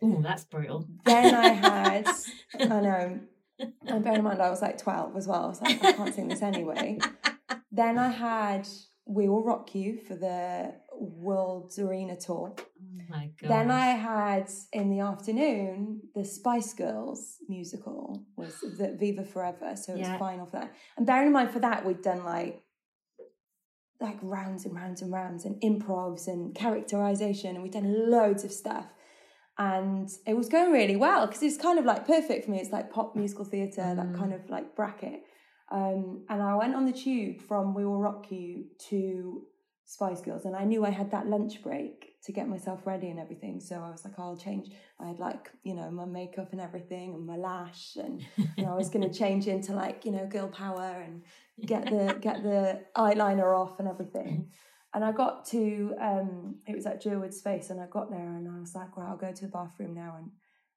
oh, 0.01 0.21
that's 0.21 0.45
brutal. 0.45 0.87
Then 1.05 1.33
I 1.35 1.47
had, 1.49 2.07
I 2.59 2.65
know, 2.81 3.19
and 3.87 4.03
bear 4.03 4.13
in 4.15 4.23
mind 4.23 4.41
I 4.41 4.49
was 4.49 4.61
like 4.61 4.77
12 4.77 5.15
as 5.17 5.27
well. 5.27 5.43
I 5.45 5.47
was 5.47 5.61
like, 5.61 5.83
I 5.83 5.93
can't 5.93 6.13
sing 6.13 6.27
this 6.27 6.41
anyway. 6.41 6.99
Then 7.71 7.97
I 7.97 8.09
had 8.09 8.67
We 9.05 9.27
Will 9.27 9.43
Rock 9.43 9.73
You 9.75 9.97
for 10.07 10.15
the 10.15 10.75
World's 10.93 11.77
Arena 11.79 12.15
Tour. 12.17 12.55
Oh 12.57 13.03
my 13.09 13.29
god. 13.41 13.49
Then 13.49 13.71
I 13.71 13.87
had 13.87 14.49
in 14.73 14.89
the 14.89 14.99
afternoon 15.01 16.01
the 16.15 16.23
Spice 16.25 16.73
Girls 16.73 17.37
musical 17.49 18.23
was 18.35 18.53
the 18.61 18.95
Viva 18.99 19.23
Forever, 19.25 19.75
so 19.75 19.93
it 19.93 19.99
was 19.99 20.07
Yeah. 20.07 20.17
final 20.17 20.45
for 20.45 20.59
that. 20.59 20.73
And 20.97 21.05
bearing 21.05 21.27
in 21.27 21.33
mind 21.33 21.51
for 21.51 21.59
that 21.59 21.85
we'd 21.85 22.01
done 22.01 22.23
like 22.23 22.61
like 23.99 24.17
rounds 24.21 24.65
and 24.65 24.75
rounds 24.75 25.01
and 25.01 25.11
rounds 25.11 25.45
and 25.45 25.59
improvs 25.61 26.27
and 26.27 26.53
characterization 26.53 27.55
and 27.55 27.63
we'd 27.63 27.73
done 27.73 28.09
loads 28.11 28.43
of 28.43 28.51
stuff. 28.51 28.85
And 29.57 30.07
it 30.27 30.35
was 30.35 30.49
going 30.49 30.71
really 30.71 30.95
well 30.95 31.25
because 31.25 31.41
it's 31.41 31.57
kind 31.57 31.79
of 31.79 31.85
like 31.85 32.05
perfect 32.05 32.45
for 32.45 32.51
me. 32.51 32.59
It's 32.59 32.71
like 32.71 32.91
pop 32.91 33.15
musical 33.15 33.43
theatre 33.43 33.81
mm. 33.81 33.95
that 33.95 34.17
kind 34.17 34.33
of 34.33 34.47
like 34.49 34.75
bracket. 34.75 35.23
Um, 35.69 36.23
and 36.29 36.41
i 36.41 36.55
went 36.55 36.75
on 36.75 36.85
the 36.85 36.93
tube 36.93 37.41
from 37.41 37.73
we 37.73 37.85
will 37.85 37.99
rock 37.99 38.31
you 38.31 38.67
to 38.89 39.41
spice 39.83 40.21
girls 40.21 40.45
and 40.45 40.55
i 40.55 40.63
knew 40.63 40.85
i 40.85 40.89
had 40.89 41.11
that 41.11 41.27
lunch 41.27 41.61
break 41.61 42.13
to 42.23 42.31
get 42.31 42.47
myself 42.47 42.85
ready 42.85 43.09
and 43.09 43.19
everything. 43.19 43.59
So 43.59 43.75
i 43.75 43.89
was 43.89 44.05
like 44.05 44.13
oh, 44.17 44.23
i'll 44.23 44.37
change 44.37 44.69
i 45.01 45.07
had 45.07 45.19
like 45.19 45.51
you 45.63 45.75
know 45.75 45.91
my 45.91 46.05
makeup 46.05 46.53
and 46.53 46.61
everything 46.61 47.15
and 47.15 47.25
my 47.25 47.35
lash 47.35 47.97
and 47.97 48.21
you 48.37 48.63
know 48.63 48.71
i 48.71 48.75
was 48.75 48.89
going 48.89 49.09
to 49.09 49.13
change 49.17 49.47
into 49.47 49.73
like 49.73 50.05
you 50.05 50.11
know 50.11 50.25
girl 50.25 50.47
power 50.47 51.03
and 51.05 51.23
get 51.65 51.85
the 51.85 52.17
get 52.21 52.43
the 52.43 52.81
eyeliner 52.95 53.57
off 53.57 53.79
and 53.79 53.87
everything. 53.87 54.49
And 54.93 55.03
I 55.03 55.11
got 55.11 55.45
to 55.47 55.93
um, 56.01 56.55
it 56.65 56.75
was 56.75 56.85
at 56.85 57.01
Jerwood's 57.01 57.37
Space, 57.37 57.69
and 57.69 57.79
I 57.79 57.87
got 57.87 58.09
there 58.09 58.35
and 58.35 58.47
I 58.47 58.59
was 58.59 58.73
like, 58.73 58.95
well, 58.97 59.07
I'll 59.07 59.17
go 59.17 59.31
to 59.31 59.41
the 59.41 59.51
bathroom 59.51 59.93
now, 59.93 60.15
and 60.17 60.31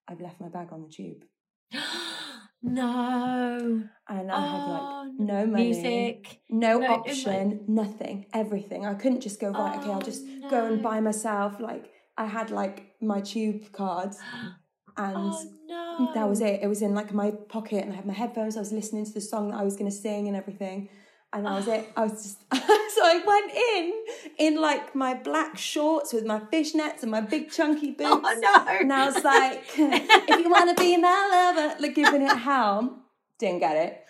I've 0.08 0.20
left 0.20 0.40
my 0.40 0.48
bag 0.48 0.68
on 0.72 0.82
the 0.82 0.88
tube. 0.88 1.24
no. 2.62 3.82
And 4.08 4.32
I 4.32 4.36
oh, 4.36 4.40
had 4.40 4.64
like 4.66 4.82
oh, 4.82 5.12
no 5.18 5.46
money, 5.46 5.64
music, 5.70 6.40
no, 6.48 6.78
no 6.78 6.94
option, 6.94 7.64
nothing, 7.68 8.26
everything. 8.34 8.84
I 8.84 8.94
couldn't 8.94 9.20
just 9.20 9.40
go 9.40 9.50
right. 9.50 9.76
Oh, 9.76 9.80
okay, 9.80 9.90
I'll 9.90 10.00
just 10.00 10.24
no. 10.24 10.50
go 10.50 10.66
and 10.66 10.82
buy 10.82 11.00
myself. 11.00 11.60
Like 11.60 11.90
I 12.16 12.26
had 12.26 12.50
like 12.50 12.96
my 13.00 13.20
tube 13.20 13.72
cards, 13.72 14.18
and 15.08 15.16
oh, 15.16 15.44
no. 15.68 16.10
that 16.14 16.28
was 16.28 16.40
it. 16.40 16.60
It 16.62 16.68
was 16.68 16.82
in 16.82 16.94
like 16.94 17.12
my 17.12 17.30
pocket, 17.48 17.84
and 17.84 17.92
I 17.92 17.96
had 17.96 18.06
my 18.06 18.14
headphones. 18.14 18.56
I 18.56 18.60
was 18.60 18.72
listening 18.72 19.04
to 19.06 19.12
the 19.12 19.20
song 19.20 19.50
that 19.50 19.58
I 19.58 19.62
was 19.62 19.76
going 19.76 19.90
to 19.90 19.96
sing 19.96 20.28
and 20.28 20.36
everything, 20.36 20.88
and 21.32 21.46
that 21.46 21.52
was 21.52 21.68
it. 21.68 21.88
I 21.96 22.02
was 22.02 22.22
just 22.22 22.38
so 22.52 23.04
I 23.04 23.22
went 23.26 23.52
in 23.74 24.54
in 24.54 24.60
like 24.60 24.94
my 24.94 25.14
black 25.14 25.56
shorts 25.58 26.12
with 26.12 26.26
my 26.26 26.40
fishnets 26.40 27.02
and 27.02 27.10
my 27.10 27.20
big 27.20 27.50
chunky 27.50 27.90
boots. 27.98 28.20
Oh 28.24 28.40
no! 28.40 28.78
And 28.80 28.92
I 28.92 29.06
was 29.06 29.24
like, 29.24 29.64
if 29.76 30.40
you 30.40 30.50
want 30.50 30.76
to 30.76 30.82
be 30.82 30.96
my 30.96 31.54
lover, 31.56 31.80
like 31.80 31.94
giving 31.94 32.22
it 32.22 32.36
hell. 32.36 32.96
Didn't 33.38 33.60
get 33.60 33.74
it. 33.74 34.04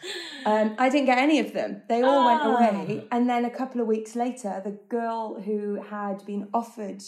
Um, 0.44 0.74
I 0.76 0.88
didn't 0.88 1.06
get 1.06 1.18
any 1.18 1.38
of 1.38 1.52
them. 1.52 1.82
They 1.88 2.02
all 2.02 2.26
oh. 2.26 2.26
went 2.26 2.82
away. 2.82 3.06
And 3.12 3.30
then 3.30 3.44
a 3.44 3.50
couple 3.50 3.80
of 3.80 3.86
weeks 3.86 4.16
later, 4.16 4.60
the 4.64 4.76
girl 4.88 5.40
who 5.40 5.80
had 5.80 6.26
been 6.26 6.48
offered 6.52 7.00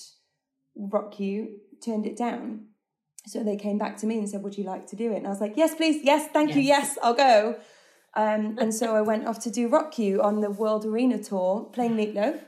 Rock 0.77 1.19
You 1.19 1.59
turned 1.85 2.07
it 2.07 2.17
down 2.17 2.67
so 3.27 3.43
they 3.45 3.57
came 3.57 3.79
back 3.79 3.97
to 3.99 4.07
me 4.07 4.19
and 4.19 4.29
said, 4.29 4.43
Would 4.43 4.59
you 4.59 4.65
like 4.65 4.87
to 4.89 4.97
do 4.97 5.13
it? 5.13 5.17
And 5.17 5.27
I 5.27 5.31
was 5.31 5.41
like, 5.41 5.55
Yes, 5.57 5.75
please. 5.75 6.03
Yes, 6.05 6.29
thank 6.33 6.51
yes. 6.51 6.57
you. 6.57 6.63
Yes, 6.63 6.99
I'll 7.03 7.15
go. 7.15 7.57
Um, 8.15 8.59
and 8.59 8.75
so 8.75 8.95
I 8.95 9.01
went 9.01 9.27
off 9.27 9.41
to 9.41 9.51
do 9.51 9.69
Rock 9.69 9.99
You 9.99 10.23
on 10.23 10.41
the 10.41 10.51
World 10.51 10.85
Arena 10.85 11.23
Tour, 11.23 11.71
playing 11.73 11.97
Meatloaf, 11.97 12.41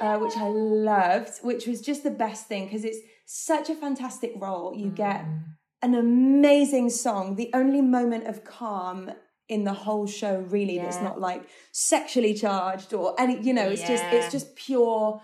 yeah. 0.00 0.14
uh, 0.14 0.18
which 0.18 0.36
I 0.36 0.48
loved, 0.48 1.38
which 1.42 1.66
was 1.66 1.82
just 1.82 2.04
the 2.04 2.10
best 2.10 2.46
thing 2.46 2.64
because 2.64 2.84
it's 2.84 2.98
such 3.26 3.68
a 3.68 3.74
fantastic 3.74 4.32
role. 4.36 4.74
You 4.74 4.90
mm. 4.90 4.96
get 4.96 5.24
an 5.82 5.94
amazing 5.94 6.90
song, 6.90 7.36
the 7.36 7.50
only 7.52 7.82
moment 7.82 8.26
of 8.26 8.44
calm 8.44 9.10
in 9.48 9.64
the 9.64 9.72
whole 9.72 10.06
show, 10.06 10.38
really, 10.48 10.76
yeah. 10.76 10.84
that's 10.84 11.02
not 11.02 11.20
like 11.20 11.42
sexually 11.72 12.32
charged 12.32 12.94
or 12.94 13.14
any, 13.18 13.42
you 13.42 13.52
know, 13.52 13.68
it's 13.68 13.82
yeah. 13.82 13.88
just 13.88 14.04
it's 14.04 14.32
just 14.32 14.56
pure 14.56 15.20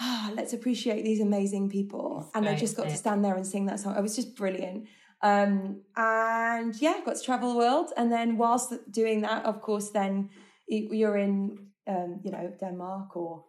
oh, 0.00 0.32
let's 0.36 0.52
appreciate 0.52 1.04
these 1.04 1.20
amazing 1.20 1.70
people. 1.70 2.30
and 2.34 2.48
I 2.48 2.54
just 2.54 2.76
got 2.76 2.88
to 2.88 2.96
stand 2.96 3.24
there 3.24 3.34
and 3.34 3.46
sing 3.46 3.66
that 3.66 3.80
song. 3.80 3.96
It 3.96 4.02
was 4.02 4.16
just 4.16 4.36
brilliant. 4.36 4.88
Um, 5.20 5.82
and 5.96 6.80
yeah, 6.80 7.00
got 7.04 7.16
to 7.16 7.22
travel 7.22 7.52
the 7.52 7.58
world. 7.58 7.92
And 7.96 8.12
then 8.12 8.36
whilst 8.36 8.72
doing 8.90 9.22
that, 9.22 9.44
of 9.44 9.60
course, 9.60 9.90
then 9.90 10.30
you're 10.68 11.16
in, 11.16 11.68
um, 11.86 12.20
you 12.22 12.30
know, 12.30 12.52
Denmark 12.60 13.16
or 13.16 13.44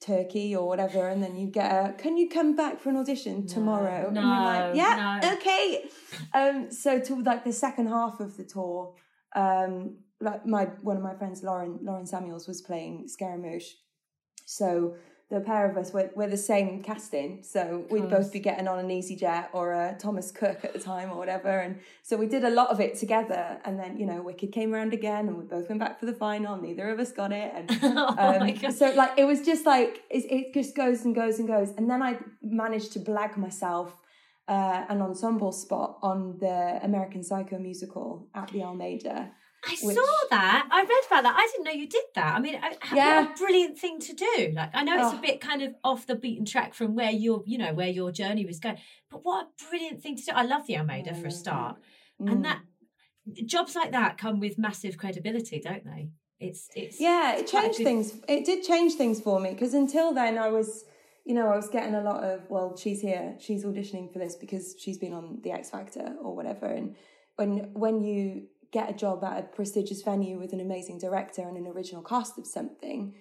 Turkey 0.00 0.54
or 0.54 0.68
whatever, 0.68 1.08
and 1.08 1.22
then 1.22 1.36
you 1.36 1.48
get 1.48 1.70
a, 1.70 1.92
can 1.94 2.16
you 2.16 2.28
come 2.28 2.54
back 2.54 2.78
for 2.78 2.90
an 2.90 2.96
audition 2.96 3.46
tomorrow? 3.46 4.10
No, 4.10 4.20
like, 4.20 4.76
yeah, 4.76 5.18
no. 5.22 5.32
okay. 5.34 5.88
Um, 6.34 6.70
so 6.70 7.00
to 7.00 7.22
like 7.22 7.44
the 7.44 7.52
second 7.52 7.88
half 7.88 8.20
of 8.20 8.36
the 8.36 8.44
tour, 8.44 8.94
um, 9.34 9.98
like 10.20 10.46
my 10.46 10.66
one 10.82 10.96
of 10.96 11.02
my 11.02 11.14
friends, 11.14 11.42
Lauren 11.42 11.80
Lauren 11.82 12.06
Samuels, 12.06 12.46
was 12.46 12.60
playing 12.60 13.08
Scaramouche. 13.08 13.74
So 14.46 14.94
the 15.30 15.40
pair 15.40 15.70
of 15.70 15.76
us 15.76 15.92
were, 15.92 16.10
we're 16.14 16.28
the 16.28 16.38
same 16.38 16.82
casting. 16.82 17.42
So 17.42 17.84
we'd 17.90 18.08
both 18.08 18.32
be 18.32 18.38
getting 18.38 18.66
on 18.66 18.78
an 18.78 18.88
easyjet 18.88 19.48
or 19.52 19.74
a 19.74 19.94
thomas 19.98 20.30
cook 20.30 20.64
at 20.64 20.72
the 20.72 20.78
time 20.78 21.10
or 21.10 21.18
whatever. 21.18 21.50
And 21.50 21.80
so 22.02 22.16
we 22.16 22.26
did 22.26 22.44
a 22.44 22.50
lot 22.50 22.70
of 22.70 22.80
it 22.80 22.96
together. 22.98 23.60
And 23.66 23.78
then 23.78 23.98
you 23.98 24.06
know 24.06 24.22
wicked 24.22 24.52
came 24.52 24.74
around 24.74 24.94
again 24.94 25.28
and 25.28 25.36
we 25.36 25.44
both 25.44 25.68
went 25.68 25.80
back 25.80 26.00
for 26.00 26.06
the 26.06 26.14
final 26.14 26.56
neither 26.56 26.88
of 26.88 26.98
us 26.98 27.12
got 27.12 27.32
it. 27.32 27.52
And 27.54 27.70
oh 27.82 28.14
um, 28.18 28.72
so 28.72 28.90
like 28.94 29.18
it 29.18 29.26
was 29.26 29.42
just 29.42 29.66
like 29.66 30.02
it, 30.08 30.24
it 30.30 30.54
just 30.54 30.74
goes 30.74 31.04
and 31.04 31.14
goes 31.14 31.38
and 31.38 31.46
goes. 31.46 31.72
And 31.76 31.90
then 31.90 32.02
i 32.02 32.18
managed 32.42 32.92
to 32.92 33.00
blag 33.00 33.36
myself 33.36 34.00
uh, 34.48 34.86
an 34.88 35.02
ensemble 35.02 35.52
spot 35.52 35.98
on 36.00 36.38
the 36.38 36.80
american 36.82 37.22
psycho 37.22 37.58
musical 37.58 38.28
at 38.34 38.48
the 38.48 38.62
almeida 38.62 39.30
I 39.64 39.76
which... 39.82 39.96
saw 39.96 40.12
that. 40.30 40.68
I 40.70 40.82
read 40.82 41.02
about 41.06 41.22
that. 41.24 41.36
I 41.36 41.48
didn't 41.50 41.64
know 41.64 41.72
you 41.72 41.88
did 41.88 42.04
that. 42.14 42.34
I 42.34 42.40
mean, 42.40 42.60
yeah. 42.94 43.22
what 43.22 43.34
a 43.34 43.38
brilliant 43.38 43.78
thing 43.78 43.98
to 44.00 44.12
do. 44.12 44.52
Like, 44.54 44.70
I 44.72 44.84
know 44.84 44.94
it's 44.94 45.14
oh. 45.14 45.18
a 45.18 45.20
bit 45.20 45.40
kind 45.40 45.62
of 45.62 45.74
off 45.82 46.06
the 46.06 46.14
beaten 46.14 46.44
track 46.44 46.74
from 46.74 46.94
where 46.94 47.10
your, 47.10 47.42
you 47.46 47.58
know, 47.58 47.74
where 47.74 47.88
your 47.88 48.12
journey 48.12 48.46
was 48.46 48.60
going, 48.60 48.78
but 49.10 49.24
what 49.24 49.46
a 49.46 49.68
brilliant 49.68 50.00
thing 50.02 50.16
to 50.16 50.22
do. 50.22 50.32
I 50.34 50.44
love 50.44 50.66
the 50.66 50.76
Almeida 50.76 51.10
mm. 51.10 51.20
for 51.20 51.26
a 51.26 51.32
start, 51.32 51.76
mm. 52.20 52.30
and 52.30 52.44
that 52.44 52.60
jobs 53.46 53.74
like 53.74 53.92
that 53.92 54.16
come 54.16 54.38
with 54.40 54.58
massive 54.58 54.96
credibility, 54.96 55.60
don't 55.60 55.84
they? 55.84 56.10
It's 56.38 56.68
it's 56.76 57.00
yeah, 57.00 57.36
it 57.36 57.48
changed 57.48 57.78
good... 57.78 57.84
things. 57.84 58.14
It 58.28 58.44
did 58.44 58.64
change 58.64 58.94
things 58.94 59.20
for 59.20 59.40
me 59.40 59.50
because 59.50 59.74
until 59.74 60.12
then 60.14 60.38
I 60.38 60.48
was. 60.48 60.84
You 61.24 61.34
know, 61.34 61.48
I 61.48 61.56
was 61.56 61.68
getting 61.68 61.94
a 61.94 62.00
lot 62.00 62.24
of, 62.24 62.48
well, 62.48 62.74
she's 62.74 63.02
here, 63.02 63.36
she's 63.38 63.62
auditioning 63.62 64.10
for 64.10 64.18
this 64.18 64.34
because 64.34 64.74
she's 64.78 64.96
been 64.96 65.12
on 65.12 65.40
the 65.42 65.50
X 65.50 65.68
Factor 65.68 66.16
or 66.22 66.34
whatever. 66.34 66.64
And 66.64 66.96
when 67.36 67.70
when 67.74 68.00
you 68.00 68.46
get 68.72 68.90
a 68.90 68.92
job 68.92 69.24
at 69.24 69.38
a 69.38 69.42
prestigious 69.42 70.02
venue 70.02 70.38
with 70.38 70.52
an 70.52 70.60
amazing 70.60 70.98
director 70.98 71.42
and 71.42 71.56
an 71.56 71.66
original 71.66 72.02
cast 72.02 72.38
of 72.38 72.46
something, 72.46 73.14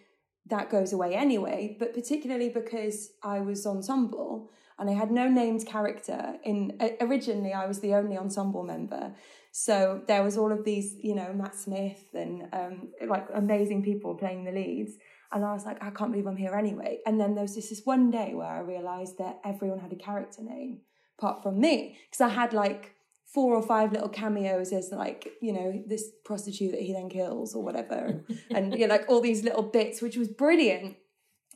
that 0.50 0.70
goes 0.70 0.94
away 0.94 1.16
anyway. 1.16 1.76
But 1.80 1.94
particularly 1.94 2.50
because 2.50 3.12
I 3.24 3.40
was 3.40 3.66
ensemble 3.66 4.50
and 4.80 4.90
I 4.90 4.94
had 4.94 5.12
no 5.12 5.28
named 5.28 5.66
character 5.66 6.36
in 6.44 6.78
originally 7.02 7.54
I 7.54 7.66
was 7.66 7.80
the 7.80 7.96
only 7.96 8.18
ensemble 8.18 8.64
member. 8.64 9.14
So 9.52 10.02
there 10.08 10.24
was 10.24 10.38
all 10.38 10.52
of 10.52 10.64
these, 10.64 10.96
you 11.02 11.16
know, 11.16 11.34
Matt 11.34 11.56
Smith 11.56 12.04
and 12.14 12.48
um, 12.54 12.90
like 13.08 13.28
amazing 13.34 13.84
people 13.84 14.16
playing 14.16 14.44
the 14.44 14.52
leads. 14.52 14.94
And 15.32 15.44
I 15.44 15.54
was 15.54 15.66
like, 15.66 15.84
I 15.84 15.90
can't 15.90 16.12
believe 16.12 16.28
I'm 16.28 16.38
here 16.38 16.54
anyway. 16.54 17.00
And 17.06 17.20
then 17.20 17.34
there 17.34 17.42
was 17.42 17.56
this, 17.56 17.70
this 17.70 17.82
one 17.84 18.12
day 18.12 18.34
where 18.34 18.48
I 18.48 18.60
realized 18.60 19.18
that 19.18 19.40
everyone 19.44 19.80
had 19.80 19.92
a 19.92 19.98
character 19.98 20.42
name 20.42 20.82
apart 21.18 21.42
from 21.42 21.60
me. 21.60 21.98
Because 22.10 22.22
I 22.22 22.30
had 22.30 22.54
like 22.54 22.94
four 23.34 23.56
or 23.56 23.62
five 23.62 23.92
little 23.92 24.10
cameos 24.10 24.72
as 24.72 24.90
like 24.92 25.30
you 25.42 25.52
know 25.52 25.84
this 25.86 26.10
prostitute 26.24 26.72
that 26.72 26.82
he 26.82 26.94
then 26.94 27.10
kills 27.10 27.54
or 27.56 27.64
whatever. 27.64 28.24
And 28.52 28.74
you 28.74 28.88
know, 28.88 28.96
like 28.96 29.06
all 29.10 29.22
these 29.22 29.44
little 29.44 29.64
bits 29.64 30.02
which 30.02 30.18
was 30.18 30.28
brilliant. 30.28 30.96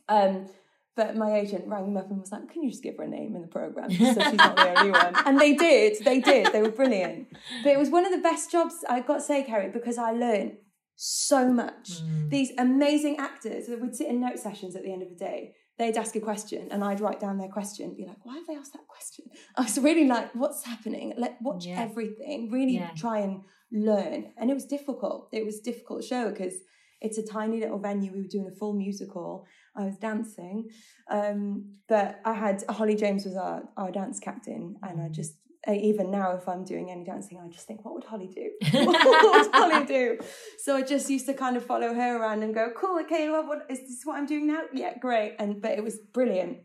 Um 0.08 0.48
but 0.94 1.16
my 1.16 1.38
agent 1.38 1.64
rang 1.66 1.94
me 1.94 2.00
up 2.00 2.10
and 2.10 2.20
was 2.20 2.30
like 2.30 2.52
can 2.52 2.62
you 2.62 2.70
just 2.70 2.82
give 2.82 2.96
her 2.98 3.04
a 3.04 3.08
name 3.08 3.34
in 3.34 3.42
the 3.42 3.48
program? 3.48 3.90
So 3.90 3.96
she's 3.96 4.34
not 4.34 4.56
the 4.56 4.78
only 4.78 4.90
one. 5.02 5.14
And 5.24 5.40
they 5.40 5.54
did. 5.54 6.04
They 6.04 6.20
did. 6.20 6.52
They 6.52 6.62
were 6.62 6.70
brilliant. 6.70 7.28
But 7.62 7.72
it 7.72 7.78
was 7.78 7.88
one 7.90 8.04
of 8.04 8.12
the 8.12 8.18
best 8.18 8.50
jobs 8.50 8.74
i 8.88 9.00
got 9.00 9.16
to 9.16 9.20
say 9.22 9.42
carrie 9.42 9.70
because 9.70 9.98
i 9.98 10.12
learned 10.12 10.58
so 10.94 11.48
much. 11.48 12.02
Mm. 12.02 12.30
these 12.30 12.52
amazing 12.58 13.16
actors 13.18 13.66
that 13.66 13.80
would 13.80 13.96
sit 13.96 14.08
in 14.08 14.20
note 14.20 14.38
sessions 14.38 14.76
at 14.76 14.82
the 14.82 14.92
end 14.92 15.02
of 15.02 15.08
the 15.08 15.16
day 15.16 15.54
they'd 15.82 15.96
ask 15.96 16.14
a 16.16 16.20
question 16.20 16.68
and 16.70 16.84
I'd 16.84 17.00
write 17.00 17.20
down 17.20 17.38
their 17.38 17.48
question, 17.48 17.94
be 17.94 18.06
like, 18.06 18.24
why 18.24 18.36
have 18.36 18.46
they 18.46 18.54
asked 18.54 18.72
that 18.72 18.86
question? 18.86 19.26
I 19.56 19.62
was 19.62 19.78
really 19.78 20.06
like, 20.06 20.34
what's 20.34 20.64
happening? 20.64 21.14
Let 21.16 21.40
watch 21.42 21.66
yeah. 21.66 21.80
everything, 21.80 22.50
really 22.50 22.76
yeah. 22.76 22.90
try 22.96 23.18
and 23.18 23.42
learn. 23.72 24.32
And 24.36 24.50
it 24.50 24.54
was 24.54 24.66
difficult. 24.66 25.28
It 25.32 25.44
was 25.44 25.60
difficult 25.60 26.04
show 26.04 26.30
because 26.30 26.54
it's 27.00 27.18
a 27.18 27.26
tiny 27.26 27.58
little 27.58 27.78
venue. 27.78 28.12
We 28.12 28.22
were 28.22 28.28
doing 28.28 28.48
a 28.52 28.56
full 28.56 28.74
musical. 28.74 29.44
I 29.76 29.84
was 29.84 29.96
dancing. 29.96 30.68
Um, 31.10 31.72
but 31.88 32.20
I 32.24 32.34
had 32.34 32.62
Holly 32.68 32.94
James 32.94 33.24
was 33.24 33.36
our, 33.36 33.64
our 33.76 33.90
dance 33.90 34.20
captain 34.20 34.76
and 34.82 35.00
I 35.00 35.08
mm. 35.08 35.10
just 35.10 35.34
even 35.68 36.10
now 36.10 36.32
if 36.32 36.48
i'm 36.48 36.64
doing 36.64 36.90
any 36.90 37.04
dancing 37.04 37.38
i 37.38 37.48
just 37.48 37.66
think 37.66 37.84
what 37.84 37.94
would 37.94 38.04
holly 38.04 38.28
do? 38.28 38.50
What 38.84 39.46
would 39.46 39.54
holly 39.54 39.84
do? 39.84 40.18
So 40.58 40.76
i 40.76 40.82
just 40.82 41.08
used 41.10 41.26
to 41.26 41.34
kind 41.34 41.56
of 41.56 41.64
follow 41.64 41.94
her 41.94 42.16
around 42.16 42.42
and 42.42 42.54
go 42.54 42.70
cool 42.76 42.98
okay 43.00 43.28
well, 43.30 43.46
what 43.46 43.66
is 43.68 43.80
this 43.80 44.00
what 44.04 44.16
i'm 44.16 44.26
doing 44.26 44.46
now? 44.46 44.62
Yeah 44.72 44.98
great. 44.98 45.36
And 45.38 45.60
but 45.60 45.72
it 45.72 45.84
was 45.84 45.98
brilliant. 46.12 46.58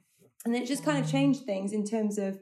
And 0.45 0.53
then 0.53 0.61
it 0.61 0.67
just 0.67 0.86
kind 0.86 1.03
of 1.03 1.09
changed 1.09 1.43
things 1.45 1.74
in 1.74 1.86
terms 1.86 2.17
of 2.17 2.39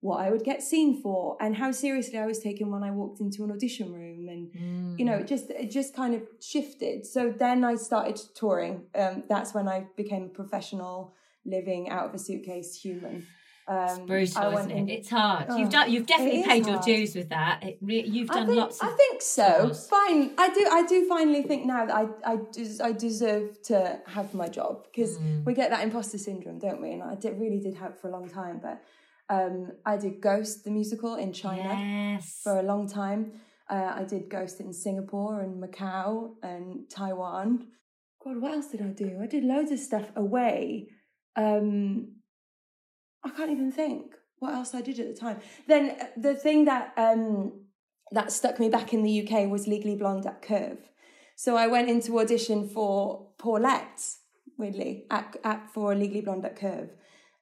what 0.00 0.20
I 0.20 0.30
would 0.30 0.44
get 0.44 0.62
seen 0.62 1.00
for 1.00 1.36
and 1.40 1.56
how 1.56 1.70
seriously 1.72 2.18
I 2.18 2.26
was 2.26 2.38
taken 2.38 2.70
when 2.70 2.82
I 2.82 2.90
walked 2.90 3.20
into 3.20 3.42
an 3.44 3.50
audition 3.50 3.92
room 3.92 4.28
and 4.28 4.52
mm. 4.52 4.98
you 4.98 5.04
know 5.04 5.14
it 5.14 5.26
just 5.26 5.50
it 5.50 5.70
just 5.70 5.94
kind 5.94 6.14
of 6.14 6.22
shifted. 6.40 7.06
So 7.06 7.32
then 7.36 7.64
I 7.64 7.76
started 7.76 8.20
touring. 8.34 8.84
Um, 8.94 9.24
that's 9.28 9.54
when 9.54 9.68
I 9.68 9.86
became 9.96 10.24
a 10.24 10.28
professional 10.28 11.14
living 11.46 11.90
out 11.90 12.06
of 12.08 12.14
a 12.14 12.18
suitcase 12.18 12.74
human 12.74 13.26
Um, 13.66 14.04
brutal, 14.06 14.42
I 14.42 14.46
isn't 14.48 14.54
went 14.54 14.70
it? 14.72 14.76
in- 14.76 14.88
It's 14.90 15.08
hard. 15.08 15.46
Oh, 15.48 15.56
you've 15.56 15.70
done. 15.70 15.90
You've 15.90 16.06
definitely 16.06 16.40
it 16.40 16.42
is 16.42 16.46
paid 16.46 16.66
your 16.66 16.80
dues 16.80 17.14
with 17.14 17.30
that. 17.30 17.62
It 17.62 17.78
re- 17.80 18.04
you've 18.06 18.28
done 18.28 18.46
think, 18.46 18.58
lots 18.58 18.78
of. 18.80 18.88
I 18.88 18.92
think 18.92 19.22
so. 19.22 19.58
tours. 19.68 19.86
Fine. 19.88 20.32
I 20.36 20.50
do. 20.52 20.68
I 20.70 20.82
do 20.86 21.08
finally 21.08 21.42
think 21.42 21.64
now 21.64 21.86
that 21.86 21.94
I 21.96 22.04
I, 22.32 22.36
des- 22.52 22.82
I 22.82 22.92
deserve 22.92 23.62
to 23.62 24.00
have 24.06 24.34
my 24.34 24.48
job 24.48 24.84
because 24.84 25.16
Mm. 25.18 25.44
we 25.46 25.54
get 25.54 25.70
that 25.70 25.82
imposter 25.82 26.18
syndrome, 26.18 26.58
don't 26.58 26.82
we? 26.82 26.90
And 26.92 27.02
I 27.02 27.14
did, 27.14 27.40
really 27.40 27.58
did 27.60 27.74
have 27.76 27.92
it 27.92 27.98
for 28.00 28.08
a 28.08 28.12
long 28.12 28.28
time. 28.28 28.60
But 28.62 28.82
um, 29.30 29.72
I 29.86 29.96
did 29.96 30.20
Ghost 30.20 30.64
the 30.64 30.70
musical 30.70 31.14
in 31.14 31.32
China 31.32 31.62
Yes. 31.78 32.40
for 32.44 32.58
a 32.58 32.62
long 32.62 32.86
time. 32.86 33.32
Uh, 33.70 33.92
I 33.96 34.04
did 34.04 34.28
Ghost 34.28 34.60
in 34.60 34.74
Singapore 34.74 35.40
and 35.40 35.62
Macau 35.62 36.34
and 36.42 36.90
Taiwan. 36.90 37.68
God, 38.22 38.36
what 38.42 38.52
else 38.52 38.68
did 38.68 38.82
I 38.82 38.88
do? 38.88 39.18
I 39.22 39.26
did 39.26 39.42
loads 39.42 39.70
of 39.70 39.78
stuff 39.78 40.12
away. 40.16 40.88
Um, 41.36 42.16
I 43.24 43.30
can't 43.30 43.50
even 43.50 43.72
think 43.72 44.14
what 44.38 44.54
else 44.54 44.74
I 44.74 44.82
did 44.82 45.00
at 45.00 45.12
the 45.12 45.18
time. 45.18 45.40
Then 45.66 45.96
uh, 46.00 46.06
the 46.16 46.34
thing 46.34 46.66
that 46.66 46.92
um, 46.96 47.64
that 48.10 48.32
stuck 48.32 48.60
me 48.60 48.68
back 48.68 48.92
in 48.92 49.02
the 49.02 49.26
UK 49.26 49.48
was 49.48 49.66
Legally 49.66 49.96
Blonde 49.96 50.26
at 50.26 50.42
Curve. 50.42 50.78
So 51.36 51.56
I 51.56 51.66
went 51.66 51.88
into 51.88 52.18
audition 52.20 52.68
for 52.68 53.28
Paulette, 53.38 54.02
weirdly, 54.56 55.06
at, 55.10 55.36
at 55.42 55.68
for 55.72 55.94
Legally 55.94 56.20
Blonde 56.20 56.44
at 56.44 56.56
Curve. 56.56 56.90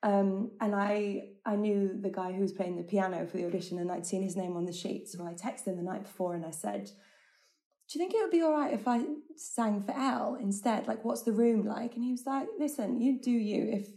Um, 0.02 0.52
and 0.60 0.74
I 0.74 1.28
I 1.44 1.56
knew 1.56 1.98
the 2.00 2.10
guy 2.10 2.32
who 2.32 2.40
was 2.40 2.52
playing 2.52 2.76
the 2.76 2.82
piano 2.82 3.26
for 3.26 3.36
the 3.36 3.46
audition, 3.46 3.78
and 3.78 3.90
I'd 3.90 4.06
seen 4.06 4.22
his 4.22 4.36
name 4.36 4.56
on 4.56 4.64
the 4.64 4.72
sheet. 4.72 5.08
So 5.08 5.24
I 5.24 5.34
texted 5.34 5.68
him 5.68 5.76
the 5.76 5.82
night 5.82 6.02
before, 6.04 6.34
and 6.34 6.44
I 6.44 6.50
said, 6.50 6.86
"Do 6.86 7.98
you 7.98 8.00
think 8.00 8.14
it 8.14 8.20
would 8.20 8.32
be 8.32 8.42
all 8.42 8.52
right 8.52 8.72
if 8.72 8.88
I 8.88 9.02
sang 9.36 9.82
for 9.82 9.92
Elle 9.92 10.38
instead? 10.40 10.88
Like, 10.88 11.04
what's 11.04 11.22
the 11.22 11.32
room 11.32 11.64
like?" 11.64 11.94
And 11.94 12.02
he 12.02 12.10
was 12.10 12.26
like, 12.26 12.48
"Listen, 12.58 13.00
you 13.00 13.20
do 13.20 13.30
you. 13.30 13.68
If 13.72 13.88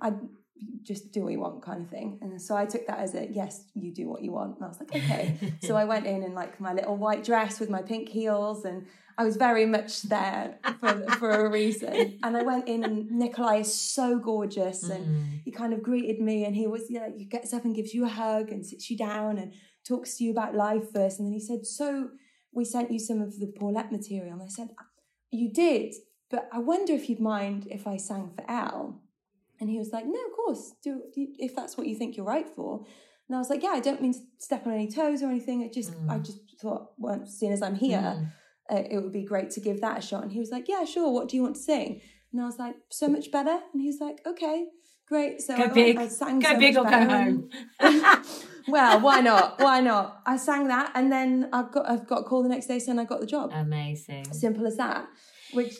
I 0.00 0.14
just 0.82 1.12
do 1.12 1.22
what 1.24 1.32
you 1.32 1.40
want, 1.40 1.62
kind 1.62 1.82
of 1.82 1.88
thing." 1.90 2.18
And 2.22 2.40
so 2.40 2.56
I 2.56 2.66
took 2.66 2.86
that 2.86 2.98
as 2.98 3.14
a 3.14 3.26
yes, 3.30 3.64
you 3.74 3.92
do 3.92 4.08
what 4.08 4.22
you 4.22 4.32
want. 4.32 4.56
And 4.56 4.64
I 4.64 4.68
was 4.68 4.78
like, 4.80 4.94
okay. 5.00 5.36
so 5.62 5.76
I 5.76 5.84
went 5.84 6.06
in 6.06 6.22
in 6.22 6.34
like 6.34 6.60
my 6.60 6.72
little 6.72 6.96
white 6.96 7.24
dress 7.24 7.60
with 7.60 7.70
my 7.70 7.82
pink 7.82 8.08
heels, 8.08 8.64
and 8.64 8.86
I 9.16 9.24
was 9.24 9.36
very 9.36 9.66
much 9.66 10.02
there 10.02 10.58
for 10.80 10.92
for 11.20 11.30
a 11.46 11.50
reason. 11.50 12.18
And 12.24 12.36
I 12.36 12.42
went 12.42 12.68
in, 12.68 12.84
and 12.84 13.10
Nikolai 13.10 13.58
is 13.58 13.72
so 13.74 14.18
gorgeous, 14.18 14.82
and 14.94 15.04
Mm. 15.06 15.40
he 15.44 15.50
kind 15.50 15.72
of 15.72 15.82
greeted 15.82 16.18
me, 16.20 16.44
and 16.46 16.54
he 16.56 16.66
was, 16.66 16.88
you 16.90 16.98
know, 17.00 17.12
he 17.16 17.24
gets 17.24 17.52
up 17.52 17.64
and 17.64 17.74
gives 17.74 17.92
you 17.94 18.04
a 18.04 18.08
hug 18.08 18.50
and 18.52 18.64
sits 18.66 18.90
you 18.90 18.96
down 18.96 19.38
and 19.38 19.52
talks 19.86 20.16
to 20.16 20.24
you 20.24 20.30
about 20.30 20.54
life 20.54 20.86
first, 20.92 21.18
and 21.18 21.26
then 21.26 21.32
he 21.32 21.40
said, 21.40 21.66
"So 21.66 22.10
we 22.52 22.64
sent 22.64 22.90
you 22.90 22.98
some 22.98 23.20
of 23.20 23.38
the 23.40 23.48
Paulette 23.58 23.90
material," 23.92 24.32
and 24.34 24.42
I 24.42 24.48
said, 24.48 24.70
"You 25.30 25.48
did." 25.52 25.94
But 26.30 26.48
I 26.52 26.58
wonder 26.58 26.92
if 26.94 27.08
you'd 27.08 27.20
mind 27.20 27.66
if 27.70 27.86
I 27.86 27.96
sang 27.98 28.30
for 28.34 28.44
Elle. 28.50 29.00
And 29.64 29.70
he 29.70 29.78
was 29.78 29.92
like, 29.94 30.04
"No, 30.04 30.20
of 30.26 30.32
course. 30.36 30.72
Do 30.82 31.00
if 31.16 31.56
that's 31.56 31.78
what 31.78 31.86
you 31.86 31.96
think 31.96 32.16
you're 32.18 32.26
right 32.26 32.46
for." 32.54 32.84
And 33.26 33.34
I 33.34 33.38
was 33.38 33.48
like, 33.48 33.62
"Yeah, 33.62 33.70
I 33.70 33.80
don't 33.80 34.02
mean 34.02 34.12
to 34.12 34.20
step 34.38 34.66
on 34.66 34.74
any 34.74 34.90
toes 34.90 35.22
or 35.22 35.28
anything. 35.30 35.62
It 35.62 35.72
just, 35.72 35.94
I 36.06 36.18
just 36.18 36.40
thought, 36.60 36.90
well, 36.98 37.24
seeing 37.24 37.50
as 37.50 37.62
I'm 37.62 37.74
here, 37.74 37.98
Mm. 37.98 38.26
uh, 38.70 38.82
it 38.94 38.98
would 39.02 39.12
be 39.20 39.24
great 39.24 39.48
to 39.52 39.60
give 39.60 39.80
that 39.80 39.96
a 40.00 40.02
shot." 40.02 40.22
And 40.22 40.32
he 40.32 40.38
was 40.38 40.50
like, 40.50 40.68
"Yeah, 40.68 40.84
sure. 40.84 41.10
What 41.10 41.28
do 41.30 41.36
you 41.36 41.42
want 41.42 41.56
to 41.56 41.62
sing?" 41.62 42.02
And 42.30 42.42
I 42.42 42.44
was 42.44 42.58
like, 42.58 42.76
"So 42.90 43.08
much 43.08 43.30
better." 43.32 43.58
And 43.72 43.80
he 43.80 43.86
was 43.88 44.00
like, 44.06 44.20
"Okay, 44.26 44.66
great." 45.08 45.40
So 45.40 45.56
Go 45.56 45.64
I, 45.64 45.68
big. 45.68 45.96
I 45.96 46.08
sang 46.08 46.40
Go 46.40 46.52
so 46.52 46.58
big 46.58 46.76
or 46.76 46.84
go 46.84 47.04
home. 47.16 47.48
well, 48.68 49.00
why 49.00 49.20
not? 49.30 49.58
Why 49.60 49.80
not? 49.80 50.20
I 50.26 50.36
sang 50.36 50.68
that, 50.68 50.92
and 50.94 51.10
then 51.10 51.48
I 51.54 51.62
got 51.62 51.88
I've 51.88 52.06
got 52.06 52.18
a 52.20 52.24
call 52.24 52.42
the 52.42 52.50
next 52.50 52.66
day 52.66 52.78
saying 52.78 52.98
I 52.98 53.04
got 53.04 53.20
the 53.20 53.26
job. 53.26 53.50
Amazing. 53.54 54.26
Simple 54.34 54.66
as 54.66 54.76
that. 54.76 55.06
Which 55.54 55.74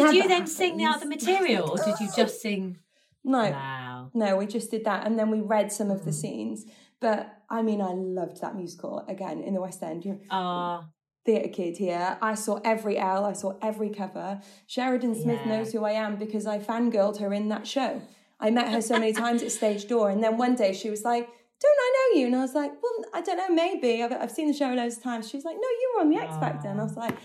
Did 0.00 0.14
you 0.14 0.28
then 0.28 0.46
sing 0.46 0.76
the 0.76 0.86
other 0.86 1.06
material, 1.06 1.70
or 1.70 1.76
did 1.78 1.94
you 2.00 2.08
just 2.14 2.42
sing? 2.46 2.76
No, 3.24 3.50
Wow. 3.50 4.10
no, 4.14 4.36
we 4.36 4.46
just 4.46 4.70
did 4.70 4.84
that, 4.84 5.06
and 5.06 5.18
then 5.18 5.30
we 5.30 5.40
read 5.40 5.70
some 5.72 5.88
Mm. 5.88 5.94
of 5.94 6.04
the 6.04 6.12
scenes. 6.12 6.64
But 7.00 7.28
I 7.48 7.62
mean, 7.62 7.80
I 7.82 7.92
loved 7.92 8.40
that 8.40 8.54
musical 8.56 9.04
again 9.08 9.40
in 9.42 9.54
the 9.54 9.60
West 9.60 9.82
End. 9.82 10.04
You're 10.04 10.20
Ah, 10.30 10.88
theatre 11.26 11.48
kid 11.48 11.76
here. 11.78 12.18
I 12.22 12.34
saw 12.34 12.60
every 12.64 12.98
L, 12.98 13.24
I 13.24 13.32
saw 13.32 13.54
every 13.62 13.90
cover. 13.90 14.40
Sheridan 14.66 15.14
Smith 15.14 15.40
Yeah. 15.44 15.56
knows 15.58 15.72
who 15.72 15.84
I 15.84 15.92
am 15.92 16.16
because 16.16 16.46
I 16.46 16.58
fangirled 16.58 17.18
her 17.18 17.32
in 17.32 17.48
that 17.48 17.66
show. 17.66 18.00
I 18.38 18.50
met 18.50 18.68
her 18.68 18.80
so 18.80 18.98
many 18.98 19.12
times 19.12 19.42
at 19.42 19.50
stage 19.52 19.86
door, 19.88 20.08
and 20.10 20.22
then 20.24 20.38
one 20.38 20.54
day 20.54 20.72
she 20.72 20.88
was 20.88 21.04
like, 21.04 21.26
"Don't 21.26 21.78
I 21.86 21.92
know 22.14 22.20
you?" 22.20 22.26
And 22.26 22.36
I 22.36 22.40
was 22.40 22.54
like, 22.54 22.72
"Well, 22.82 23.04
I 23.12 23.20
don't 23.20 23.36
know, 23.36 23.50
maybe. 23.54 24.02
I've, 24.02 24.12
I've 24.12 24.30
seen 24.30 24.46
the 24.48 24.54
show 24.54 24.72
loads 24.72 24.96
of 24.96 25.02
times." 25.02 25.28
She 25.28 25.36
was 25.36 25.44
like, 25.44 25.56
"No, 25.56 25.68
you 25.80 25.92
were 25.94 26.00
on 26.02 26.10
the 26.10 26.16
X 26.16 26.36
Factor," 26.38 26.68
and 26.68 26.80
I 26.80 26.84
was 26.84 26.96
like. 26.96 27.16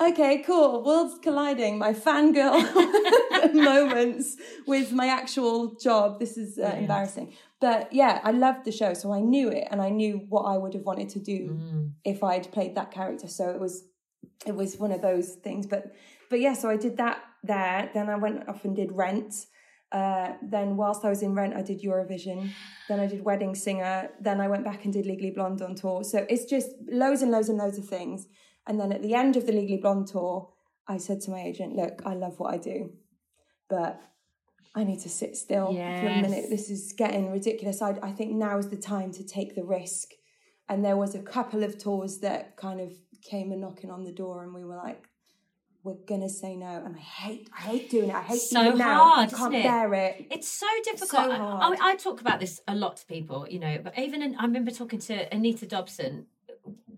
Okay, 0.00 0.42
cool. 0.42 0.84
Worlds 0.84 1.18
colliding. 1.22 1.78
My 1.78 1.92
fangirl 1.92 2.60
moments 3.54 4.36
with 4.66 4.92
my 4.92 5.06
actual 5.08 5.74
job. 5.76 6.20
This 6.20 6.36
is 6.36 6.58
uh, 6.58 6.62
Brilliant. 6.62 6.80
embarrassing. 6.82 7.32
But 7.60 7.92
yeah, 7.92 8.20
I 8.22 8.32
loved 8.32 8.64
the 8.66 8.72
show, 8.72 8.92
so 8.94 9.12
I 9.12 9.20
knew 9.20 9.48
it, 9.48 9.66
and 9.70 9.80
I 9.80 9.88
knew 9.88 10.26
what 10.28 10.42
I 10.42 10.58
would 10.58 10.74
have 10.74 10.82
wanted 10.84 11.08
to 11.10 11.20
do 11.20 11.48
Mm. 11.50 11.92
if 12.04 12.22
I'd 12.22 12.50
played 12.52 12.74
that 12.74 12.90
character. 12.90 13.28
So 13.28 13.48
it 13.50 13.60
was 13.60 13.84
it 14.46 14.54
was 14.54 14.76
one 14.76 14.92
of 14.92 15.00
those 15.00 15.30
things. 15.42 15.66
But 15.66 15.94
but 16.30 16.40
yeah, 16.40 16.52
so 16.54 16.68
I 16.68 16.76
did 16.76 16.98
that 16.98 17.18
there. 17.42 17.90
Then 17.94 18.10
I 18.10 18.16
went 18.16 18.46
off 18.48 18.64
and 18.64 18.76
did 18.76 18.92
Rent. 18.92 19.34
Uh, 19.92 20.32
then 20.42 20.76
whilst 20.76 21.04
I 21.04 21.08
was 21.08 21.22
in 21.22 21.34
Rent, 21.34 21.54
I 21.54 21.62
did 21.62 21.80
Eurovision. 21.82 22.50
Then 22.88 23.00
I 23.00 23.06
did 23.06 23.24
Wedding 23.24 23.54
Singer. 23.54 24.10
Then 24.20 24.40
I 24.40 24.48
went 24.48 24.64
back 24.64 24.84
and 24.84 24.92
did 24.92 25.06
Legally 25.06 25.30
Blonde 25.30 25.62
on 25.62 25.74
tour. 25.76 26.04
So 26.04 26.26
it's 26.28 26.44
just 26.44 26.68
loads 26.90 27.22
and 27.22 27.30
loads 27.30 27.48
and 27.48 27.56
loads 27.56 27.78
of 27.78 27.86
things. 27.88 28.26
And 28.66 28.80
then 28.80 28.92
at 28.92 29.02
the 29.02 29.14
end 29.14 29.36
of 29.36 29.46
the 29.46 29.52
Legally 29.52 29.78
Blonde 29.80 30.08
tour, 30.08 30.50
I 30.88 30.96
said 30.98 31.20
to 31.22 31.30
my 31.30 31.42
agent, 31.42 31.74
"Look, 31.76 32.02
I 32.04 32.14
love 32.14 32.38
what 32.38 32.54
I 32.54 32.58
do, 32.58 32.92
but." 33.68 34.00
I 34.78 34.84
need 34.84 35.00
to 35.00 35.08
sit 35.08 35.38
still 35.38 35.72
for 36.00 36.06
a 36.06 36.20
minute. 36.20 36.50
This 36.50 36.68
is 36.68 36.92
getting 36.92 37.30
ridiculous. 37.30 37.80
I, 37.80 37.96
I 38.02 38.12
think 38.12 38.32
now 38.32 38.58
is 38.58 38.68
the 38.68 38.76
time 38.76 39.10
to 39.12 39.24
take 39.24 39.54
the 39.54 39.64
risk 39.64 40.10
and 40.68 40.84
there 40.84 40.98
was 40.98 41.14
a 41.14 41.18
couple 41.22 41.64
of 41.64 41.78
tours 41.78 42.18
that 42.18 42.58
kind 42.58 42.82
of 42.82 42.92
came 43.22 43.52
and 43.52 43.62
knocking 43.62 43.90
on 43.90 44.04
the 44.04 44.12
door 44.12 44.44
and 44.44 44.52
we 44.52 44.64
were 44.66 44.76
like 44.76 45.02
we're 45.82 45.94
gonna 46.06 46.28
say 46.28 46.56
no 46.56 46.82
and 46.84 46.94
i 46.94 46.98
hate 46.98 47.48
i 47.56 47.60
hate 47.62 47.88
doing 47.88 48.10
it 48.10 48.14
i 48.14 48.20
hate 48.20 48.38
So 48.40 48.60
doing 48.64 48.74
it 48.74 48.78
now 48.78 49.04
hard, 49.14 49.32
i 49.32 49.36
can't 49.38 49.54
it? 49.54 49.62
bear 49.62 49.94
it 49.94 50.26
It's 50.30 50.48
so 50.48 50.66
difficult. 50.84 51.10
So 51.10 51.30
I- 51.32 51.68
I, 51.70 51.76
I 51.92 51.96
talk 51.96 52.20
about 52.20 52.38
this 52.40 52.60
a 52.68 52.74
lot 52.74 52.98
to 52.98 53.06
people, 53.06 53.46
you 53.48 53.58
know. 53.58 53.78
But 53.82 53.98
even 53.98 54.20
in, 54.20 54.34
I 54.36 54.42
remember 54.42 54.70
talking 54.72 54.98
to 54.98 55.34
Anita 55.34 55.64
Dobson 55.66 56.26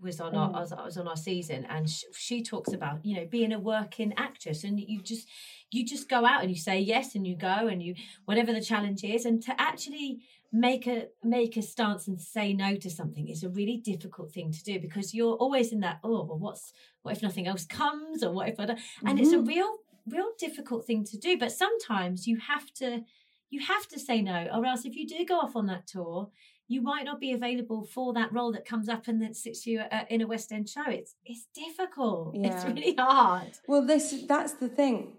was 0.01 0.19
on 0.21 0.33
Mm. 0.33 0.37
our 0.39 0.61
was, 0.61 0.71
was 0.71 0.97
on 0.97 1.07
our 1.07 1.15
season, 1.17 1.65
and 1.65 1.89
she, 1.89 2.05
she 2.13 2.43
talks 2.43 2.71
about 2.73 3.03
you 3.05 3.15
know 3.15 3.25
being 3.25 3.51
a 3.53 3.59
working 3.59 4.13
actress, 4.17 4.63
and 4.63 4.79
you 4.79 5.01
just 5.01 5.27
you 5.71 5.85
just 5.85 6.09
go 6.09 6.25
out 6.25 6.41
and 6.41 6.49
you 6.49 6.57
say 6.57 6.79
yes, 6.79 7.15
and 7.15 7.25
you 7.27 7.35
go 7.35 7.67
and 7.67 7.81
you 7.83 7.95
whatever 8.25 8.53
the 8.53 8.61
challenge 8.61 9.03
is, 9.03 9.25
and 9.25 9.41
to 9.43 9.59
actually 9.59 10.19
make 10.51 10.87
a 10.87 11.07
make 11.23 11.55
a 11.57 11.61
stance 11.61 12.07
and 12.07 12.19
say 12.19 12.53
no 12.53 12.75
to 12.75 12.89
something 12.89 13.27
is 13.27 13.43
a 13.43 13.49
really 13.49 13.77
difficult 13.77 14.31
thing 14.31 14.51
to 14.51 14.63
do 14.63 14.79
because 14.79 15.13
you're 15.13 15.35
always 15.35 15.71
in 15.71 15.79
that 15.81 15.99
oh 16.03 16.23
well 16.23 16.39
what's 16.39 16.73
what 17.03 17.15
if 17.15 17.21
nothing 17.21 17.45
else 17.45 17.65
comes 17.67 18.23
or 18.23 18.31
what 18.31 18.49
if 18.49 18.59
I 18.59 18.65
don't 18.65 18.79
and 19.05 19.19
it's 19.19 19.31
a 19.31 19.37
Mhm. 19.37 19.47
real 19.47 19.77
real 20.07 20.31
difficult 20.39 20.87
thing 20.87 21.03
to 21.03 21.19
do 21.19 21.37
but 21.37 21.51
sometimes 21.51 22.25
you 22.25 22.37
have 22.37 22.73
to 22.81 23.03
you 23.51 23.59
have 23.59 23.87
to 23.89 23.99
say 23.99 24.23
no 24.23 24.47
or 24.51 24.65
else 24.65 24.85
if 24.85 24.95
you 24.95 25.07
do 25.07 25.23
go 25.23 25.37
off 25.37 25.55
on 25.55 25.67
that 25.67 25.85
tour 25.85 26.31
you 26.69 26.81
might 26.81 27.03
not 27.03 27.19
be 27.19 27.33
available 27.33 27.83
for 27.83 28.13
that 28.13 28.31
role 28.31 28.51
that 28.53 28.65
comes 28.65 28.87
up 28.87 29.07
and 29.07 29.21
that 29.21 29.35
sits 29.35 29.67
you 29.67 29.79
uh, 29.79 30.05
in 30.09 30.21
a 30.21 30.27
west 30.27 30.51
end 30.51 30.69
show 30.69 30.83
it's 30.87 31.15
it's 31.25 31.47
difficult 31.53 32.31
it's 32.35 32.63
really 32.65 32.95
hard 32.95 33.51
well 33.67 33.85
this 33.85 34.23
that's 34.27 34.53
the 34.53 34.69
thing 34.69 35.13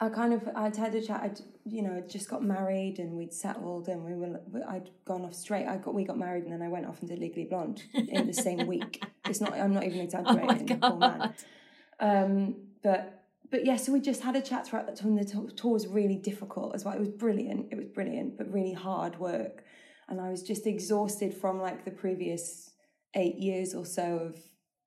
i 0.00 0.08
kind 0.08 0.32
of 0.32 0.48
i'd 0.56 0.76
had 0.76 0.94
a 0.94 1.02
chat 1.02 1.20
i'd 1.22 1.40
you 1.64 1.82
know 1.82 2.02
just 2.08 2.28
got 2.28 2.42
married 2.42 2.98
and 2.98 3.12
we'd 3.16 3.32
settled 3.32 3.88
and 3.88 4.04
we 4.04 4.14
were 4.14 4.40
i'd 4.68 4.90
gone 5.04 5.24
off 5.24 5.34
straight 5.34 5.66
i 5.66 5.76
got 5.76 5.94
we 5.94 6.04
got 6.04 6.18
married 6.18 6.44
and 6.44 6.52
then 6.52 6.62
i 6.62 6.68
went 6.68 6.86
off 6.86 7.00
and 7.00 7.08
did 7.08 7.18
legally 7.18 7.44
blonde 7.44 7.82
in 7.94 8.26
the 8.26 8.32
same 8.32 8.66
week 8.66 9.02
it's 9.26 9.40
not 9.40 9.52
i'm 9.54 9.74
not 9.74 9.84
even 9.84 9.98
oh 10.14 10.22
my 10.22 10.32
exaggerating 10.32 10.80
poor 10.80 10.96
man. 10.96 11.18
god 11.18 11.34
Um, 12.00 12.56
but 12.82 13.16
but 13.50 13.66
yeah, 13.66 13.76
so 13.76 13.92
we 13.92 14.00
just 14.00 14.22
had 14.22 14.36
a 14.36 14.40
chat 14.40 14.66
throughout 14.66 14.86
the 14.86 14.94
time. 14.94 15.16
The 15.16 15.24
tour 15.56 15.72
was 15.72 15.86
really 15.86 16.16
difficult 16.16 16.74
as 16.74 16.84
well. 16.84 16.94
It 16.94 17.00
was 17.00 17.08
brilliant. 17.08 17.66
It 17.72 17.76
was 17.76 17.88
brilliant, 17.88 18.38
but 18.38 18.50
really 18.52 18.72
hard 18.72 19.18
work. 19.18 19.64
And 20.10 20.20
I 20.20 20.28
was 20.28 20.42
just 20.42 20.66
exhausted 20.66 21.32
from 21.32 21.60
like 21.60 21.84
the 21.84 21.90
previous 21.90 22.70
eight 23.14 23.36
years 23.36 23.74
or 23.74 23.86
so 23.86 24.18
of 24.18 24.38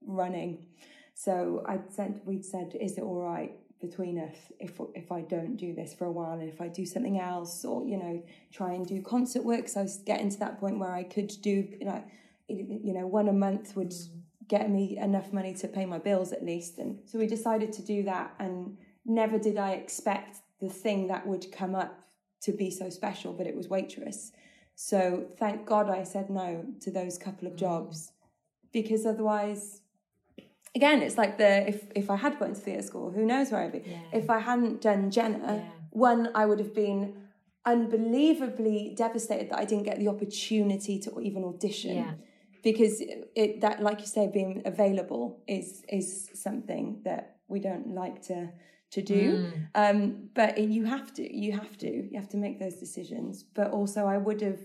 running. 0.06 0.68
So 1.16 1.64
I 1.68 1.80
said, 1.90 2.22
we'd 2.26 2.46
said, 2.46 2.78
is 2.80 2.98
it 2.98 3.04
all 3.04 3.22
right 3.22 3.54
between 3.82 4.18
us 4.18 4.38
if 4.62 4.80
if 4.96 5.12
I 5.12 5.22
don't 5.22 5.58
do 5.58 5.76
this 5.76 5.94
for 5.94 6.06
a 6.06 6.12
while 6.12 6.40
and 6.40 6.48
if 6.48 6.62
I 6.62 6.70
do 6.70 6.86
something 6.86 7.20
else 7.20 7.66
or 7.66 7.86
you 7.86 7.98
know 7.98 8.24
try 8.54 8.74
and 8.74 8.86
do 8.86 9.02
concert 9.02 9.44
work? 9.44 9.68
So 9.68 9.82
I 9.82 9.84
was 9.84 9.98
getting 9.98 10.30
to 10.30 10.40
that 10.40 10.60
point 10.60 10.80
where 10.80 10.94
I 10.94 11.04
could 11.04 11.34
do 11.42 11.68
you 11.80 11.86
know 11.86 12.04
you 12.48 12.94
know 12.94 13.08
one 13.08 13.28
a 13.28 13.34
month 13.34 13.76
would 13.76 13.92
mm. 13.92 14.08
get 14.48 14.70
me 14.70 14.98
enough 14.98 15.34
money 15.34 15.54
to 15.56 15.68
pay 15.68 15.86
my 15.86 16.00
bills 16.00 16.32
at 16.32 16.44
least. 16.44 16.78
And 16.78 17.00
so 17.06 17.20
we 17.20 17.28
decided 17.28 17.74
to 17.74 17.82
do 17.82 18.04
that. 18.04 18.34
And 18.40 18.78
never 19.06 19.38
did 19.38 19.58
I 19.58 19.72
expect 19.72 20.38
the 20.62 20.70
thing 20.70 21.08
that 21.08 21.28
would 21.28 21.52
come 21.52 21.76
up 21.76 22.04
to 22.44 22.52
be 22.52 22.70
so 22.70 22.90
special, 22.90 23.34
but 23.34 23.48
it 23.48 23.56
was 23.56 23.68
waitress. 23.68 24.32
So 24.90 25.28
thank 25.40 25.66
God 25.66 25.90
I 25.90 26.04
said 26.04 26.30
no 26.30 26.66
to 26.82 26.92
those 26.92 27.18
couple 27.18 27.48
of 27.48 27.56
jobs 27.56 28.12
because 28.74 29.06
otherwise, 29.06 29.80
again, 30.76 31.02
it's 31.02 31.18
like 31.18 31.38
the 31.38 31.70
if 31.70 31.80
if 31.96 32.10
I 32.10 32.18
had 32.18 32.38
got 32.38 32.50
into 32.50 32.60
theatre 32.60 32.82
school, 32.82 33.10
who 33.10 33.24
knows 33.26 33.50
where 33.50 33.62
I'd 33.62 33.72
be. 33.72 33.84
Yeah. 33.86 34.20
If 34.22 34.30
I 34.30 34.40
hadn't 34.40 34.82
done 34.82 35.10
Jenna, 35.10 35.40
Yeah. 35.40 35.70
one, 35.92 36.22
I 36.36 36.46
would 36.46 36.60
have 36.60 36.76
been 36.76 37.02
unbelievably 37.66 38.96
devastated 38.98 39.52
that 39.52 39.60
I 39.64 39.64
didn't 39.64 39.86
get 39.86 40.00
the 40.00 40.10
opportunity 40.10 41.00
to 41.00 41.10
even 41.22 41.46
audition. 41.46 41.96
Yeah. 41.96 42.14
Because 42.62 43.00
it, 43.00 43.32
it 43.36 43.62
that 43.62 43.82
like 43.82 44.02
you 44.02 44.08
say 44.18 44.28
being 44.28 44.64
available 44.66 45.24
is 45.48 45.86
is 45.88 46.30
something 46.34 46.86
that 47.06 47.38
we 47.48 47.60
don't 47.62 47.88
like 48.02 48.22
to 48.24 48.50
to 48.94 49.02
do. 49.02 49.26
Mm. 49.32 49.68
Um, 49.84 50.30
but 50.36 50.58
you 50.58 50.86
have 50.86 51.14
to, 51.16 51.24
you 51.44 51.52
have 51.54 51.78
to, 51.80 51.90
you 51.90 52.16
have 52.22 52.30
to 52.30 52.38
make 52.38 52.60
those 52.60 52.76
decisions. 52.76 53.44
But 53.44 53.72
also, 53.72 54.06
I 54.06 54.18
would 54.18 54.42
have, 54.42 54.62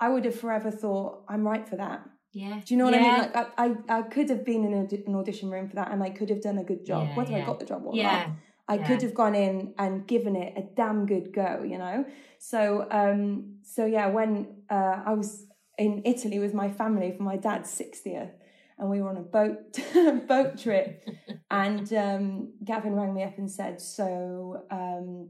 I 0.00 0.08
would 0.08 0.24
have 0.24 0.38
forever 0.38 0.70
thought 0.70 1.24
I'm 1.28 1.46
right 1.46 1.66
for 1.68 1.76
that. 1.76 2.04
Yeah. 2.32 2.60
Do 2.64 2.74
you 2.74 2.78
know 2.78 2.84
what 2.84 2.94
I 2.94 2.98
mean? 2.98 3.16
Like 3.18 3.36
I, 3.36 3.46
I, 3.56 3.98
I 3.98 4.02
could 4.02 4.28
have 4.28 4.44
been 4.44 4.64
in 4.64 4.74
a, 4.74 5.08
an 5.08 5.14
audition 5.14 5.50
room 5.50 5.68
for 5.68 5.76
that, 5.76 5.92
and 5.92 6.02
I 6.02 6.10
could 6.10 6.30
have 6.30 6.42
done 6.42 6.58
a 6.58 6.64
good 6.64 6.84
job, 6.84 7.10
Yeah, 7.10 7.16
whether 7.16 7.34
I 7.36 7.42
got 7.42 7.60
the 7.60 7.66
job 7.66 7.82
or 7.84 7.94
Yeah. 7.94 8.04
not. 8.04 8.30
I 8.66 8.76
yeah. 8.76 8.86
could 8.86 9.02
have 9.02 9.14
gone 9.14 9.34
in 9.34 9.74
and 9.78 10.06
given 10.06 10.36
it 10.36 10.54
a 10.56 10.62
damn 10.62 11.06
good 11.06 11.32
go, 11.32 11.62
you 11.62 11.78
know. 11.78 12.06
So, 12.38 12.86
um, 12.90 13.56
so 13.62 13.84
yeah, 13.84 14.06
when 14.06 14.62
uh, 14.70 15.02
I 15.04 15.12
was 15.12 15.46
in 15.78 16.02
Italy 16.04 16.38
with 16.38 16.54
my 16.54 16.70
family 16.70 17.12
for 17.16 17.22
my 17.22 17.36
dad's 17.36 17.70
sixtieth, 17.70 18.30
and 18.78 18.90
we 18.90 19.00
were 19.00 19.10
on 19.10 19.16
a 19.18 19.22
boat 19.22 19.78
boat 20.28 20.58
trip, 20.58 21.06
and 21.50 21.92
um, 21.92 22.54
Gavin 22.64 22.94
rang 22.94 23.14
me 23.14 23.22
up 23.22 23.38
and 23.38 23.50
said, 23.50 23.80
"So, 23.80 24.64
um, 24.70 25.28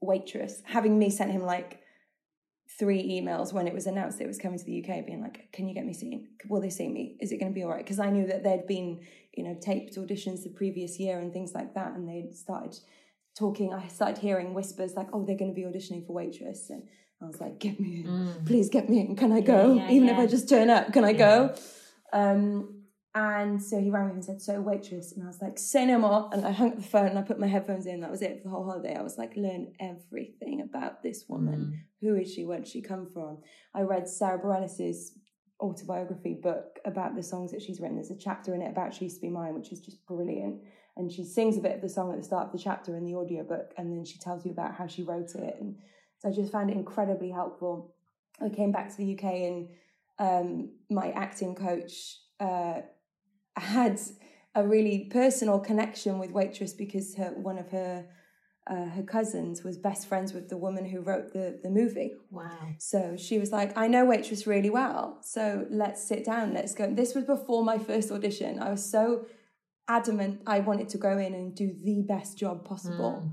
waitress," 0.00 0.62
having 0.64 0.98
me 0.98 1.10
sent 1.10 1.32
him 1.32 1.42
like 1.42 1.80
three 2.78 3.02
emails 3.20 3.52
when 3.52 3.66
it 3.68 3.74
was 3.74 3.86
announced 3.86 4.18
that 4.18 4.24
it 4.24 4.28
was 4.28 4.38
coming 4.38 4.58
to 4.58 4.64
the 4.64 4.82
UK, 4.82 5.06
being 5.06 5.20
like, 5.22 5.48
"Can 5.52 5.68
you 5.68 5.74
get 5.74 5.86
me 5.86 5.92
seen? 5.92 6.28
Will 6.48 6.60
they 6.60 6.70
see 6.70 6.88
me? 6.88 7.16
Is 7.20 7.30
it 7.32 7.38
going 7.38 7.52
to 7.52 7.54
be 7.54 7.62
all 7.62 7.70
right?" 7.70 7.84
Because 7.84 7.98
I 8.00 8.10
knew 8.10 8.26
that 8.26 8.42
there'd 8.42 8.66
been, 8.66 9.00
you 9.32 9.44
know, 9.44 9.54
taped 9.60 9.96
auditions 9.96 10.42
the 10.42 10.50
previous 10.50 10.98
year 10.98 11.18
and 11.20 11.32
things 11.32 11.54
like 11.54 11.74
that, 11.74 11.92
and 11.94 12.08
they'd 12.08 12.34
started 12.34 12.76
talking. 13.38 13.72
I 13.72 13.86
started 13.88 14.18
hearing 14.18 14.54
whispers 14.54 14.94
like, 14.94 15.08
"Oh, 15.12 15.24
they're 15.24 15.36
going 15.36 15.54
to 15.54 15.60
be 15.60 15.62
auditioning 15.66 16.06
for 16.06 16.12
waitress," 16.14 16.70
and 16.70 16.82
I 17.22 17.26
was 17.26 17.40
like, 17.40 17.58
"Get 17.60 17.78
me 17.78 18.00
in, 18.00 18.06
Mm. 18.06 18.46
please 18.46 18.68
get 18.68 18.88
me 18.88 19.00
in. 19.00 19.14
Can 19.16 19.30
I 19.32 19.40
go? 19.40 19.74
yeah, 19.74 19.90
Even 19.90 20.08
if. 20.08 20.18
I 20.18 20.26
just 20.26 20.48
turn 20.48 20.68
up, 20.70 20.92
can 20.92 21.04
I 21.04 21.12
go?" 21.12 21.54
Um, 22.12 22.83
and 23.14 23.62
so 23.62 23.80
he 23.80 23.90
rang 23.90 24.08
me 24.08 24.14
and 24.14 24.24
said, 24.24 24.42
"So 24.42 24.60
waitress," 24.60 25.12
and 25.12 25.22
I 25.22 25.26
was 25.26 25.40
like, 25.40 25.58
"Say 25.58 25.86
no 25.86 25.98
more." 25.98 26.28
And 26.32 26.44
I 26.44 26.50
hung 26.50 26.72
up 26.72 26.76
the 26.76 26.82
phone 26.82 27.06
and 27.06 27.18
I 27.18 27.22
put 27.22 27.38
my 27.38 27.46
headphones 27.46 27.86
in. 27.86 28.00
That 28.00 28.10
was 28.10 28.22
it 28.22 28.38
for 28.38 28.44
the 28.44 28.50
whole 28.50 28.64
holiday. 28.64 28.96
I 28.96 29.02
was 29.02 29.18
like, 29.18 29.36
"Learn 29.36 29.72
everything 29.78 30.60
about 30.62 31.02
this 31.02 31.28
woman. 31.28 31.84
Who 32.00 32.16
is 32.16 32.32
she? 32.32 32.44
Where 32.44 32.58
did 32.58 32.68
she 32.68 32.82
come 32.82 33.06
from?" 33.06 33.38
I 33.72 33.82
read 33.82 34.08
Sara 34.08 34.40
Bareilles' 34.40 35.12
autobiography 35.60 36.34
book 36.34 36.80
about 36.84 37.14
the 37.14 37.22
songs 37.22 37.52
that 37.52 37.62
she's 37.62 37.80
written. 37.80 37.96
There's 37.96 38.10
a 38.10 38.16
chapter 38.16 38.52
in 38.52 38.62
it 38.62 38.70
about 38.70 38.94
"She 38.94 39.04
Used 39.04 39.16
to 39.16 39.22
Be 39.22 39.30
Mine," 39.30 39.54
which 39.54 39.70
is 39.70 39.80
just 39.80 40.04
brilliant. 40.06 40.62
And 40.96 41.10
she 41.10 41.24
sings 41.24 41.56
a 41.56 41.60
bit 41.60 41.74
of 41.76 41.82
the 41.82 41.88
song 41.88 42.12
at 42.12 42.18
the 42.18 42.24
start 42.24 42.46
of 42.46 42.52
the 42.52 42.58
chapter 42.58 42.96
in 42.96 43.04
the 43.04 43.14
audiobook, 43.14 43.74
and 43.78 43.92
then 43.92 44.04
she 44.04 44.18
tells 44.18 44.44
you 44.44 44.50
about 44.50 44.74
how 44.74 44.88
she 44.88 45.04
wrote 45.04 45.34
it. 45.36 45.56
And 45.60 45.76
so 46.18 46.28
I 46.28 46.32
just 46.32 46.50
found 46.50 46.70
it 46.70 46.76
incredibly 46.76 47.30
helpful. 47.30 47.94
I 48.40 48.48
came 48.48 48.72
back 48.72 48.90
to 48.90 48.96
the 48.96 49.14
UK 49.14 49.24
and 49.24 49.68
um, 50.18 50.70
my 50.90 51.10
acting 51.10 51.54
coach 51.54 52.18
uh, 52.40 52.80
had 53.60 54.00
a 54.54 54.66
really 54.66 55.08
personal 55.10 55.58
connection 55.58 56.18
with 56.18 56.30
Waitress 56.30 56.72
because 56.72 57.14
her 57.16 57.30
one 57.36 57.58
of 57.58 57.70
her 57.70 58.06
uh, 58.66 58.86
her 58.86 59.02
cousins 59.02 59.62
was 59.62 59.76
best 59.76 60.06
friends 60.06 60.32
with 60.32 60.48
the 60.48 60.56
woman 60.56 60.84
who 60.86 61.00
wrote 61.00 61.32
the 61.32 61.58
the 61.62 61.70
movie. 61.70 62.12
Wow. 62.30 62.50
So 62.78 63.16
she 63.16 63.38
was 63.38 63.52
like, 63.52 63.76
I 63.76 63.88
know 63.88 64.04
Waitress 64.06 64.46
really 64.46 64.70
well. 64.70 65.18
So 65.22 65.66
let's 65.70 66.02
sit 66.02 66.24
down, 66.24 66.54
let's 66.54 66.74
go. 66.74 66.90
This 66.92 67.14
was 67.14 67.24
before 67.24 67.62
my 67.64 67.78
first 67.78 68.10
audition. 68.10 68.58
I 68.60 68.70
was 68.70 68.84
so 68.88 69.26
adamant 69.86 70.40
I 70.46 70.60
wanted 70.60 70.88
to 70.90 70.98
go 70.98 71.18
in 71.18 71.34
and 71.34 71.54
do 71.54 71.74
the 71.82 72.02
best 72.02 72.38
job 72.38 72.64
possible. 72.64 73.30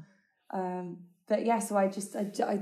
Um, 0.53 0.97
but 1.29 1.45
yeah, 1.45 1.59
so 1.59 1.77
I 1.77 1.87
just, 1.87 2.13
I, 2.13 2.29
I 2.45 2.59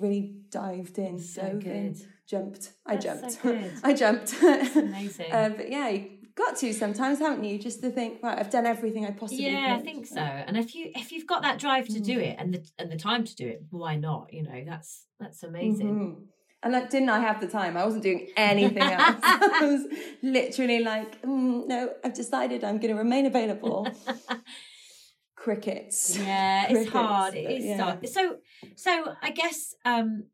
really 0.00 0.36
dived 0.50 0.98
in, 0.98 1.18
So 1.18 1.42
dove 1.42 1.66
in, 1.66 1.92
good. 1.94 2.06
jumped. 2.28 2.70
I 2.86 2.94
That's 2.96 3.04
so 3.04 3.12
jumped. 3.20 3.42
good. 3.42 3.72
I 3.82 3.92
jumped. 3.92 4.34
Amazing. 4.76 5.32
uh, 5.32 5.48
but 5.56 5.68
yeah, 5.68 5.98
got 6.34 6.56
to 6.58 6.72
sometimes, 6.72 7.18
haven't 7.18 7.44
you? 7.44 7.58
Just 7.58 7.82
to 7.82 7.90
think, 7.90 8.22
right, 8.22 8.38
I've 8.38 8.50
done 8.50 8.66
everything 8.66 9.04
I 9.06 9.10
possibly 9.10 9.44
can. 9.44 9.54
yeah, 9.54 9.76
I 9.76 9.80
think 9.80 10.06
so. 10.06 10.20
And 10.20 10.56
if 10.56 10.74
you 10.74 10.90
if 10.94 11.12
you've 11.12 11.26
got 11.26 11.42
that 11.42 11.58
drive 11.58 11.86
to 11.88 12.00
Mm. 12.00 12.04
do 12.04 12.18
it 12.18 12.36
and 12.38 12.54
the 12.54 12.68
and 12.78 12.90
the 12.90 12.96
time 12.96 13.24
to 13.24 13.34
do 13.34 13.46
it, 13.48 13.62
why 13.70 13.96
not? 13.96 14.32
You 14.32 14.42
know, 14.44 14.64
that's 14.66 15.06
that's 15.20 15.42
amazing. 15.42 15.88
Mhm. 15.98 16.26
And 16.64 16.72
like, 16.72 16.90
didn't 16.90 17.08
I 17.08 17.18
have 17.18 17.40
the 17.40 17.48
time? 17.48 17.76
I 17.76 17.84
wasn't 17.84 18.04
doing 18.04 18.28
anything 18.36 18.82
else. 18.84 19.20
I 19.24 19.60
was 19.62 19.82
literally 20.22 20.78
like, 20.78 21.20
mm, 21.22 21.66
no, 21.66 21.90
I've 22.04 22.14
decided 22.14 22.62
I'm 22.62 22.78
going 22.78 22.94
to 22.94 22.98
remain 22.98 23.26
available. 23.26 23.88
Crickets. 25.34 26.16
Yeah, 26.16 26.66
it's 26.68 26.88
hard. 26.90 27.34
It 27.34 27.50
is 27.50 27.64
yeah. 27.64 27.82
hard. 27.82 28.08
So 28.08 28.36
so 28.76 29.14
I 29.20 29.30
guess 29.32 29.74
um 29.84 30.26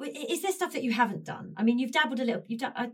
is 0.00 0.42
there 0.42 0.52
stuff 0.52 0.72
that 0.72 0.82
you 0.82 0.92
haven't 0.92 1.24
done? 1.24 1.54
I 1.56 1.62
mean, 1.62 1.78
you've 1.78 1.92
dabbled 1.92 2.18
a 2.18 2.24
little. 2.24 2.42
You've 2.46 2.60
done, 2.60 2.72
uh, 2.76 2.86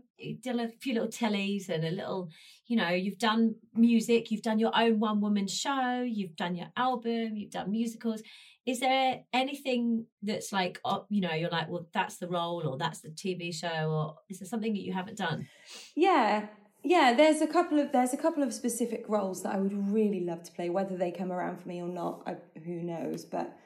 done 0.43 0.59
a 0.59 0.69
few 0.69 0.93
little 0.93 1.09
tellies 1.09 1.67
and 1.67 1.83
a 1.83 1.89
little, 1.89 2.29
you 2.67 2.77
know, 2.77 2.89
you've 2.89 3.17
done 3.17 3.55
music. 3.73 4.29
You've 4.29 4.43
done 4.43 4.59
your 4.59 4.71
own 4.75 4.99
one 4.99 5.19
woman 5.19 5.47
show. 5.47 6.03
You've 6.07 6.35
done 6.35 6.55
your 6.55 6.67
album. 6.77 7.35
You've 7.35 7.51
done 7.51 7.71
musicals. 7.71 8.21
Is 8.67 8.79
there 8.79 9.21
anything 9.33 10.05
that's 10.21 10.53
like, 10.53 10.79
oh, 10.85 11.05
you 11.09 11.21
know, 11.21 11.33
you're 11.33 11.49
like, 11.49 11.69
well, 11.69 11.87
that's 11.91 12.17
the 12.17 12.27
role 12.27 12.67
or 12.67 12.77
that's 12.77 13.01
the 13.01 13.09
TV 13.09 13.53
show, 13.53 13.89
or 13.89 14.15
is 14.29 14.37
there 14.39 14.47
something 14.47 14.73
that 14.73 14.81
you 14.81 14.93
haven't 14.93 15.17
done? 15.17 15.47
Yeah, 15.95 16.45
yeah. 16.83 17.13
There's 17.13 17.41
a 17.41 17.47
couple 17.47 17.79
of 17.79 17.91
there's 17.91 18.13
a 18.13 18.17
couple 18.17 18.43
of 18.43 18.53
specific 18.53 19.05
roles 19.07 19.41
that 19.41 19.55
I 19.55 19.59
would 19.59 19.91
really 19.91 20.23
love 20.23 20.43
to 20.43 20.51
play. 20.51 20.69
Whether 20.69 20.95
they 20.95 21.11
come 21.11 21.31
around 21.31 21.59
for 21.61 21.67
me 21.67 21.81
or 21.81 21.87
not, 21.87 22.21
I, 22.27 22.35
who 22.63 22.83
knows? 22.83 23.25
But 23.25 23.57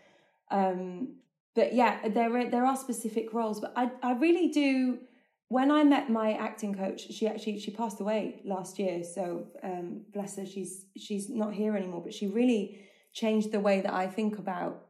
um, 0.50 1.16
but 1.56 1.74
yeah, 1.74 2.08
there 2.10 2.36
are 2.38 2.50
there 2.50 2.66
are 2.66 2.76
specific 2.76 3.34
roles. 3.34 3.60
But 3.60 3.74
I 3.76 3.90
I 4.04 4.14
really 4.14 4.50
do. 4.50 5.00
When 5.48 5.70
I 5.70 5.84
met 5.84 6.10
my 6.10 6.34
acting 6.34 6.74
coach, 6.74 7.02
she 7.14 7.28
actually 7.28 7.60
she 7.60 7.72
passed 7.72 8.00
away 8.02 8.42
last 8.46 8.80
year. 8.80 9.04
So 9.04 9.48
um, 9.64 10.02
bless 10.14 10.38
her, 10.38 10.46
she's 10.46 10.86
she's 10.98 11.30
not 11.30 11.54
here 11.54 11.76
anymore. 11.76 12.02
But 12.02 12.14
she 12.14 12.28
really 12.28 12.80
changed 13.14 13.52
the 13.52 13.60
way 13.60 13.82
that 13.82 13.94
I 13.94 14.08
think 14.08 14.38
about 14.38 14.88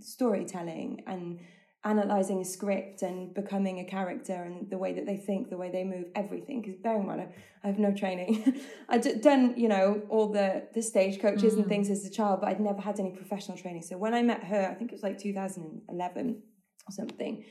storytelling 0.00 1.02
and 1.06 1.40
analyzing 1.84 2.40
a 2.40 2.44
script 2.44 3.02
and 3.02 3.34
becoming 3.34 3.80
a 3.80 3.84
character 3.84 4.34
and 4.34 4.70
the 4.70 4.78
way 4.78 4.92
that 4.92 5.04
they 5.04 5.16
think, 5.16 5.50
the 5.50 5.56
way 5.56 5.70
they 5.70 5.82
move, 5.84 6.06
everything. 6.14 6.60
Because 6.62 6.76
bearing 6.76 7.00
in 7.02 7.06
mind, 7.08 7.28
I, 7.64 7.66
have 7.66 7.78
no 7.78 7.92
training. 7.92 8.60
I'd 8.88 9.20
done, 9.20 9.54
you 9.56 9.68
know, 9.68 10.02
all 10.08 10.28
the 10.28 10.64
the 10.74 10.82
stage 10.82 11.20
coaches 11.20 11.54
and 11.54 11.64
Mm. 11.64 11.68
things 11.68 11.90
as 11.90 12.04
a 12.06 12.10
child, 12.10 12.40
but 12.40 12.48
I'd 12.50 12.60
never 12.60 12.80
had 12.80 13.00
any 13.00 13.10
professional 13.10 13.56
training. 13.56 13.82
So 13.82 13.96
when 13.98 14.14
I 14.14 14.22
met 14.22 14.44
her, 14.44 14.68
I 14.70 14.74
think 14.74 14.92
it 14.92 14.94
was 14.94 15.02
like 15.02 15.18
2011 15.18 16.42
or 16.88 16.92
something. 16.92 17.44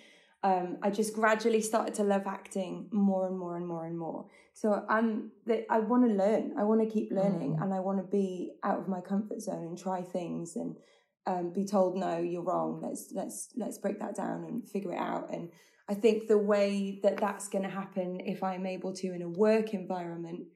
Um, 0.43 0.77
I 0.81 0.89
just 0.89 1.13
gradually 1.13 1.61
started 1.61 1.93
to 1.95 2.03
love 2.03 2.25
acting 2.25 2.87
more 2.91 3.27
and 3.27 3.37
more 3.37 3.57
and 3.57 3.67
more 3.67 3.85
and 3.85 3.97
more. 3.97 4.25
So 4.53 4.83
I'm 4.89 5.31
that 5.45 5.65
I 5.69 5.79
want 5.79 6.03
to 6.09 6.13
learn. 6.15 6.53
I 6.57 6.63
want 6.63 6.81
to 6.81 6.87
keep 6.89 7.11
learning, 7.11 7.55
Mm. 7.57 7.61
and 7.63 7.73
I 7.73 7.79
want 7.79 7.97
to 7.99 8.07
be 8.19 8.53
out 8.63 8.79
of 8.79 8.87
my 8.87 9.01
comfort 9.01 9.39
zone 9.41 9.63
and 9.69 9.77
try 9.77 10.01
things 10.01 10.55
and 10.55 10.75
um, 11.27 11.51
be 11.53 11.65
told 11.65 11.97
no, 11.97 12.17
you're 12.17 12.43
wrong. 12.43 12.81
Let's 12.81 13.11
let's 13.13 13.49
let's 13.55 13.77
break 13.77 13.99
that 13.99 14.15
down 14.15 14.43
and 14.43 14.67
figure 14.67 14.93
it 14.93 14.99
out. 14.99 15.33
And 15.33 15.49
I 15.87 15.93
think 15.93 16.27
the 16.27 16.37
way 16.37 16.99
that 17.03 17.17
that's 17.17 17.47
going 17.47 17.63
to 17.63 17.69
happen, 17.69 18.21
if 18.21 18.43
I'm 18.43 18.65
able 18.65 18.93
to 18.95 19.13
in 19.13 19.21
a 19.21 19.29
work 19.29 19.73
environment, 19.73 20.47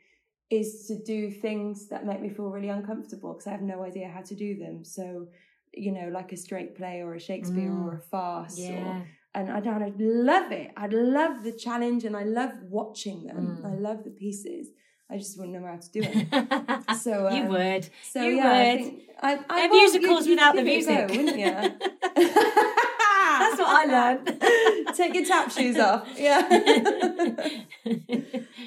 is 0.49 0.86
to 0.88 1.01
do 1.03 1.32
things 1.32 1.89
that 1.89 2.05
make 2.05 2.22
me 2.22 2.30
feel 2.30 2.49
really 2.49 2.70
uncomfortable 2.70 3.34
because 3.34 3.47
I 3.47 3.51
have 3.51 3.61
no 3.61 3.84
idea 3.84 4.07
how 4.07 4.22
to 4.22 4.36
do 4.36 4.57
them. 4.57 4.84
So, 4.86 5.28
you 5.74 5.91
know, 5.91 6.09
like 6.11 6.32
a 6.32 6.38
straight 6.38 6.76
play 6.76 7.01
or 7.01 7.16
a 7.16 7.20
Shakespeare 7.20 7.70
Mm. 7.70 7.86
or 7.86 7.95
a 7.95 8.01
farce. 8.01 8.59
Or, 8.59 9.07
and 9.34 9.51
I'd, 9.51 9.68
I'd 9.68 9.99
love 9.99 10.51
it. 10.51 10.72
I'd 10.78 10.93
love 10.93 11.43
the 11.43 11.51
challenge 11.51 12.05
and 12.05 12.16
I 12.16 12.24
love 12.24 12.51
watching 12.70 13.26
them. 13.26 13.59
Mm. 13.61 13.72
I 13.72 13.76
love 13.76 14.03
the 14.03 14.11
pieces. 14.11 14.70
I 15.10 15.18
just 15.18 15.38
wouldn't 15.38 15.53
know 15.60 15.68
how 15.68 15.78
to 15.78 15.91
do 15.91 16.01
it. 16.03 16.95
So, 16.97 17.30
you 17.30 17.43
um, 17.43 17.47
would. 17.49 17.88
So 18.03 18.24
You 18.24 18.38
yeah, 18.38 18.47
I 18.51 18.72
would. 18.74 18.80
think 18.80 19.01
I, 19.22 19.39
I 19.49 19.60
They're 19.62 19.70
musicals 19.70 20.26
you- 20.26 20.32
without 20.34 20.56
the 20.56 20.64
give 20.64 20.68
it 20.68 20.88
a 20.88 21.08
music. 21.08 21.08
go, 21.08 21.16
wouldn't 21.16 21.38
you? 21.38 21.51
That's 23.38 23.60
what 23.60 23.68
I 23.68 23.86
learned. 24.26 24.95
Take 24.95 25.14
your 25.14 25.26
tap 25.26 25.51
shoes 25.51 25.78
off. 25.78 26.08
Yeah. 26.18 26.39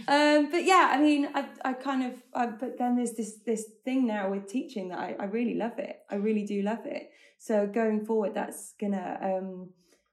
um, 0.09 0.51
but 0.51 0.65
yeah, 0.65 0.91
I 0.93 0.99
mean, 1.01 1.29
I, 1.35 1.47
I 1.65 1.73
kind 1.73 2.05
of, 2.05 2.13
I, 2.35 2.47
but 2.47 2.79
then 2.79 2.97
there's 2.97 3.13
this 3.13 3.39
this 3.47 3.65
thing 3.85 4.07
now 4.07 4.31
with 4.31 4.47
teaching 4.49 4.89
that 4.89 4.99
I, 4.99 5.17
I 5.19 5.25
really 5.25 5.55
love 5.55 5.79
it. 5.79 5.97
I 6.11 6.17
really 6.17 6.45
do 6.45 6.63
love 6.63 6.85
it. 6.87 7.11
So 7.39 7.67
going 7.67 8.05
forward, 8.05 8.35
that's 8.35 8.75
gonna. 8.81 9.19
Um, 9.23 9.71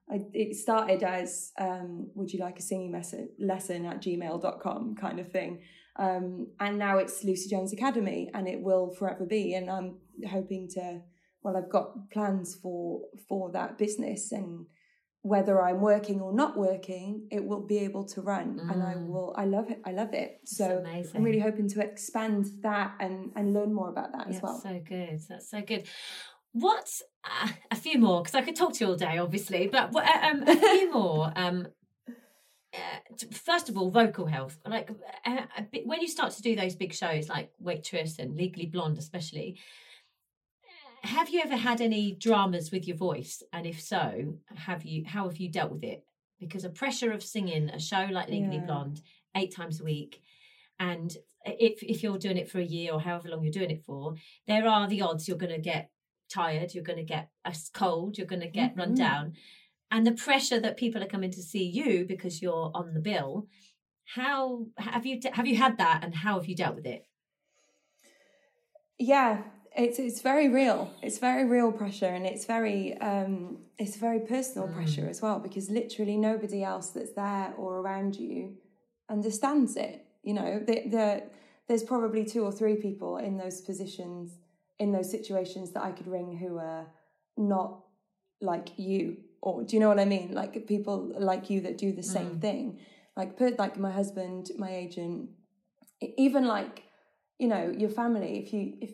I, 0.09 0.21
it 0.33 0.55
started 0.55 1.01
as 1.01 1.51
um, 1.59 2.11
would 2.13 2.31
you 2.31 2.39
like 2.39 2.59
a 2.59 2.61
singing 2.61 2.91
lesson, 2.91 3.29
lesson 3.39 3.85
at 3.87 4.03
gmail.com 4.03 4.95
kind 4.95 5.19
of 5.19 5.31
thing 5.31 5.61
um, 5.97 6.47
and 6.59 6.77
now 6.77 6.97
it's 6.97 7.23
lucie 7.23 7.49
jones 7.49 7.71
academy 7.73 8.29
and 8.33 8.47
it 8.47 8.61
will 8.61 8.93
forever 8.93 9.25
be 9.25 9.53
and 9.53 9.69
i'm 9.69 9.97
hoping 10.29 10.67
to 10.67 11.01
well 11.43 11.55
i've 11.57 11.69
got 11.69 12.09
plans 12.11 12.55
for 12.61 13.01
for 13.27 13.51
that 13.51 13.77
business 13.77 14.31
and 14.31 14.65
whether 15.21 15.61
i'm 15.61 15.81
working 15.81 16.21
or 16.21 16.31
not 16.33 16.55
working 16.57 17.27
it 17.31 17.43
will 17.43 17.65
be 17.65 17.79
able 17.79 18.05
to 18.05 18.21
run 18.21 18.59
and 18.71 18.83
i 18.83 18.93
Mm. 18.93 19.07
will 19.07 19.33
i 19.37 19.45
love 19.45 19.69
it 19.71 19.81
i 19.85 19.91
love 19.91 20.13
it 20.13 20.39
so 20.45 20.83
i'm 21.15 21.23
really 21.23 21.39
hoping 21.39 21.67
to 21.69 21.81
expand 21.81 22.45
that 22.61 22.93
and 22.99 23.31
and 23.35 23.53
learn 23.53 23.73
more 23.73 23.89
about 23.89 24.11
that 24.11 24.27
as 24.27 24.39
well 24.41 24.59
so 24.61 24.79
good. 24.87 25.19
That's 25.29 25.49
so 25.49 25.61
good. 25.61 25.87
What 26.53 26.87
uh, 27.25 27.49
a 27.71 27.75
few 27.75 27.99
more? 27.99 28.21
Because 28.21 28.35
I 28.35 28.41
could 28.41 28.55
talk 28.55 28.73
to 28.73 28.85
you 28.85 28.91
all 28.91 28.95
day, 28.95 29.17
obviously, 29.17 29.67
but 29.67 29.93
uh, 29.93 30.27
um, 30.29 30.43
a 30.47 30.55
few 30.55 30.91
more. 30.99 31.33
Um, 31.35 31.67
first 33.31 33.69
of 33.69 33.77
all, 33.77 33.89
vocal 33.89 34.25
health. 34.25 34.57
Like 34.65 34.89
uh, 35.25 35.41
when 35.83 36.01
you 36.01 36.07
start 36.07 36.33
to 36.33 36.41
do 36.41 36.55
those 36.55 36.75
big 36.75 36.93
shows 36.93 37.29
like 37.29 37.51
Waitress 37.59 38.19
and 38.19 38.35
Legally 38.35 38.65
Blonde, 38.65 38.97
especially, 38.97 39.57
have 41.03 41.29
you 41.29 41.41
ever 41.43 41.55
had 41.55 41.81
any 41.81 42.13
dramas 42.13 42.71
with 42.71 42.87
your 42.87 42.97
voice? 42.97 43.43
And 43.53 43.65
if 43.65 43.81
so, 43.81 44.35
have 44.55 44.83
you? 44.83 45.05
How 45.05 45.27
have 45.27 45.37
you 45.37 45.49
dealt 45.49 45.71
with 45.71 45.83
it? 45.83 46.03
Because 46.39 46.65
a 46.65 46.69
pressure 46.69 47.11
of 47.11 47.23
singing 47.23 47.69
a 47.69 47.79
show 47.79 48.07
like 48.11 48.29
Legally 48.29 48.57
yeah. 48.57 48.65
Blonde 48.65 49.01
eight 49.35 49.55
times 49.55 49.79
a 49.79 49.83
week, 49.83 50.21
and 50.79 51.15
if 51.45 51.83
if 51.83 52.03
you're 52.03 52.17
doing 52.17 52.37
it 52.37 52.49
for 52.49 52.59
a 52.59 52.65
year 52.65 52.93
or 52.93 53.01
however 53.01 53.29
long 53.29 53.43
you're 53.43 53.51
doing 53.51 53.71
it 53.71 53.83
for, 53.85 54.15
there 54.47 54.67
are 54.67 54.87
the 54.87 55.01
odds 55.01 55.27
you're 55.27 55.37
going 55.37 55.53
to 55.53 55.59
get 55.59 55.91
tired, 56.29 56.73
you're 56.73 56.83
going 56.83 56.97
to 56.97 57.03
get 57.03 57.29
a 57.45 57.55
cold, 57.73 58.17
you're 58.17 58.27
going 58.27 58.41
to 58.41 58.47
get 58.47 58.71
mm-hmm. 58.71 58.79
run 58.79 58.95
down, 58.95 59.33
and 59.91 60.05
the 60.05 60.11
pressure 60.11 60.59
that 60.59 60.77
people 60.77 61.01
are 61.03 61.07
coming 61.07 61.31
to 61.31 61.41
see 61.41 61.63
you 61.63 62.05
because 62.05 62.41
you're 62.41 62.71
on 62.73 62.93
the 62.93 62.99
bill. 62.99 63.47
How 64.13 64.67
have 64.77 65.05
you 65.05 65.19
have 65.33 65.47
you 65.47 65.57
had 65.57 65.77
that, 65.77 66.03
and 66.03 66.13
how 66.13 66.39
have 66.39 66.47
you 66.47 66.55
dealt 66.55 66.75
with 66.75 66.85
it? 66.85 67.05
Yeah, 68.97 69.43
it's 69.75 69.99
it's 69.99 70.21
very 70.21 70.47
real. 70.47 70.91
It's 71.01 71.17
very 71.17 71.45
real 71.45 71.71
pressure, 71.71 72.07
and 72.07 72.25
it's 72.25 72.45
very 72.45 72.97
um, 72.99 73.57
it's 73.77 73.97
very 73.97 74.19
personal 74.19 74.67
mm. 74.67 74.75
pressure 74.75 75.07
as 75.09 75.21
well 75.21 75.39
because 75.39 75.69
literally 75.69 76.17
nobody 76.17 76.63
else 76.63 76.89
that's 76.89 77.13
there 77.13 77.53
or 77.57 77.79
around 77.79 78.15
you 78.15 78.57
understands 79.09 79.75
it. 79.75 80.05
You 80.23 80.33
know, 80.33 80.59
the, 80.59 80.83
the, 80.89 81.23
there's 81.67 81.83
probably 81.83 82.25
two 82.25 82.43
or 82.43 82.51
three 82.51 82.75
people 82.75 83.17
in 83.17 83.37
those 83.37 83.61
positions, 83.61 84.33
in 84.79 84.91
those 84.91 85.11
situations 85.11 85.71
that 85.71 85.83
I 85.83 85.91
could 85.91 86.07
ring 86.07 86.37
who 86.37 86.57
are 86.57 86.87
not 87.37 87.79
like 88.41 88.69
you, 88.77 89.17
or 89.45 89.63
do 89.63 89.75
you 89.75 89.79
know 89.79 89.87
what 89.87 89.99
I 89.99 90.05
mean? 90.05 90.33
Like 90.33 90.67
people 90.67 91.13
like 91.17 91.49
you 91.49 91.61
that 91.61 91.77
do 91.77 91.93
the 91.93 92.03
same 92.03 92.31
mm. 92.31 92.41
thing. 92.41 92.79
Like 93.15 93.37
put 93.37 93.57
like 93.59 93.77
my 93.77 93.91
husband, 93.91 94.49
my 94.57 94.75
agent, 94.75 95.29
even 96.17 96.45
like 96.45 96.83
you 97.37 97.47
know 97.47 97.73
your 97.77 97.89
family. 97.89 98.39
If 98.39 98.51
you 98.51 98.73
if 98.81 98.91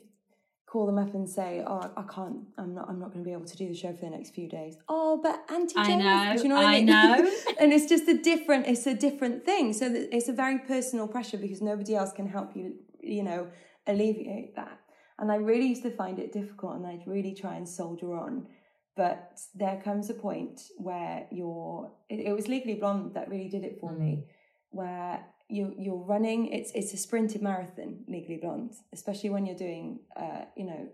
call 0.68 0.86
them 0.86 0.98
up 0.98 1.14
and 1.14 1.28
say, 1.28 1.64
"Oh, 1.66 1.90
I 1.96 2.04
can't. 2.14 2.40
I'm 2.58 2.76
not. 2.76 2.90
I'm 2.90 3.00
not 3.00 3.14
going 3.14 3.24
to 3.24 3.28
be 3.28 3.32
able 3.32 3.46
to 3.46 3.58
do 3.58 3.70
the 3.70 3.74
show 3.74 3.94
for 3.94 4.02
the 4.02 4.10
next 4.10 4.36
few 4.36 4.50
days." 4.50 4.76
Oh, 4.90 5.22
but 5.24 5.44
Auntie 5.50 5.76
I 5.78 5.96
know. 5.96 6.36
Do 6.36 6.44
you 6.44 6.50
know 6.50 6.56
what 6.56 6.66
I, 6.66 6.76
I 6.76 6.82
know. 6.82 7.32
and 7.60 7.72
it's 7.72 7.88
just 7.88 8.08
a 8.10 8.18
different. 8.18 8.68
It's 8.68 8.86
a 8.86 8.94
different 8.94 9.46
thing. 9.46 9.72
So 9.72 9.90
it's 9.90 10.28
a 10.28 10.34
very 10.34 10.60
personal 10.60 11.08
pressure 11.08 11.38
because 11.38 11.62
nobody 11.62 11.96
else 11.96 12.12
can 12.12 12.28
help 12.28 12.56
you. 12.56 12.76
You 13.00 13.24
know, 13.24 13.48
alleviate 13.88 14.56
that. 14.58 14.80
And 15.18 15.32
I 15.32 15.36
really 15.36 15.68
used 15.68 15.84
to 15.84 15.92
find 15.92 16.20
it 16.20 16.34
difficult, 16.34 16.76
and 16.76 16.86
I'd 16.86 17.08
really 17.08 17.34
try 17.34 17.56
and 17.56 17.68
soldier 17.68 18.14
on. 18.14 18.48
But 18.96 19.40
there 19.56 19.82
comes 19.84 20.10
a 20.10 20.14
point 20.14 20.62
where 20.78 21.26
you're. 21.32 21.92
It, 22.10 22.28
it 22.28 22.34
was 22.34 22.48
Legally 22.48 22.76
Blonde 22.76 23.14
that 23.14 23.30
really 23.30 23.48
did 23.48 23.64
it 23.64 23.80
for 23.80 23.92
mm. 23.92 24.00
me, 24.00 24.24
where 24.72 25.26
you 25.52 25.76
you're 25.78 25.98
running 25.98 26.48
it's 26.48 26.72
it's 26.74 26.94
a 26.94 26.98
sprinted 26.98 27.42
marathon 27.42 28.00
legally 28.08 28.38
blonde 28.38 28.74
especially 28.94 29.30
when 29.30 29.46
you're 29.46 29.56
doing 29.56 30.00
uh 30.16 30.46
you 30.56 30.66
know 30.66 30.88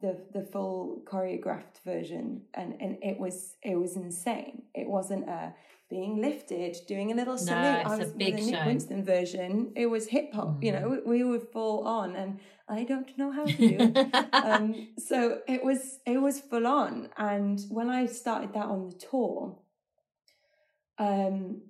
the 0.00 0.20
the 0.32 0.42
full 0.42 1.02
choreographed 1.06 1.78
version 1.84 2.42
and 2.54 2.74
and 2.80 2.98
it 3.02 3.18
was 3.18 3.54
it 3.62 3.76
was 3.76 3.96
insane 3.96 4.62
it 4.74 4.88
wasn't 4.88 5.26
a 5.28 5.54
being 5.88 6.20
lifted 6.20 6.76
doing 6.88 7.12
a 7.12 7.14
little 7.14 7.38
salute. 7.38 7.62
no, 7.62 7.74
it's 7.80 7.90
I 7.90 7.96
was 7.96 8.10
a 8.10 8.14
big 8.14 8.36
the 8.36 8.50
Nick 8.50 8.64
Winston 8.66 9.04
version. 9.04 9.72
It 9.76 9.86
was 9.86 10.08
hip 10.08 10.32
hop 10.34 10.48
mm. 10.48 10.64
you 10.64 10.72
know 10.72 11.00
we 11.06 11.22
were 11.24 11.40
full 11.40 11.86
on 11.86 12.16
and 12.16 12.40
I 12.68 12.82
don't 12.82 13.16
know 13.16 13.30
how 13.30 13.44
to 13.44 13.56
do 13.56 13.76
it. 13.78 14.26
Um 14.32 14.88
so 14.98 15.40
it 15.46 15.64
was 15.64 16.00
it 16.06 16.18
was 16.18 16.40
full 16.40 16.66
on. 16.66 17.08
And 17.16 17.60
when 17.68 17.88
I 17.88 18.06
started 18.06 18.52
that 18.54 18.66
on 18.66 18.88
the 18.88 18.94
tour 18.94 19.58
um 20.98 21.62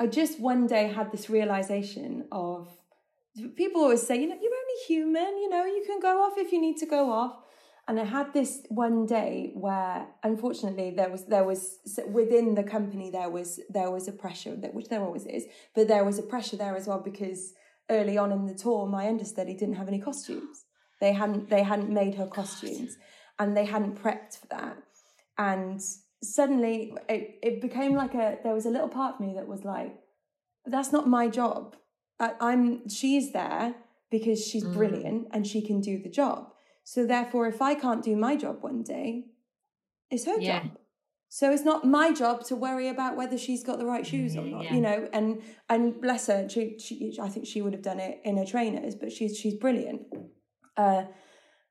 I 0.00 0.06
just 0.06 0.40
one 0.40 0.66
day 0.66 0.88
had 0.88 1.10
this 1.12 1.28
realization 1.28 2.28
of 2.30 2.68
people 3.56 3.82
always 3.82 4.06
say, 4.06 4.20
you 4.20 4.28
know, 4.28 4.38
you're 4.40 4.52
only 4.52 4.84
human, 4.86 5.38
you 5.38 5.48
know, 5.48 5.64
you 5.64 5.82
can 5.86 6.00
go 6.00 6.22
off 6.22 6.34
if 6.36 6.52
you 6.52 6.60
need 6.60 6.76
to 6.78 6.86
go 6.86 7.10
off. 7.10 7.36
And 7.88 7.98
I 7.98 8.04
had 8.04 8.34
this 8.34 8.60
one 8.68 9.06
day 9.06 9.52
where, 9.54 10.06
unfortunately, 10.22 10.90
there 10.90 11.08
was 11.08 11.24
there 11.24 11.44
was 11.44 11.78
within 12.06 12.54
the 12.54 12.62
company 12.62 13.10
there 13.10 13.30
was 13.30 13.58
there 13.70 13.90
was 13.90 14.06
a 14.06 14.12
pressure 14.12 14.54
that 14.56 14.74
which 14.74 14.88
there 14.88 15.00
always 15.02 15.24
is, 15.24 15.46
but 15.74 15.88
there 15.88 16.04
was 16.04 16.18
a 16.18 16.22
pressure 16.22 16.58
there 16.58 16.76
as 16.76 16.86
well 16.86 17.00
because 17.00 17.54
early 17.90 18.18
on 18.18 18.30
in 18.30 18.46
the 18.46 18.54
tour, 18.54 18.86
my 18.86 19.08
understudy 19.08 19.54
didn't 19.54 19.76
have 19.76 19.88
any 19.88 19.98
costumes. 19.98 20.64
They 21.00 21.14
hadn't 21.14 21.48
they 21.48 21.62
hadn't 21.62 21.88
made 21.88 22.16
her 22.16 22.26
costumes, 22.26 22.98
and 23.38 23.56
they 23.56 23.64
hadn't 23.64 24.02
prepped 24.02 24.38
for 24.38 24.46
that. 24.48 24.76
And 25.38 25.80
suddenly 26.22 26.94
it, 27.08 27.38
it 27.42 27.60
became 27.60 27.94
like 27.94 28.14
a 28.14 28.38
there 28.42 28.54
was 28.54 28.66
a 28.66 28.70
little 28.70 28.88
part 28.88 29.14
of 29.14 29.20
me 29.20 29.34
that 29.34 29.46
was 29.46 29.64
like 29.64 29.94
that's 30.66 30.92
not 30.92 31.06
my 31.06 31.28
job 31.28 31.76
I, 32.18 32.32
i'm 32.40 32.88
she's 32.88 33.32
there 33.32 33.76
because 34.10 34.44
she's 34.44 34.64
mm. 34.64 34.74
brilliant 34.74 35.28
and 35.30 35.46
she 35.46 35.62
can 35.62 35.80
do 35.80 36.02
the 36.02 36.08
job 36.08 36.52
so 36.92 37.06
therefore 37.06 37.46
if 37.46 37.60
i 37.70 37.72
can't 37.84 38.02
do 38.10 38.14
my 38.16 38.34
job 38.44 38.56
one 38.62 38.82
day 38.82 39.24
it's 40.10 40.26
her 40.26 40.38
yeah. 40.38 40.60
job 40.60 40.78
so 41.30 41.52
it's 41.52 41.64
not 41.64 41.84
my 41.84 42.12
job 42.12 42.44
to 42.46 42.56
worry 42.56 42.88
about 42.88 43.16
whether 43.16 43.36
she's 43.36 43.62
got 43.62 43.78
the 43.78 43.84
right 43.84 44.06
shoes 44.06 44.34
or 44.34 44.46
not, 44.46 44.64
yeah. 44.64 44.74
you 44.74 44.80
know. 44.80 45.08
And 45.12 45.42
and 45.68 46.00
bless 46.00 46.26
her, 46.28 46.48
she, 46.48 46.78
she 46.78 47.18
I 47.20 47.28
think 47.28 47.46
she 47.46 47.60
would 47.60 47.74
have 47.74 47.82
done 47.82 48.00
it 48.00 48.20
in 48.24 48.38
her 48.38 48.46
trainers, 48.46 48.94
but 48.94 49.12
she's 49.12 49.36
she's 49.36 49.52
brilliant. 49.52 50.06
Uh, 50.74 51.04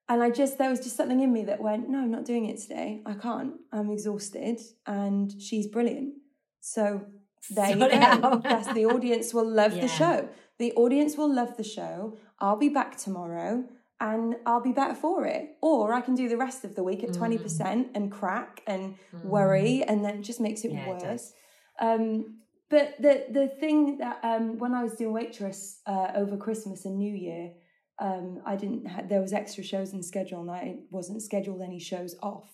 and 0.09 0.23
I 0.23 0.29
just, 0.29 0.57
there 0.57 0.69
was 0.69 0.79
just 0.79 0.95
something 0.95 1.19
in 1.19 1.33
me 1.33 1.43
that 1.45 1.61
went, 1.61 1.89
no, 1.89 1.99
I'm 1.99 2.11
not 2.11 2.23
doing 2.23 2.45
it 2.45 2.59
today. 2.59 3.01
I 3.05 3.13
can't. 3.13 3.55
I'm 3.73 3.89
exhausted. 3.89 4.59
And 4.85 5.33
she's 5.41 5.67
brilliant. 5.67 6.13
So 6.61 7.05
there 7.49 7.71
you 7.71 7.75
go. 7.75 7.87
yes, 7.87 8.67
the 8.73 8.85
audience 8.85 9.33
will 9.33 9.49
love 9.49 9.75
yeah. 9.75 9.81
the 9.81 9.87
show. 9.87 10.29
The 10.59 10.71
audience 10.73 11.17
will 11.17 11.33
love 11.33 11.57
the 11.57 11.63
show. 11.63 12.17
I'll 12.39 12.57
be 12.57 12.69
back 12.69 12.97
tomorrow 12.97 13.65
and 13.99 14.35
I'll 14.45 14.61
be 14.61 14.71
better 14.71 14.93
for 14.93 15.25
it. 15.25 15.57
Or 15.61 15.93
I 15.93 16.01
can 16.01 16.15
do 16.15 16.29
the 16.29 16.37
rest 16.37 16.63
of 16.63 16.75
the 16.75 16.83
week 16.83 17.03
at 17.03 17.09
mm. 17.09 17.17
20% 17.17 17.89
and 17.95 18.11
crack 18.11 18.61
and 18.67 18.95
mm. 19.13 19.25
worry, 19.25 19.83
and 19.83 20.05
then 20.05 20.19
it 20.19 20.21
just 20.21 20.39
makes 20.39 20.63
it 20.63 20.71
yeah, 20.71 20.87
worse. 20.87 21.33
It 21.81 21.85
um, 21.85 22.37
but 22.69 22.95
the, 22.99 23.25
the 23.31 23.47
thing 23.47 23.97
that 23.99 24.19
um, 24.23 24.57
when 24.57 24.73
I 24.73 24.83
was 24.83 24.93
doing 24.95 25.13
waitress 25.13 25.79
uh, 25.87 26.11
over 26.15 26.35
Christmas 26.35 26.85
and 26.85 26.97
New 26.97 27.13
Year, 27.13 27.51
um, 27.99 28.41
I 28.45 28.55
didn't 28.55 28.85
have, 28.85 29.09
there 29.09 29.21
was 29.21 29.33
extra 29.33 29.63
shows 29.63 29.93
in 29.93 30.03
schedule 30.03 30.41
and 30.41 30.51
I 30.51 30.75
wasn't 30.91 31.21
scheduled 31.21 31.61
any 31.61 31.79
shows 31.79 32.15
off. 32.21 32.49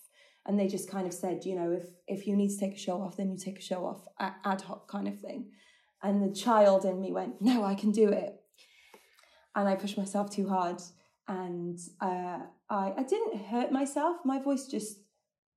And 0.45 0.59
they 0.59 0.67
just 0.67 0.89
kind 0.89 1.07
of 1.07 1.13
said, 1.13 1.45
you 1.45 1.55
know, 1.55 1.71
if, 1.71 1.85
if 2.07 2.27
you 2.27 2.35
need 2.35 2.49
to 2.49 2.59
take 2.59 2.75
a 2.75 2.79
show 2.79 3.01
off, 3.01 3.17
then 3.17 3.31
you 3.31 3.37
take 3.37 3.59
a 3.59 3.61
show 3.61 3.85
off 3.85 4.05
ad 4.19 4.61
hoc 4.61 4.89
kind 4.89 5.07
of 5.07 5.19
thing. 5.19 5.49
And 6.03 6.21
the 6.21 6.35
child 6.35 6.85
in 6.85 6.99
me 6.99 7.11
went, 7.11 7.41
no, 7.41 7.63
I 7.63 7.75
can 7.75 7.91
do 7.91 8.09
it. 8.09 8.35
And 9.55 9.67
I 9.67 9.75
pushed 9.75 9.97
myself 9.97 10.29
too 10.29 10.49
hard. 10.49 10.81
And 11.28 11.80
uh, 12.01 12.39
I, 12.69 12.93
I 12.97 13.03
didn't 13.03 13.45
hurt 13.45 13.71
myself. 13.71 14.17
My 14.26 14.39
voice 14.39 14.67
just 14.67 14.97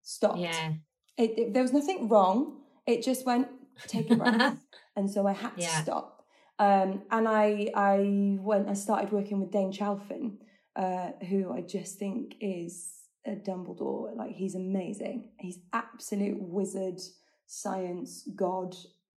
stopped. 0.03 0.39
Yeah. 0.39 0.75
It, 1.17 1.39
it, 1.39 1.55
there 1.55 1.62
was 1.62 1.73
nothing 1.73 2.09
wrong. 2.09 2.59
It 2.87 3.03
just 3.03 3.27
went, 3.27 3.49
take 3.87 4.11
a 4.11 4.17
breath. 4.17 4.59
and 4.97 5.11
so 5.11 5.27
I 5.27 5.33
had 5.33 5.57
to 5.57 5.62
yeah. 5.62 5.83
stop 5.83 6.17
um, 6.59 7.03
and 7.11 7.29
I 7.29 7.71
I 7.75 8.39
went 8.41 8.67
and 8.67 8.79
started 8.79 9.12
working 9.12 9.41
with 9.41 9.51
Dane 9.51 9.73
Chalfin, 9.73 10.39
uh, 10.75 11.11
who 11.29 11.53
I 11.53 11.61
just 11.61 11.99
think 11.99 12.37
is 12.41 12.93
a 13.27 13.33
Dumbledore. 13.33 14.17
Like 14.17 14.33
he's 14.33 14.55
amazing. 14.55 15.31
He's 15.39 15.59
absolute 15.73 16.39
wizard, 16.41 17.01
science, 17.47 18.27
God, 18.35 18.75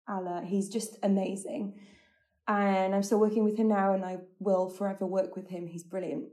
Allah. 0.07 0.43
He's 0.45 0.67
just 0.69 0.97
amazing. 1.01 1.79
And 2.49 2.95
I'm 2.95 3.03
still 3.03 3.19
working 3.19 3.43
with 3.43 3.55
him 3.55 3.69
now, 3.69 3.93
and 3.93 4.03
I 4.03 4.17
will 4.39 4.69
forever 4.69 5.05
work 5.05 5.35
with 5.35 5.47
him. 5.49 5.67
He's 5.67 5.83
brilliant. 5.83 6.25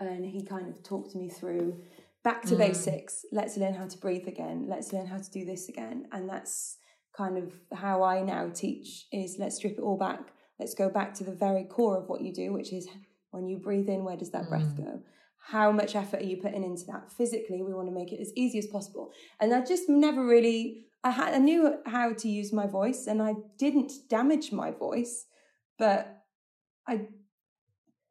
And 0.00 0.24
he 0.24 0.42
kind 0.42 0.66
of 0.66 0.82
talked 0.82 1.14
me 1.14 1.28
through 1.28 1.78
back 2.24 2.42
to 2.44 2.54
mm. 2.54 2.58
basics. 2.58 3.24
Let's 3.30 3.56
learn 3.58 3.74
how 3.74 3.86
to 3.86 3.98
breathe 3.98 4.26
again. 4.26 4.66
Let's 4.66 4.94
learn 4.94 5.06
how 5.06 5.18
to 5.18 5.30
do 5.30 5.44
this 5.44 5.68
again. 5.68 6.06
And 6.10 6.28
that's 6.28 6.78
kind 7.16 7.36
of 7.36 7.52
how 7.72 8.02
I 8.02 8.22
now 8.22 8.50
teach 8.52 9.06
is 9.12 9.36
let's 9.38 9.56
strip 9.56 9.78
it 9.78 9.82
all 9.82 9.98
back. 9.98 10.32
Let's 10.58 10.74
go 10.74 10.88
back 10.88 11.12
to 11.14 11.24
the 11.24 11.34
very 11.34 11.64
core 11.64 11.98
of 11.98 12.08
what 12.08 12.22
you 12.22 12.32
do, 12.32 12.54
which 12.54 12.72
is 12.72 12.88
when 13.30 13.46
you 13.46 13.58
breathe 13.58 13.88
in, 13.88 14.04
where 14.04 14.16
does 14.16 14.30
that 14.30 14.44
mm. 14.44 14.48
breath 14.48 14.74
go? 14.76 15.02
How 15.48 15.70
much 15.70 15.94
effort 15.94 16.22
are 16.22 16.24
you 16.24 16.38
putting 16.38 16.64
into 16.64 16.86
that? 16.86 17.12
Physically, 17.12 17.62
we 17.62 17.74
want 17.74 17.88
to 17.88 17.94
make 17.94 18.10
it 18.10 18.20
as 18.20 18.32
easy 18.34 18.58
as 18.58 18.66
possible. 18.66 19.12
And 19.38 19.54
I 19.54 19.62
just 19.64 19.88
never 19.88 20.24
really, 20.26 20.86
I 21.06 21.10
had, 21.10 21.34
I 21.34 21.38
knew 21.38 21.78
how 21.86 22.12
to 22.12 22.28
use 22.28 22.52
my 22.52 22.66
voice 22.66 23.06
and 23.06 23.22
I 23.22 23.34
didn't 23.58 23.92
damage 24.08 24.50
my 24.50 24.72
voice, 24.72 25.26
but 25.78 26.24
I, 26.88 27.06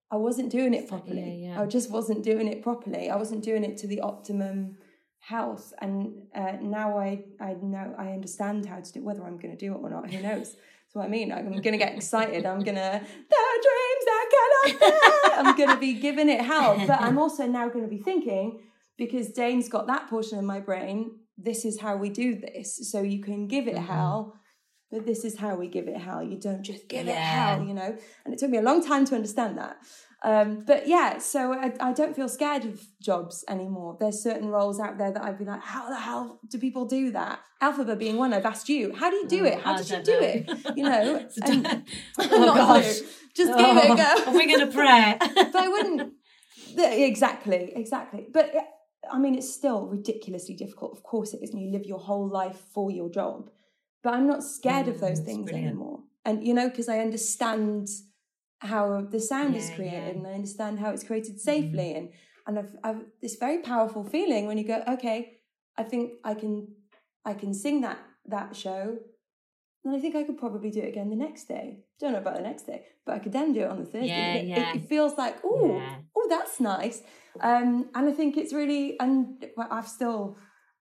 I 0.10 0.16
wasn't 0.16 0.50
doing 0.50 0.74
it 0.74 0.88
properly. 0.88 1.42
Yeah, 1.44 1.56
yeah. 1.56 1.62
I 1.62 1.66
just 1.66 1.92
wasn't 1.92 2.24
doing 2.24 2.48
it 2.48 2.62
properly. 2.62 3.10
I 3.10 3.18
wasn't 3.18 3.44
doing 3.44 3.64
it 3.64 3.78
to 3.80 3.88
the 3.88 4.00
optimum 4.02 4.78
health 5.20 5.74
and 5.82 6.14
uh, 6.36 6.54
now 6.62 7.00
I 7.00 7.24
I 7.42 7.56
know 7.60 7.96
I 7.98 8.10
understand 8.10 8.68
how 8.68 8.80
to 8.80 8.92
do 8.92 9.04
whether 9.04 9.24
I'm 9.26 9.40
going 9.40 9.58
to 9.58 9.66
do 9.66 9.74
it 9.74 9.78
or 9.78 9.90
not 9.90 10.12
who 10.12 10.22
knows 10.22 10.54
that's 10.54 10.94
what 10.94 11.06
I 11.06 11.08
mean 11.08 11.32
I'm 11.32 11.50
going 11.50 11.64
to 11.72 11.78
get 11.80 11.96
excited 11.96 12.46
I'm 12.46 12.60
going 12.60 12.76
to 12.76 13.02
the 13.02 13.46
dreams 13.68 14.06
that 14.12 14.26
cannot 14.36 14.80
be 14.80 15.50
I'm 15.50 15.58
going 15.58 15.70
to 15.70 15.78
be 15.78 15.94
giving 15.94 16.30
it 16.30 16.42
hell 16.42 16.78
but 16.86 17.02
I'm 17.02 17.18
also 17.24 17.48
now 17.48 17.70
going 17.70 17.86
to 17.86 17.90
be 17.90 17.98
thinking 17.98 18.60
because 18.98 19.30
Dane's 19.30 19.68
got 19.70 19.88
that 19.88 20.10
portion 20.10 20.38
of 20.38 20.46
my 20.46 20.60
brain. 20.60 21.12
This 21.38 21.66
is 21.66 21.80
how 21.82 21.98
we 21.98 22.10
do 22.10 22.36
this. 22.36 22.90
So 22.92 23.02
you 23.02 23.22
can 23.22 23.48
give 23.48 23.68
it 23.68 23.76
Mhm. 23.76 23.86
hell, 23.88 24.34
but 24.92 25.06
this 25.06 25.26
is 25.26 25.38
how 25.38 25.56
we 25.56 25.68
give 25.68 25.88
it 25.88 25.98
hell. 25.98 26.24
You 26.24 26.40
don't 26.40 26.64
just 26.64 26.88
give 26.88 27.08
it 27.08 27.12
Yeah. 27.12 27.56
hell, 27.56 27.66
you 27.68 27.74
know? 27.74 27.96
And 28.24 28.34
it 28.34 28.40
took 28.40 28.50
me 28.50 28.58
a 28.58 28.62
long 28.62 28.84
time 28.86 29.06
to 29.06 29.16
understand 29.16 29.58
that. 29.58 29.78
Um, 30.24 30.64
but 30.66 30.88
yeah, 30.88 31.20
so 31.20 31.54
I, 31.54 31.74
I 31.80 31.92
don't 31.94 32.16
feel 32.16 32.28
scared 32.30 32.66
of 32.66 32.82
jobs 33.00 33.44
anymore. 33.48 33.98
There's 34.00 34.24
certain 34.24 34.48
roles 34.48 34.80
out 34.80 34.98
there 34.98 35.12
that 35.12 35.24
I'd 35.24 35.38
be 35.38 35.46
like, 35.46 35.62
how 35.62 35.88
the 35.90 35.98
hell 36.00 36.40
do 36.50 36.58
people 36.58 36.86
do 36.86 37.12
that? 37.12 37.40
Elphaba 37.62 37.96
being 38.00 38.18
one, 38.18 38.34
I've 38.34 38.46
asked 38.46 38.68
you, 38.70 38.94
how 38.96 39.10
do 39.12 39.18
you 39.18 39.28
do 39.28 39.46
it? 39.46 39.60
How 39.60 39.76
did 39.78 39.90
you 39.90 39.98
know. 40.20 40.28
it? 40.28 40.78
You 40.78 40.84
know, 40.84 41.28
and- 41.46 41.84
oh 42.20 42.56
gosh. 42.56 43.02
Just 43.36 43.56
give 43.58 43.78
it 43.78 43.92
a 43.92 43.96
go. 43.96 44.04
Oh, 44.28 44.32
We're 44.34 44.48
going 44.48 44.68
to 44.68 44.74
pray. 44.74 45.18
but 45.20 45.56
I 45.56 45.68
wouldn't. 45.68 46.14
Exactly, 46.78 47.74
exactly. 47.76 48.28
But 48.32 48.54
I 49.12 49.18
mean, 49.20 49.36
it's 49.36 49.52
still 49.54 49.86
ridiculously 49.88 50.56
difficult. 50.56 50.92
Of 50.98 51.04
course, 51.04 51.34
it 51.34 51.42
is. 51.44 51.52
And 51.52 51.62
you 51.62 51.72
live 51.72 51.86
your 51.86 52.00
whole 52.00 52.28
life 52.28 52.60
for 52.74 52.92
your 52.92 53.10
job. 53.10 53.50
But 54.04 54.14
I'm 54.14 54.28
not 54.28 54.44
scared 54.44 54.88
of 54.88 54.98
Mm, 54.98 55.00
those 55.02 55.20
things 55.20 55.46
brilliant. 55.50 55.68
anymore. 55.68 56.00
And 56.26 56.46
you 56.46 56.54
know, 56.54 56.70
because 56.70 56.90
I 56.90 57.00
understand 57.00 57.90
how 58.60 59.02
the 59.02 59.20
sound 59.20 59.56
is 59.56 59.70
created, 59.76 59.94
yeah. 60.16 60.20
and 60.20 60.28
I 60.28 60.34
understand 60.34 60.80
how 60.80 60.90
it's 60.92 61.04
created 61.04 61.40
safely, 61.40 61.94
and 61.94 62.10
and 62.48 62.60
I've, 62.60 62.76
I've 62.84 63.02
this 63.22 63.36
very 63.36 63.60
powerful 63.60 64.04
feeling 64.04 64.46
when 64.48 64.58
you 64.58 64.64
go, 64.64 64.84
okay, 64.88 65.40
I 65.78 65.84
think 65.84 66.14
I 66.24 66.34
can, 66.36 66.68
I 67.26 67.34
can 67.34 67.54
sing 67.54 67.82
that 67.82 68.00
that 68.28 68.56
show. 68.56 68.98
And 69.84 69.96
I 69.96 70.00
think 70.00 70.16
I 70.16 70.24
could 70.24 70.38
probably 70.40 70.72
do 70.72 70.80
it 70.82 70.88
again 70.88 71.10
the 71.12 71.16
next 71.16 71.48
day. 71.48 71.82
Don't 72.00 72.14
know 72.14 72.18
about 72.20 72.36
the 72.38 72.42
next 72.42 72.64
day, 72.64 72.86
but 73.06 73.14
I 73.16 73.20
could 73.20 73.34
then 73.34 73.54
do 73.54 73.62
it 73.62 73.70
on 73.70 73.80
the 73.80 73.86
Thursday. 73.86 74.08
Yeah, 74.08 74.34
It- 74.36 74.48
yeah. 74.48 74.70
It, 74.74 74.78
it 74.78 74.90
feels 74.90 75.16
like, 75.16 75.38
oh, 75.44 75.76
Yeah. 75.78 75.96
oh, 76.16 76.26
that's 76.28 76.60
nice. 76.60 77.04
Um, 77.42 77.90
and 77.96 78.10
I 78.10 78.12
think 78.12 78.38
it's 78.38 78.54
really, 78.54 79.00
and 79.00 79.46
well, 79.58 79.68
I've 79.72 79.88
still 79.88 80.38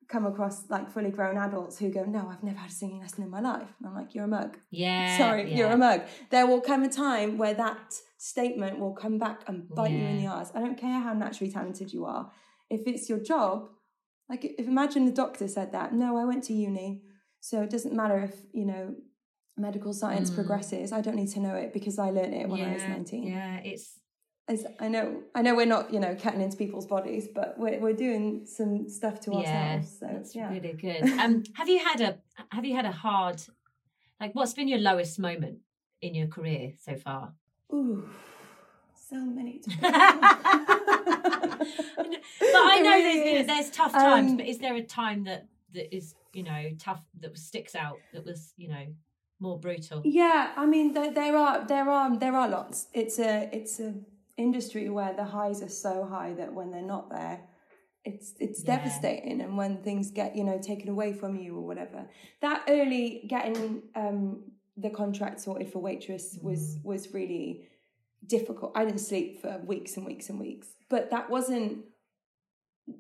come 0.09 0.27
across 0.27 0.69
like 0.71 0.91
fully 0.91 1.11
grown 1.11 1.37
adults 1.39 1.79
who 1.79 1.89
go, 1.91 2.05
no, 2.05 2.29
I've 2.29 2.43
never 2.43 2.59
had 2.59 2.71
a 2.71 2.73
singing 2.73 3.01
lesson 3.01 3.25
in 3.25 3.31
my 3.31 3.41
life. 3.41 3.69
And 3.79 3.89
I'm 3.89 3.95
like, 3.95 4.15
you're 4.15 4.25
a 4.25 4.29
mug. 4.29 4.59
Yeah. 4.71 5.17
Sorry, 5.17 5.51
yeah. 5.51 5.57
you're 5.57 5.71
a 5.73 5.77
mug. 5.79 6.03
There 6.31 6.47
will 6.47 6.61
come 6.61 6.83
a 6.85 6.89
time 6.91 7.39
where 7.39 7.55
that 7.55 7.95
statement 8.19 8.79
will 8.79 8.93
come 8.95 9.19
back 9.19 9.43
and 9.49 9.69
bite 9.75 9.93
you 9.93 10.07
in 10.07 10.17
the 10.19 10.25
Yeah. 10.25 10.35
arse. 10.35 10.51
I 10.55 10.61
don't 10.61 10.77
care 10.79 11.01
how 11.01 11.15
naturally 11.15 11.51
talented 11.53 11.93
you 11.93 12.05
are. 12.05 12.31
If 12.71 12.83
it's 12.87 13.09
your 13.09 13.19
job, 13.19 13.69
like 14.29 14.45
if 14.45 14.67
imagine 14.67 15.05
the 15.07 15.13
doctor 15.13 15.49
said 15.49 15.73
that, 15.73 15.93
no, 15.95 16.17
I 16.17 16.25
went 16.25 16.45
to 16.45 16.53
uni. 16.55 17.03
So 17.41 17.63
it 17.63 17.71
doesn't 17.71 17.95
matter 17.95 18.19
if, 18.21 18.35
you 18.53 18.65
know, 18.67 18.95
medical 19.57 19.93
science 19.93 20.31
Mm. 20.31 20.35
progresses. 20.35 20.93
I 20.93 21.01
don't 21.01 21.17
need 21.17 21.31
to 21.33 21.41
know 21.41 21.55
it 21.55 21.73
because 21.73 21.99
I 21.99 22.11
learned 22.11 22.35
it 22.35 22.49
when 22.49 22.61
I 22.61 22.73
was 22.73 22.83
Yeah, 22.83 22.89
19. 22.89 23.23
Yeah, 23.29 23.57
it's 23.59 24.01
It's, 24.47 24.65
I 24.79 24.89
know, 24.89 25.23
I 25.35 25.41
know 25.41 25.55
we're 25.55 25.65
not, 25.65 25.93
you 25.93 25.99
know, 26.01 26.15
cutting 26.15 26.43
into 26.43 26.57
people's 26.59 26.87
bodies, 26.87 27.29
but 27.35 27.59
we're 27.59 27.81
we're 27.81 27.95
doing 27.95 28.45
some 28.47 28.89
stuff 28.91 29.21
to 29.21 29.31
yeah, 29.33 29.39
ourselves. 29.39 29.99
So 30.01 30.07
that's 30.13 30.37
yeah, 30.37 30.51
really 30.53 30.75
good. 30.75 31.03
Um, 31.19 31.45
have 31.55 31.69
you 31.69 31.79
had 31.79 32.01
a 32.03 32.19
have 32.51 32.65
you 32.65 32.77
had 32.77 32.85
a 32.85 32.93
hard 32.93 33.43
like 34.21 34.35
what's 34.35 34.53
been 34.53 34.69
your 34.69 34.81
lowest 34.81 35.19
moment 35.19 35.61
in 36.03 36.15
your 36.15 36.27
career 36.27 36.73
so 36.79 36.97
far? 36.97 37.33
ooh, 37.73 38.07
so 39.09 39.17
many. 39.17 39.61
to 39.61 39.71
but. 39.81 39.91
I 42.41 42.81
know 42.83 42.91
really 42.91 43.33
there's 43.33 43.47
there's 43.47 43.71
tough 43.71 43.93
times, 43.93 44.33
Um, 44.33 44.37
but 44.37 44.47
is 44.47 44.59
there 44.59 44.75
a 44.75 44.83
time 44.83 45.25
that 45.25 45.49
that 45.73 45.95
is 45.95 46.15
you 46.35 46.43
know 46.43 46.71
tough 46.79 47.03
that 47.21 47.37
sticks 47.39 47.75
out 47.75 47.99
that 48.13 48.25
was 48.25 48.53
you 48.59 48.69
know 48.69 48.87
more 49.41 49.59
brutal? 49.59 50.03
Yeah, 50.05 50.53
I 50.57 50.67
mean 50.67 50.93
there, 50.93 51.13
there 51.13 51.37
are 51.37 51.67
there 51.67 51.89
are 51.89 52.17
there 52.19 52.35
are 52.35 52.49
lots. 52.49 52.89
It's 52.93 53.19
a 53.19 53.49
it's 53.53 53.81
a 53.81 53.95
industry 54.37 54.89
where 54.89 55.15
the 55.15 55.25
highs 55.25 55.63
are 55.63 55.69
so 55.69 56.05
high 56.05 56.35
that 56.35 56.53
when 56.53 56.71
they're 56.71 56.83
not 56.83 57.11
there, 57.11 57.41
it's 58.05 58.35
it's 58.39 58.63
Yeah. 58.63 58.77
devastating. 58.77 59.41
And 59.41 59.57
when 59.57 59.83
things 59.83 60.11
get 60.11 60.37
you 60.37 60.45
know 60.45 60.59
taken 60.59 60.89
away 60.89 61.13
from 61.13 61.37
you 61.37 61.57
or 61.57 61.63
whatever, 61.67 62.09
that 62.41 62.65
early 62.69 63.25
getting 63.29 63.83
um, 63.95 64.45
the 64.77 64.91
contract 64.91 65.41
sorted 65.41 65.71
for 65.73 65.79
waitress 65.81 66.39
was 66.43 66.79
was 66.83 67.15
really 67.15 67.69
difficult. 68.27 68.73
I 68.75 68.85
didn't 68.85 69.01
sleep 69.01 69.41
for 69.41 69.59
weeks 69.65 69.97
and 69.97 70.05
weeks 70.07 70.29
and 70.31 70.41
weeks, 70.41 70.69
but 70.91 71.11
that 71.11 71.31
wasn't 71.31 71.85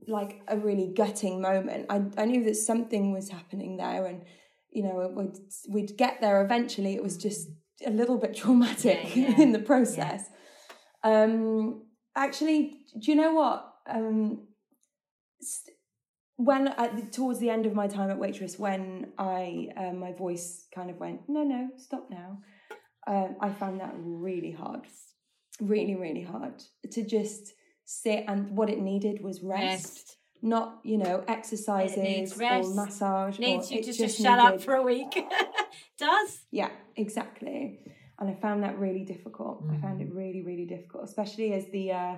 like 0.08 0.40
a 0.48 0.56
really 0.56 0.92
gutting 0.96 1.40
moment. 1.40 1.86
I 1.90 2.02
I 2.16 2.24
knew 2.24 2.44
that 2.44 2.56
something 2.56 3.12
was 3.12 3.28
happening 3.28 3.76
there, 3.76 4.06
and 4.06 4.22
you 4.70 4.82
know 4.84 5.12
we'd 5.14 5.38
we'd 5.68 5.96
get 5.96 6.20
there 6.20 6.42
eventually. 6.44 6.94
It 6.94 7.02
was 7.02 7.16
just 7.18 7.48
a 7.84 7.90
little 7.90 8.16
bit 8.18 8.34
traumatic 8.42 9.14
Yeah, 9.16 9.28
yeah, 9.30 9.40
in 9.42 9.52
the 9.52 9.58
process. 9.58 10.30
Um, 11.04 11.82
actually, 12.16 12.78
do 12.98 13.10
you 13.10 13.16
know 13.16 13.34
what? 13.34 13.72
Um, 13.86 14.48
st- 15.40 15.76
when 16.36 16.68
at 16.68 17.12
towards 17.12 17.38
the 17.38 17.50
end 17.50 17.66
of 17.66 17.74
my 17.74 17.86
time 17.86 18.10
at 18.10 18.18
waitress, 18.18 18.58
when 18.58 19.12
I 19.18 19.68
uh, 19.76 19.92
my 19.92 20.12
voice 20.12 20.66
kind 20.74 20.90
of 20.90 20.98
went, 20.98 21.20
no, 21.28 21.44
no, 21.44 21.68
stop 21.76 22.08
now. 22.10 22.38
Um, 23.06 23.36
I 23.40 23.50
found 23.50 23.80
that 23.80 23.92
really 23.96 24.50
hard, 24.50 24.80
really, 25.60 25.94
really 25.94 26.22
hard 26.22 26.62
to 26.90 27.04
just 27.04 27.52
sit. 27.84 28.24
And 28.26 28.56
what 28.56 28.70
it 28.70 28.80
needed 28.80 29.22
was 29.22 29.42
rest, 29.42 29.62
Rest 29.62 30.16
not 30.42 30.78
you 30.84 30.98
know 30.98 31.24
exercises 31.26 32.38
or 32.38 32.74
massage. 32.74 33.38
needs 33.38 33.70
or 33.70 33.74
you 33.74 33.80
it 33.80 33.84
to 33.84 33.86
just 33.88 33.98
just 33.98 34.20
shut 34.20 34.38
up 34.38 34.60
for 34.60 34.74
a 34.74 34.82
week. 34.82 35.12
Does 35.98 36.40
yeah, 36.50 36.70
exactly. 36.96 37.80
And 38.18 38.30
I 38.30 38.34
found 38.34 38.62
that 38.62 38.78
really 38.78 39.04
difficult. 39.04 39.64
I 39.70 39.76
found 39.78 40.00
it 40.00 40.12
really, 40.12 40.42
really 40.42 40.66
difficult, 40.66 41.04
especially 41.04 41.52
as 41.52 41.66
the 41.72 41.92
uh, 41.92 42.16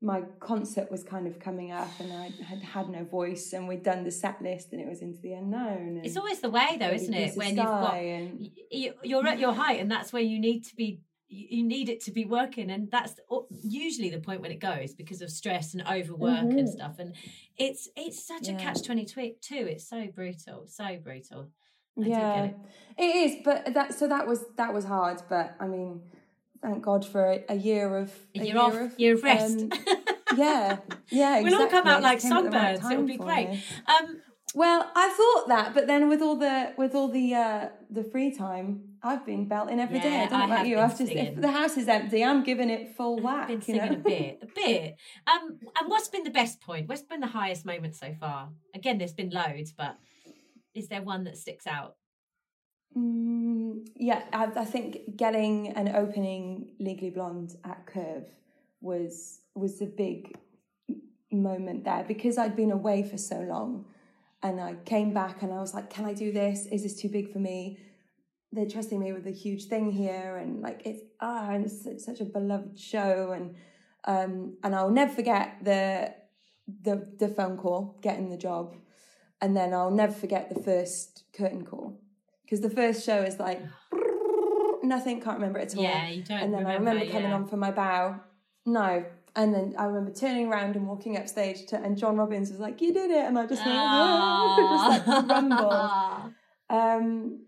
my 0.00 0.20
concert 0.40 0.90
was 0.90 1.02
kind 1.02 1.26
of 1.26 1.40
coming 1.40 1.72
up, 1.72 1.88
and 1.98 2.12
I 2.12 2.30
had 2.44 2.62
had 2.62 2.88
no 2.88 3.02
voice, 3.04 3.52
and 3.52 3.66
we'd 3.66 3.82
done 3.82 4.04
the 4.04 4.10
set 4.12 4.40
list, 4.40 4.72
and 4.72 4.80
it 4.80 4.86
was 4.88 5.02
into 5.02 5.20
the 5.20 5.32
unknown. 5.32 5.96
And 5.96 6.06
it's 6.06 6.16
always 6.16 6.40
the 6.40 6.50
way 6.50 6.76
though, 6.78 6.90
isn't 6.90 7.12
it? 7.12 7.36
When 7.36 7.48
you've 7.56 7.66
got 7.66 7.90
Sky 7.90 7.96
and 7.98 8.40
y- 8.40 8.50
y- 8.72 8.92
you're 9.02 9.26
at 9.26 9.38
your 9.40 9.52
height 9.52 9.80
and 9.80 9.90
that's 9.90 10.12
where 10.12 10.22
you 10.22 10.38
need 10.38 10.64
to 10.66 10.76
be 10.76 11.00
you 11.28 11.46
you 11.58 11.64
need 11.64 11.88
it 11.88 12.00
to 12.04 12.12
be 12.12 12.24
working 12.24 12.70
and 12.70 12.88
that's 12.88 13.14
usually 13.64 14.10
the 14.10 14.20
point 14.20 14.40
when 14.42 14.52
it 14.52 14.60
goes 14.60 14.94
because 14.94 15.20
of 15.22 15.28
stress 15.28 15.74
and 15.74 15.82
overwork 15.88 16.42
and 16.42 16.68
Mhm. 16.68 16.72
stuff 16.72 17.00
and 17.00 17.16
it's 17.58 17.88
it's 17.96 18.24
such 18.24 18.46
a 18.48 18.52
Yeah. 18.52 18.58
catch 18.58 18.82
22 18.84 19.66
it's 19.66 19.88
so 19.88 20.06
brutal 20.06 20.68
so 20.68 20.98
brutal 21.02 21.50
I 21.98 22.06
yeah, 22.06 22.44
it. 22.44 22.56
it 22.98 23.02
is. 23.02 23.36
But 23.44 23.72
that 23.74 23.94
so 23.94 24.08
that 24.08 24.26
was 24.26 24.44
that 24.56 24.72
was 24.74 24.84
hard. 24.84 25.22
But 25.28 25.56
I 25.60 25.66
mean, 25.66 26.02
thank 26.62 26.82
God 26.82 27.04
for 27.06 27.24
a, 27.32 27.44
a 27.48 27.54
year 27.54 27.96
of 27.96 28.12
A 28.34 28.40
a 28.40 28.44
year 28.44 28.58
off, 28.58 28.98
year 28.98 29.14
of 29.14 29.22
rest. 29.22 29.58
um, 29.60 29.70
yeah, 30.36 30.78
yeah. 31.10 31.42
We'll 31.42 31.60
all 31.60 31.68
come 31.68 31.86
out 31.86 32.02
like 32.02 32.18
at 32.18 32.22
right 32.24 32.32
songbirds. 32.32 32.90
It'll 32.90 33.04
be 33.04 33.16
great. 33.16 33.62
um 33.86 34.20
Well, 34.54 34.90
I 34.94 35.08
thought 35.10 35.48
that, 35.48 35.74
but 35.74 35.86
then 35.86 36.08
with 36.08 36.22
all 36.22 36.36
the 36.36 36.72
with 36.76 36.94
all 36.94 37.08
the 37.08 37.34
uh, 37.34 37.68
the 37.90 38.04
free 38.04 38.34
time, 38.34 38.96
I've 39.02 39.24
been 39.26 39.46
belting 39.48 39.80
every 39.80 40.00
day. 40.00 40.10
Yeah, 40.10 40.24
I 40.24 40.26
don't 40.26 40.38
know 40.38 40.44
about 40.46 40.58
have 40.58 40.66
you. 40.66 40.78
I've 40.78 40.96
just 40.98 41.12
if 41.12 41.40
the 41.40 41.50
house 41.50 41.76
is 41.76 41.88
empty, 41.88 42.24
I'm 42.24 42.42
giving 42.42 42.70
it 42.70 42.96
full 42.96 43.18
whack. 43.20 43.48
been 43.48 43.62
you 43.66 43.76
know? 43.76 43.90
a 43.90 43.96
bit 43.96 44.38
a 44.42 44.46
bit 44.54 44.96
um 45.26 45.58
and 45.78 45.88
what's 45.88 46.08
been 46.08 46.24
the 46.24 46.30
best 46.30 46.60
point 46.60 46.88
what's 46.88 47.02
been 47.02 47.20
the 47.20 47.26
highest 47.26 47.64
moment 47.66 47.94
so 47.96 48.14
far 48.18 48.48
again 48.74 48.98
there's 48.98 49.12
been 49.12 49.30
loads 49.30 49.72
but 49.72 49.96
is 50.76 50.88
there 50.88 51.02
one 51.02 51.24
that 51.24 51.36
sticks 51.36 51.66
out 51.66 51.96
Mm, 52.96 53.86
yeah, 53.94 54.22
I, 54.32 54.46
I 54.56 54.64
think 54.64 55.16
getting 55.16 55.68
an 55.68 55.94
opening 55.94 56.72
Legally 56.78 57.10
Blonde 57.10 57.54
at 57.64 57.84
Curve 57.86 58.24
was 58.80 59.40
was 59.54 59.78
the 59.78 59.86
big 59.86 60.36
moment 61.30 61.84
there 61.84 62.04
because 62.06 62.38
I'd 62.38 62.56
been 62.56 62.70
away 62.70 63.02
for 63.02 63.18
so 63.18 63.40
long, 63.40 63.84
and 64.42 64.60
I 64.60 64.74
came 64.84 65.12
back 65.12 65.42
and 65.42 65.52
I 65.52 65.58
was 65.58 65.74
like, 65.74 65.90
"Can 65.90 66.06
I 66.06 66.14
do 66.14 66.32
this? 66.32 66.66
Is 66.66 66.84
this 66.84 67.00
too 67.00 67.08
big 67.08 67.32
for 67.32 67.38
me?" 67.38 67.78
They're 68.52 68.68
trusting 68.68 68.98
me 68.98 69.12
with 69.12 69.26
a 69.26 69.32
huge 69.32 69.64
thing 69.64 69.90
here, 69.90 70.36
and 70.36 70.62
like 70.62 70.82
it's 70.86 71.02
ah, 71.20 71.50
and 71.50 71.66
it's 71.66 71.84
such, 71.84 71.98
such 71.98 72.20
a 72.20 72.24
beloved 72.24 72.78
show, 72.78 73.32
and 73.32 73.56
um, 74.04 74.56
and 74.62 74.74
I'll 74.74 74.90
never 74.90 75.12
forget 75.12 75.58
the 75.62 76.14
the 76.82 77.06
the 77.18 77.28
phone 77.28 77.58
call, 77.58 77.98
getting 78.00 78.30
the 78.30 78.38
job, 78.38 78.74
and 79.40 79.56
then 79.56 79.74
I'll 79.74 79.90
never 79.90 80.12
forget 80.12 80.48
the 80.48 80.60
first 80.60 81.24
curtain 81.32 81.64
call. 81.64 82.00
Because 82.44 82.60
the 82.60 82.70
first 82.70 83.04
show 83.04 83.22
is 83.22 83.38
like 83.38 83.60
nothing, 84.82 85.20
can't 85.20 85.36
remember 85.38 85.58
it 85.58 85.72
at 85.72 85.76
all. 85.76 85.82
yeah 85.82 86.08
you 86.08 86.22
don't 86.22 86.38
and 86.40 86.54
then 86.54 86.66
I 86.66 86.74
remember 86.74 87.06
coming 87.06 87.32
on 87.32 87.46
for 87.46 87.56
my 87.56 87.70
bow, 87.70 88.20
no, 88.64 89.04
and 89.34 89.54
then 89.54 89.74
I 89.78 89.84
remember 89.84 90.12
turning 90.12 90.46
around 90.48 90.76
and 90.76 90.86
walking 90.86 91.16
up 91.16 91.28
stage 91.28 91.66
to, 91.66 91.76
and 91.76 91.96
John 91.98 92.16
Robbins 92.16 92.50
was 92.50 92.58
like, 92.60 92.80
"You 92.80 92.92
did 92.92 93.10
it," 93.10 93.24
and 93.26 93.38
I 93.38 93.46
just 93.46 93.64
went, 93.64 93.78
"Whoa," 93.78 94.96
just 94.96 95.06
like 95.08 95.28
rumble. 95.28 96.32
Um, 96.68 97.46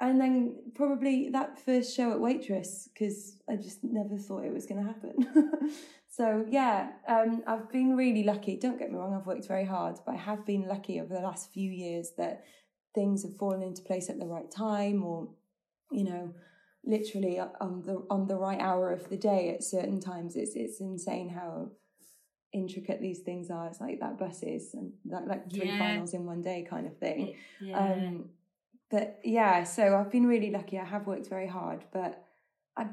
and 0.00 0.18
then 0.18 0.56
probably 0.74 1.28
that 1.30 1.58
first 1.58 1.94
show 1.94 2.10
at 2.12 2.20
Waitress 2.20 2.88
because 2.92 3.36
I 3.48 3.56
just 3.56 3.84
never 3.84 4.16
thought 4.16 4.44
it 4.44 4.52
was 4.52 4.64
going 4.64 4.82
to 4.82 4.86
happen. 4.92 5.70
so 6.16 6.46
yeah, 6.48 6.92
um, 7.08 7.42
I've 7.46 7.70
been 7.70 7.96
really 7.96 8.22
lucky. 8.24 8.56
Don't 8.56 8.78
get 8.78 8.90
me 8.90 8.96
wrong, 8.98 9.14
I've 9.14 9.26
worked 9.26 9.46
very 9.46 9.66
hard, 9.66 9.96
but 10.04 10.12
I 10.14 10.18
have 10.18 10.46
been 10.46 10.66
lucky 10.66 11.00
over 11.00 11.12
the 11.14 11.20
last 11.20 11.52
few 11.52 11.70
years 11.70 12.12
that 12.16 12.44
things 12.94 13.22
have 13.24 13.36
fallen 13.36 13.62
into 13.62 13.82
place 13.82 14.08
at 14.08 14.18
the 14.18 14.26
right 14.26 14.50
time, 14.50 15.02
or 15.04 15.28
you 15.92 16.04
know, 16.04 16.34
literally 16.84 17.38
on 17.38 17.82
the 17.82 18.04
on 18.10 18.26
the 18.26 18.36
right 18.36 18.60
hour 18.60 18.92
of 18.92 19.08
the 19.10 19.16
day 19.16 19.50
at 19.54 19.62
certain 19.62 20.00
times. 20.00 20.36
It's 20.36 20.56
it's 20.56 20.80
insane 20.80 21.28
how 21.28 21.72
intricate 22.52 23.00
these 23.02 23.20
things 23.20 23.50
are. 23.50 23.66
It's 23.66 23.80
like 23.80 24.00
that 24.00 24.18
buses 24.18 24.72
and 24.74 24.92
that 25.06 25.26
like 25.26 25.52
three 25.52 25.66
Yeah. 25.68 25.78
finals 25.78 26.14
in 26.14 26.24
one 26.24 26.40
day 26.40 26.66
kind 26.68 26.86
of 26.86 26.96
thing. 26.96 27.28
It- 27.28 27.36
yeah. 27.60 27.78
Um, 27.78 28.30
but 28.90 29.20
yeah, 29.24 29.64
so 29.64 29.96
I've 29.96 30.10
been 30.10 30.26
really 30.26 30.50
lucky. 30.50 30.78
I 30.78 30.84
have 30.84 31.06
worked 31.06 31.28
very 31.28 31.48
hard, 31.48 31.84
but 31.92 32.24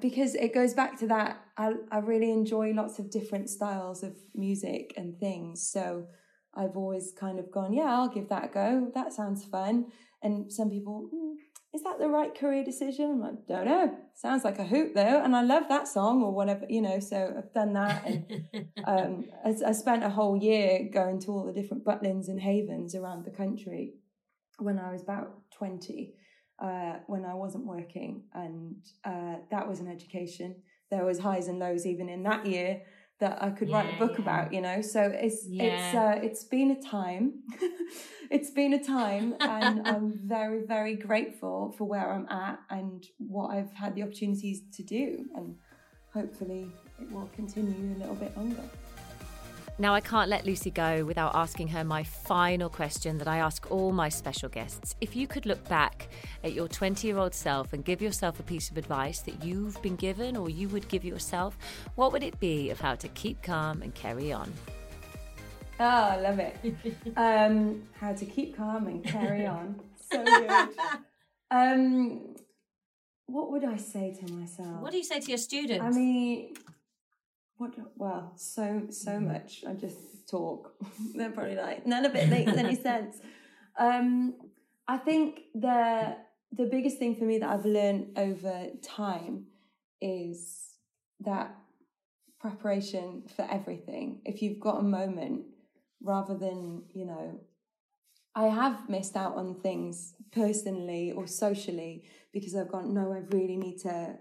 because 0.01 0.36
it 0.36 0.53
goes 0.53 0.74
back 0.74 0.97
to 0.99 1.07
that, 1.07 1.43
I, 1.58 1.74
I 1.91 1.99
really 1.99 2.32
enjoy 2.32 2.72
lots 2.72 2.99
of 2.99 3.12
different 3.12 3.49
styles 3.49 4.04
of 4.04 4.16
music 4.34 4.93
and 4.97 5.18
things. 5.20 5.68
So 5.70 6.08
I've 6.56 6.76
always 6.76 7.14
kind 7.18 7.39
of 7.39 7.51
gone, 7.51 7.74
yeah, 7.74 7.93
I'll 7.93 8.10
give 8.10 8.30
that 8.30 8.45
a 8.45 8.47
go. 8.47 8.91
That 8.93 9.14
sounds 9.14 9.43
fun. 9.45 9.88
And 10.22 10.51
some 10.51 10.70
people, 10.70 11.10
"Hmm, 11.12 11.34
is 11.74 11.84
that 11.84 11.97
the 11.99 12.08
right 12.08 12.34
career 12.34 12.64
decision? 12.64 13.12
I'm 13.12 13.20
like, 13.20 13.47
don't 13.47 13.66
know. 13.66 13.97
Sounds 14.14 14.43
like 14.43 14.60
a 14.60 14.64
hoot 14.64 14.93
though, 14.93 15.24
and 15.24 15.36
I 15.36 15.41
love 15.41 15.64
that 15.70 15.88
song 15.88 16.22
or 16.22 16.32
whatever, 16.32 16.66
you 16.70 16.82
know. 16.82 16.99
So 16.99 17.34
I've 17.36 17.51
done 17.54 17.74
that, 17.74 18.06
and 18.06 18.45
um, 18.86 19.26
I, 19.43 19.56
I 19.70 19.72
spent 19.72 20.04
a 20.04 20.10
whole 20.10 20.38
year 20.38 20.88
going 20.93 21.20
to 21.22 21.32
all 21.32 21.45
the 21.45 21.51
different 21.51 21.84
Butlins 21.84 22.28
and 22.28 22.39
Havens 22.39 22.93
around 22.93 23.26
the 23.26 23.32
country 23.32 23.95
when 24.60 24.78
I 24.78 24.91
was 24.91 25.01
about 25.01 25.34
20, 25.58 26.14
uh, 26.60 26.93
when 27.08 27.26
I 27.26 27.34
wasn't 27.34 27.66
working. 27.66 28.24
And 28.34 28.76
uh, 29.04 29.38
that 29.49 29.68
was 29.68 29.80
an 29.80 29.88
education. 29.88 30.56
There 30.92 31.06
was 31.06 31.20
highs 31.20 31.48
and 31.48 31.60
lows 31.60 31.86
even 31.86 32.10
in 32.10 32.24
that 32.24 32.46
year 32.46 32.82
that 33.20 33.42
I 33.42 33.52
could 33.52 33.70
write 33.70 33.94
a 33.96 33.98
book 33.98 34.14
yeah. 34.14 34.22
about, 34.22 34.54
you 34.54 34.62
know. 34.62 34.82
So 34.82 35.02
it's 35.02 35.46
it's 35.50 35.96
uh, 35.96 36.20
it's 36.22 36.44
been 36.44 36.72
a 36.72 36.82
time. 36.82 37.44
it's 38.30 38.52
been 38.52 38.74
a 38.74 38.84
time 38.84 39.36
and 39.40 39.88
I'm 39.88 40.20
very, 40.26 40.66
very 40.66 40.96
grateful 40.96 41.74
for 41.78 41.86
where 41.86 42.12
I'm 42.12 42.28
at 42.30 42.60
and 42.70 43.06
what 43.18 43.50
I've 43.52 43.72
had 43.74 43.96
the 43.96 44.04
opportunities 44.04 44.62
to 44.74 44.84
do 44.84 45.26
and 45.36 45.56
hopefully 46.14 46.72
it 47.00 47.12
will 47.12 47.30
continue 47.36 47.96
a 47.96 48.00
little 48.00 48.16
bit 48.16 48.36
longer. 48.36 48.64
Now, 49.80 49.95
I 49.95 50.01
can't 50.01 50.30
let 50.30 50.45
Lucie 50.45 50.69
go 50.69 51.03
without 51.03 51.34
asking 51.34 51.69
her 51.69 51.84
my 51.84 52.03
final 52.03 52.69
question 52.69 53.17
that 53.17 53.28
I 53.28 53.38
ask 53.38 53.71
all 53.71 53.91
my 53.91 54.07
special 54.07 54.47
guests. 54.47 54.95
If 55.01 55.15
you 55.15 55.26
could 55.26 55.47
look 55.47 55.67
back 55.67 56.09
at 56.43 56.53
your 56.53 56.67
20 56.67 57.07
year 57.07 57.17
old 57.17 57.34
self 57.34 57.74
and 57.74 57.84
give 57.84 57.99
yourself 57.99 58.39
a 58.39 58.43
piece 58.43 58.69
of 58.69 58.78
advice 58.78 59.21
that 59.21 59.43
you've 59.43 59.82
been 59.82 59.95
given 59.95 60.38
or 60.38 60.47
you 60.47 60.69
would 60.69 60.88
give 60.89 61.03
yourself, 61.03 61.57
what 61.95 62.11
would 62.11 62.21
it 62.21 62.39
be 62.39 62.69
of 62.69 62.80
how 62.80 62.93
to 62.93 63.07
keep 63.09 63.41
calm 63.41 63.82
and 63.82 63.95
carry 63.95 64.32
on? 64.32 64.53
Oh, 65.80 65.86
I 65.86 66.19
love 66.19 66.38
it. 66.38 66.55
um, 67.17 67.82
how 67.99 68.13
to 68.13 68.26
keep 68.26 68.55
calm 68.55 68.86
and 68.86 69.03
carry 69.03 69.45
on. 69.47 69.80
So 70.11 70.24
good. 70.24 70.69
Um, 71.49 72.36
what 73.26 73.51
would 73.51 73.63
I 73.65 73.78
say 73.78 74.15
to 74.19 74.34
myself? 74.34 74.82
What 74.82 74.91
do 74.91 74.97
you 74.97 75.03
say 75.03 75.19
to 75.19 75.28
your 75.30 75.39
students? 75.39 75.84
I 75.84 75.89
mean, 75.89 76.53
what? 77.64 77.76
Well, 77.95 78.34
so 78.36 78.84
so 78.89 79.20
much. 79.20 79.64
I 79.68 79.74
just 79.74 80.28
talk. 80.30 80.74
They're 81.16 81.32
probably 81.32 81.55
like 81.55 81.86
none 81.86 82.05
of 82.05 82.16
it 82.16 82.30
makes 82.30 82.53
any 82.53 82.76
sense. 82.89 83.18
Um, 83.78 84.36
I 84.88 84.97
think 84.97 85.41
the 85.55 86.18
the 86.51 86.66
biggest 86.66 86.97
thing 86.97 87.16
for 87.16 87.24
me 87.24 87.39
that 87.39 87.49
I've 87.49 87.66
learned 87.66 88.18
over 88.18 88.68
time 88.82 89.45
is 90.01 90.74
that 91.22 91.55
preparation 92.39 93.24
for 93.36 93.47
everything. 93.49 94.22
If 94.26 94.41
you've 94.41 94.59
got 94.59 94.80
a 94.80 94.84
moment, 94.84 95.43
rather 96.01 96.38
than 96.38 96.84
you 96.93 97.05
know, 97.05 97.39
I 98.36 98.47
have 98.47 98.89
missed 98.89 99.16
out 99.16 99.36
on 99.36 99.55
things 99.55 100.16
personally 100.32 101.11
or 101.11 101.28
socially 101.28 102.03
because 102.34 102.55
I've 102.55 102.70
gone, 102.70 102.93
no, 102.93 103.14
I 103.14 103.22
really 103.36 103.57
need 103.57 103.80
to 103.82 104.16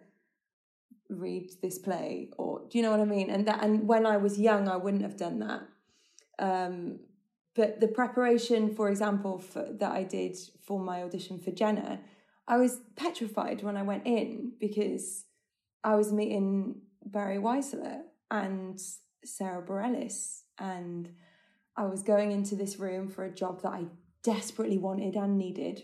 read 1.15 1.51
this 1.63 1.79
play 1.79 2.31
or 2.39 2.63
do 2.71 2.79
you 2.79 2.83
know 2.83 2.91
what 2.91 3.01
I 3.01 3.05
mean? 3.05 3.31
And 3.31 3.47
that 3.47 3.63
and 3.63 3.87
when 3.87 4.07
I 4.07 4.17
was 4.17 4.39
young 4.39 4.69
I 4.69 4.77
wouldn't 4.77 5.03
have 5.03 5.17
done 5.17 5.39
that. 5.41 5.63
Um 6.39 7.01
but 7.55 7.81
the 7.81 7.89
preparation, 7.89 8.75
for 8.75 8.89
example, 8.89 9.39
for, 9.39 9.67
that 9.79 9.93
I 9.93 10.05
did 10.05 10.37
for 10.63 10.81
my 10.81 11.03
audition 11.03 11.39
for 11.39 11.51
Jenna, 11.51 12.01
I 12.49 12.57
was 12.57 12.81
petrified 12.97 13.63
when 13.63 13.77
I 13.77 13.83
went 13.83 14.07
in 14.07 14.53
because 14.59 15.27
I 15.85 15.97
was 15.97 16.13
meeting 16.13 16.81
Barry 17.05 17.39
Weissler 17.39 18.03
and 18.31 18.81
Sara 19.25 19.65
Bareilles, 19.65 20.43
and 20.59 21.11
I 21.77 21.85
was 21.85 22.03
going 22.03 22.33
into 22.33 22.57
this 22.57 22.79
room 22.79 23.09
for 23.09 23.25
a 23.25 23.35
job 23.35 23.63
that 23.63 23.73
I 23.73 23.87
desperately 24.23 24.79
wanted 24.79 25.15
and 25.15 25.37
needed. 25.37 25.83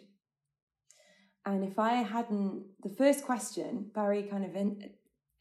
And 1.45 1.65
if 1.65 1.79
I 1.79 1.95
hadn't, 1.95 2.65
the 2.83 2.89
first 2.89 3.25
question, 3.25 3.91
Barry 3.95 4.23
kind 4.25 4.45
of 4.45 4.55
en- 4.55 4.91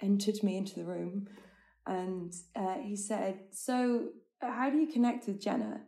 entered 0.02 0.44
me 0.44 0.58
into 0.58 0.76
the 0.76 0.86
room 0.86 1.28
and 1.86 2.34
uh, 2.56 2.76
he 2.84 2.96
said, 2.96 3.40
So, 3.52 4.10
uh, 4.42 4.52
how 4.52 4.70
do 4.70 4.78
you 4.78 4.88
connect 4.88 5.28
with 5.28 5.42
Jenna? 5.42 5.82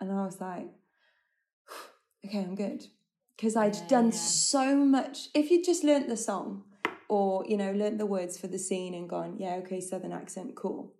And 0.00 0.12
I 0.12 0.24
was 0.24 0.40
like, 0.40 0.68
Okay, 2.26 2.38
I'm 2.38 2.54
good. 2.54 2.84
Because 3.36 3.56
I'd 3.56 3.74
Yeah, 3.74 3.88
done 3.88 4.06
yeah. 4.06 4.18
so 4.18 4.76
much. 4.76 5.28
If 5.34 5.50
you 5.50 5.64
just 5.64 5.82
learnt 5.82 6.08
the 6.08 6.16
song 6.16 6.64
or, 7.08 7.44
you 7.46 7.56
know, 7.56 7.72
learnt 7.72 7.98
the 7.98 8.06
words 8.06 8.38
for 8.38 8.46
the 8.46 8.58
scene 8.58 8.94
and 8.94 9.08
gone, 9.08 9.36
Yeah, 9.38 9.54
okay, 9.56 9.80
Southern 9.80 10.12
accent, 10.12 10.54
cool. 10.54 10.94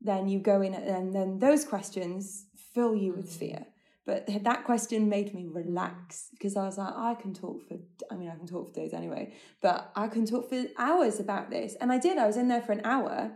Then 0.00 0.28
you 0.28 0.38
go 0.38 0.62
in 0.62 0.74
and 0.74 1.14
then 1.14 1.40
those 1.40 1.64
questions 1.64 2.46
fill 2.74 2.94
you 2.94 3.12
with 3.12 3.28
fear. 3.28 3.66
But 4.08 4.26
that 4.44 4.64
question 4.64 5.10
made 5.10 5.34
me 5.34 5.48
relax 5.52 6.28
because 6.30 6.56
I 6.56 6.64
was 6.64 6.78
like, 6.78 6.94
I 6.96 7.14
can 7.14 7.34
talk 7.34 7.60
for, 7.68 7.76
I 8.10 8.14
mean, 8.14 8.30
I 8.30 8.36
can 8.36 8.46
talk 8.46 8.68
for 8.68 8.72
days 8.72 8.94
anyway, 8.94 9.34
but 9.60 9.92
I 9.94 10.08
can 10.08 10.24
talk 10.24 10.48
for 10.48 10.64
hours 10.78 11.20
about 11.20 11.50
this. 11.50 11.76
And 11.78 11.92
I 11.92 11.98
did. 11.98 12.16
I 12.16 12.26
was 12.26 12.38
in 12.38 12.48
there 12.48 12.62
for 12.62 12.72
an 12.72 12.80
hour 12.84 13.32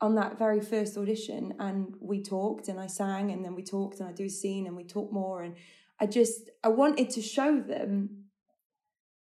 on 0.00 0.16
that 0.16 0.40
very 0.40 0.60
first 0.60 0.98
audition 0.98 1.54
and 1.60 1.94
we 2.00 2.20
talked 2.20 2.66
and 2.66 2.80
I 2.80 2.88
sang 2.88 3.30
and 3.30 3.44
then 3.44 3.54
we 3.54 3.62
talked 3.62 4.00
and 4.00 4.08
I 4.08 4.12
do 4.12 4.24
a 4.24 4.28
scene 4.28 4.66
and 4.66 4.76
we 4.76 4.82
talked 4.82 5.12
more. 5.12 5.44
And 5.44 5.54
I 6.00 6.06
just, 6.06 6.50
I 6.64 6.68
wanted 6.68 7.08
to 7.10 7.22
show 7.22 7.60
them 7.60 8.24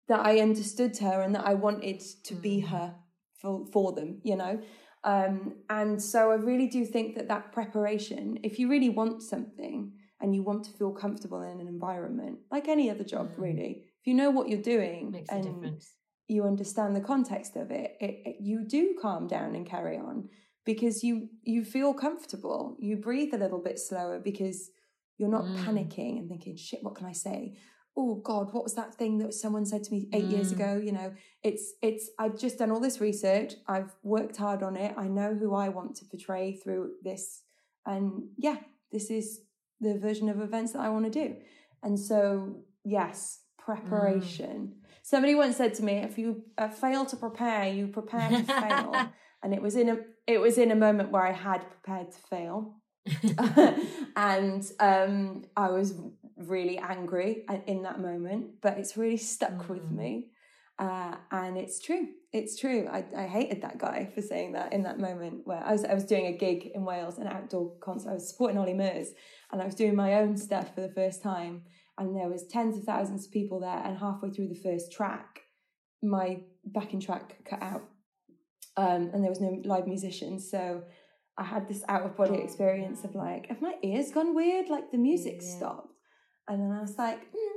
that 0.07 0.23
I 0.23 0.39
understood 0.39 0.95
her 0.99 1.23
and 1.23 1.33
that 1.33 1.47
I 1.47 1.55
wanted 1.55 2.03
to 2.25 2.35
be 2.35 2.59
her 2.59 2.93
for, 3.41 3.65
for 3.73 3.91
them, 3.93 4.21
you 4.21 4.35
know? 4.35 4.61
Um, 5.03 5.55
and 5.67 5.99
so 5.99 6.29
I 6.29 6.35
really 6.35 6.67
do 6.67 6.85
think 6.85 7.15
that 7.15 7.27
that 7.29 7.53
preparation, 7.53 8.37
if 8.43 8.59
you 8.59 8.69
really 8.69 8.89
want 8.89 9.23
something 9.23 9.93
and 10.21 10.35
you 10.35 10.43
want 10.43 10.63
to 10.65 10.71
feel 10.71 10.91
comfortable 10.91 11.41
in 11.41 11.59
an 11.59 11.67
environment, 11.67 12.39
like 12.51 12.67
any 12.67 12.89
other 12.89 13.03
job, 13.03 13.31
really, 13.37 13.83
if 14.01 14.07
you 14.07 14.13
know 14.13 14.29
what 14.29 14.49
you're 14.49 14.61
doing 14.61 15.11
Makes 15.11 15.31
a 15.31 15.35
and 15.35 15.43
difference. 15.45 15.93
you 16.27 16.43
understand 16.45 16.95
the 16.95 17.01
context 17.01 17.55
of 17.55 17.71
it, 17.71 17.95
it, 17.99 18.21
it 18.25 18.35
you 18.39 18.65
do 18.67 18.95
calm 19.01 19.27
down 19.27 19.55
and 19.55 19.65
carry 19.65 19.97
on 19.97 20.29
because 20.65 21.03
you 21.03 21.29
you 21.43 21.63
feel 21.63 21.93
comfortable. 21.93 22.75
You 22.79 22.97
breathe 22.97 23.33
a 23.33 23.37
little 23.37 23.59
bit 23.59 23.79
slower 23.79 24.19
because 24.19 24.69
you're 25.17 25.29
not 25.29 25.45
Mm. 25.45 25.55
panicking 25.65 26.19
and 26.19 26.29
thinking, 26.29 26.55
"Shit, 26.55 26.83
what 26.83 26.95
can 26.95 27.07
I 27.07 27.13
say?" 27.13 27.57
Oh 27.97 28.15
God, 28.15 28.53
what 28.53 28.63
was 28.63 28.75
that 28.75 28.95
thing 28.95 29.17
that 29.17 29.33
someone 29.33 29.65
said 29.65 29.83
to 29.83 29.91
me 29.91 30.07
eight 30.13 30.29
years 30.29 30.49
Mm. 30.51 30.55
ago? 30.57 30.77
You 30.77 30.91
know, 30.93 31.13
it's 31.43 31.73
it's. 31.81 32.09
I've 32.19 32.37
just 32.37 32.57
done 32.59 32.71
all 32.71 32.79
this 32.79 33.01
research. 33.01 33.55
I've 33.67 33.93
worked 34.03 34.37
hard 34.37 34.63
on 34.63 34.75
it. 34.77 34.93
I 34.97 35.07
know 35.07 35.33
who 35.33 35.53
I 35.53 35.69
want 35.69 35.95
to 35.97 36.05
portray 36.05 36.55
through 36.57 36.91
this, 37.03 37.41
and 37.85 38.29
yeah, 38.37 38.57
this 38.91 39.09
is 39.09 39.41
the 39.81 39.97
version 39.97 40.29
of 40.29 40.41
events 40.41 40.73
that 40.73 40.79
I 40.81 40.89
want 40.89 41.05
to 41.05 41.11
do. 41.11 41.35
And 41.83 41.97
so, 41.99 42.63
yes, 42.83 43.39
preparation. 43.57 44.75
Somebody 45.01 45.35
once 45.35 45.55
said 45.57 45.73
to 45.75 45.83
me, 45.83 45.93
"If 45.93 46.17
you 46.17 46.43
uh, 46.57 46.69
fail 46.69 47.05
to 47.05 47.15
prepare, 47.15 47.67
you 47.71 47.87
prepare 47.87 48.29
to 48.29 48.43
fail." 48.43 49.09
and 49.43 49.53
it 49.53 49.61
was 49.61 49.75
in 49.75 49.89
a 49.89 49.97
it 50.27 50.39
was 50.39 50.57
in 50.57 50.71
a 50.71 50.75
moment 50.75 51.11
where 51.11 51.25
I 51.25 51.31
had 51.31 51.61
prepared 51.69 52.11
to 52.11 52.17
fail, 52.19 52.75
and 54.15 54.63
um, 54.79 55.43
I 55.55 55.69
was 55.71 55.93
really 56.37 56.77
angry 56.77 57.43
a- 57.49 57.63
in 57.69 57.83
that 57.83 57.99
moment. 57.99 58.61
But 58.61 58.77
it's 58.77 58.97
really 58.97 59.17
stuck 59.17 59.69
with 59.69 59.83
Mm. 59.91 59.97
me, 59.97 60.27
uh, 60.79 61.15
and 61.31 61.57
it's 61.57 61.79
true. 61.79 62.07
It's 62.31 62.57
true. 62.59 62.87
I, 62.89 63.03
I 63.17 63.27
hated 63.27 63.61
that 63.63 63.77
guy 63.79 64.09
for 64.15 64.21
saying 64.21 64.53
that 64.53 64.71
in 64.71 64.83
that 64.83 64.99
moment 64.99 65.45
where 65.45 65.61
I 65.63 65.71
was 65.73 65.83
I 65.83 65.93
was 65.93 66.05
doing 66.05 66.27
a 66.27 66.37
gig 66.37 66.71
in 66.73 66.85
Wales, 66.85 67.17
an 67.17 67.27
outdoor 67.27 67.73
concert. 67.81 68.11
I 68.11 68.13
was 68.13 68.29
supporting 68.29 68.57
Ollie 68.57 68.73
Murs, 68.73 69.09
and 69.51 69.61
I 69.61 69.65
was 69.65 69.75
doing 69.75 69.95
my 69.95 70.13
own 70.15 70.37
stuff 70.37 70.73
for 70.73 70.81
the 70.81 70.93
first 70.93 71.21
time. 71.21 71.63
And 71.97 72.15
there 72.15 72.29
was 72.29 72.47
tens 72.47 72.77
of 72.77 72.83
thousands 72.85 73.25
of 73.25 73.31
people 73.33 73.59
there, 73.59 73.81
and 73.83 73.97
halfway 73.97 74.29
through 74.29 74.47
the 74.47 74.55
first 74.55 74.91
track, 74.91 75.41
my 76.01 76.41
backing 76.63 77.01
track 77.01 77.39
cut 77.43 77.61
out, 77.61 77.83
um, 78.77 79.09
and 79.13 79.21
there 79.21 79.29
was 79.31 79.41
no 79.41 79.61
live 79.65 79.85
musicians. 79.87 80.49
So 80.49 80.83
I 81.37 81.43
had 81.43 81.67
this 81.67 81.83
out 81.89 82.03
of 82.03 82.15
body 82.15 82.37
experience 82.37 83.03
of 83.03 83.15
like, 83.15 83.47
have 83.47 83.61
my 83.61 83.73
ears 83.83 84.11
gone 84.11 84.33
weird? 84.33 84.69
Like 84.69 84.91
the 84.91 84.97
music 84.97 85.39
Yeah. 85.41 85.57
stopped, 85.57 85.93
and 86.47 86.61
then 86.61 86.71
I 86.71 86.79
was 86.81 86.97
like, 86.97 87.19
hmm, 87.35 87.48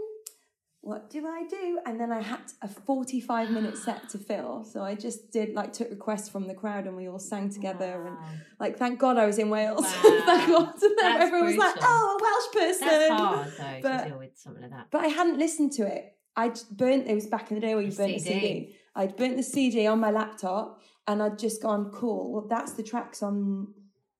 what 0.83 1.09
do 1.11 1.25
I 1.27 1.45
do? 1.49 1.79
And 1.87 1.99
then 2.01 2.11
I 2.13 2.21
had 2.21 2.41
a 2.61 2.69
forty-five 2.69 3.51
minute 3.51 3.79
set 3.79 4.09
to 4.11 4.19
fill, 4.19 4.65
so 4.65 4.83
I 4.83 4.95
just 4.97 5.31
did 5.31 5.55
like 5.55 5.73
took 5.73 5.91
requests 5.91 6.29
from 6.29 6.49
the 6.49 6.55
crowd, 6.55 6.87
and 6.87 6.97
we 6.97 7.09
all 7.09 7.21
sang 7.21 7.49
together, 7.51 8.07
and 8.07 8.17
like 8.59 8.77
thank 8.79 8.99
God 8.99 9.17
I 9.17 9.27
was 9.27 9.39
in 9.39 9.49
Wales. 9.49 9.87
Wow. 10.05 10.23
thank 10.27 10.49
God, 10.49 10.75
everyone 11.21 11.47
was 11.47 11.57
like, 11.57 11.77
oh, 11.81 12.19
a 12.19 12.23
Welsh 12.23 12.65
person. 12.65 12.87
That's 12.89 13.11
hard 13.11 13.53
though 13.59 13.81
But- 13.89 14.03
to 14.05 14.09
deal 14.11 14.19
with 14.19 14.37
something 14.37 14.63
like 14.63 14.71
that. 14.73 14.87
But 14.91 15.01
I 15.05 15.09
hadn't 15.09 15.39
listened 15.39 15.73
to 15.73 15.87
it. 15.87 16.17
I'd 16.37 16.59
burnt, 16.71 17.07
it 17.07 17.15
was 17.15 17.27
back 17.27 17.51
in 17.51 17.57
the 17.57 17.61
day 17.61 17.75
where 17.75 17.85
you 17.85 17.93
A 17.93 17.97
burnt 17.97 18.21
CD. 18.21 18.41
CD. 18.41 18.77
I'd 18.97 19.17
burnt 19.17 19.37
the 19.37 19.43
CD 19.43 19.87
on 19.87 20.01
my 20.01 20.11
laptop 20.11 20.81
and 21.07 21.23
I'd 21.23 21.39
just 21.39 21.61
gone, 21.63 21.91
cool, 21.93 22.33
well, 22.33 22.47
that's 22.49 22.73
the 22.73 22.83
tracks 22.83 23.23
on 23.23 23.69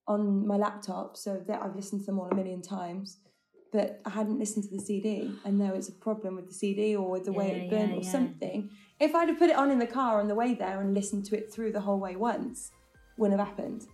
on 0.09 0.47
my 0.47 0.57
laptop, 0.57 1.17
so 1.17 1.41
that 1.47 1.63
I've 1.63 1.77
listened 1.77 2.01
to 2.03 2.07
them 2.07 2.19
all 2.19 2.29
a 2.29 2.35
million 2.35 2.61
times. 2.61 3.19
But 3.73 4.01
I 4.05 4.11
hadn't 4.11 4.39
listened 4.39 4.65
to 4.65 4.71
the 4.71 4.81
CD, 4.81 5.33
and 5.45 5.59
there 5.59 5.73
was 5.73 5.89
a 5.89 5.93
problem 5.93 6.37
with 6.37 6.47
the 6.47 6.55
CD 6.55 6.95
or 6.95 7.11
with 7.11 7.25
the 7.25 7.33
way 7.33 7.53
it 7.53 7.71
burned 7.71 7.91
yeah, 7.91 7.97
or 7.97 8.03
yeah. 8.03 8.11
something. 8.11 8.71
If 9.01 9.15
I'd 9.15 9.29
have 9.29 9.39
put 9.39 9.49
it 9.49 9.57
on 9.57 9.71
in 9.71 9.79
the 9.79 9.87
car 9.87 10.21
on 10.21 10.29
the 10.29 10.35
way 10.35 10.53
there 10.55 10.81
and 10.83 10.93
listened 10.93 11.25
to 11.27 11.39
it 11.39 11.51
through 11.51 11.73
the 11.73 11.81
whole 11.81 11.99
way 11.99 12.15
once, 12.15 12.71
wouldn't 13.17 13.41
have 13.41 13.49
happened. 13.49 13.87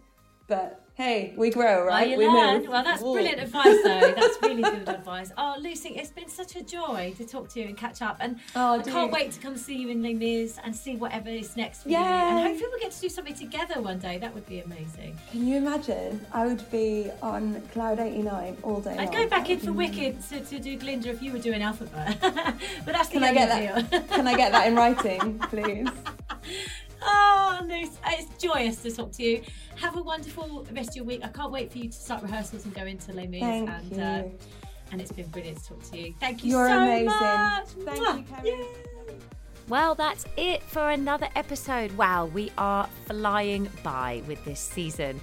But 0.49 0.88
hey, 0.99 1.33
we 1.37 1.49
grow, 1.49 1.85
right? 1.87 2.09
You 2.09 2.19
we 2.19 2.27
learn. 2.27 2.63
move. 2.63 2.71
Well, 2.71 2.83
that's 2.83 3.01
Ooh. 3.01 3.13
brilliant 3.13 3.39
advice, 3.41 3.79
though. 3.85 4.01
That's 4.17 4.37
really 4.43 4.63
good 4.63 4.89
advice. 4.89 5.31
Oh, 5.39 5.55
Lucie, 5.61 5.91
it's 5.91 6.11
been 6.11 6.29
such 6.29 6.57
a 6.57 6.63
joy 6.63 7.15
to 7.19 7.25
talk 7.25 7.49
to 7.51 7.61
you 7.61 7.67
and 7.67 7.77
catch 7.77 8.03
up. 8.03 8.17
And 8.19 8.41
Oh, 8.57 8.81
I 8.81 8.83
can't 8.83 9.13
wait 9.13 9.31
to 9.33 9.41
come 9.41 9.57
see 9.57 9.77
you 9.77 9.91
in 9.91 10.03
Les 10.03 10.15
Mis 10.15 10.59
and 10.65 10.75
see 10.75 10.97
whatever 10.97 11.29
is 11.29 11.57
next 11.57 11.85
for 11.85 11.91
you. 11.91 11.97
Yay. 11.97 12.03
And 12.03 12.49
hopefully 12.49 12.69
we'll 12.73 12.81
get 12.81 12.91
to 12.91 13.01
do 13.01 13.09
something 13.09 13.35
together 13.35 13.81
one 13.81 14.01
day. 14.01 14.19
That 14.19 14.35
would 14.35 14.47
be 14.47 14.59
amazing. 14.59 15.17
Can 15.31 15.47
you 15.47 15.59
imagine? 15.59 16.21
I 16.33 16.47
would 16.47 16.69
be 16.73 17.11
on 17.23 17.63
cloud 17.73 18.01
89 18.01 18.57
all 18.65 18.81
day. 18.81 18.97
I'd 18.99 19.15
long. 19.15 19.23
go 19.23 19.29
back 19.29 19.51
in 19.51 19.61
for 19.61 19.73
Wicked 19.73 20.21
to, 20.31 20.41
to 20.41 20.59
do 20.59 20.77
Glinda 20.77 21.11
if 21.11 21.23
you 21.23 21.33
were 21.33 21.39
doing 21.39 21.61
Elphaba. 21.61 22.19
but 22.85 22.93
that's 22.93 23.09
the 23.09 23.21
Can 23.21 23.23
I 23.23 23.33
get 23.35 23.89
deal. 23.89 24.01
Can 24.09 24.27
I 24.27 24.37
get 24.37 24.51
that 24.51 24.67
in 24.67 24.75
writing, 24.75 25.39
please? 25.39 25.87
Oh, 27.01 27.61
Lucie, 27.65 27.93
it's 28.07 28.43
joyous 28.43 28.83
to 28.83 28.91
talk 28.91 29.13
to 29.13 29.23
you. 29.23 29.43
Have 29.81 29.97
a 29.97 30.03
wonderful 30.03 30.67
rest 30.73 30.91
of 30.91 30.97
your 30.97 31.05
week. 31.05 31.21
I 31.25 31.29
can't 31.29 31.53
wait 31.53 31.71
for 31.71 31.79
you 31.79 31.89
to 31.89 31.97
start 31.97 32.23
rehearsals 32.23 32.65
and 32.65 32.75
go 32.75 32.83
into 32.85 33.13
Les 33.13 33.27
Mis. 33.27 33.41
Thank 33.41 33.71
and, 33.71 33.93
you. 33.93 34.03
Uh, 34.03 34.23
and 34.91 35.01
it's 35.01 35.13
been 35.13 35.29
brilliant 35.29 35.59
to 35.59 35.69
talk 35.69 35.83
to 35.91 35.99
you. 35.99 36.15
Thank 36.19 36.45
you 36.45 36.53
You're 36.53 36.69
so 36.69 36.79
amazing. 36.79 37.07
much. 37.07 37.69
Thank 37.85 38.01
Mwah. 38.01 38.19
you, 38.19 38.25
Kerry. 38.25 38.49
Yay. 38.49 38.67
Well, 39.69 39.95
that's 39.95 40.25
it 40.39 40.63
for 40.63 40.91
another 40.91 41.29
episode. 41.37 41.93
Wow, 41.93 42.25
we 42.27 42.51
are 42.57 42.89
flying 43.05 43.69
by 43.83 44.23
with 44.27 44.43
this 44.47 44.61
season. 44.61 45.21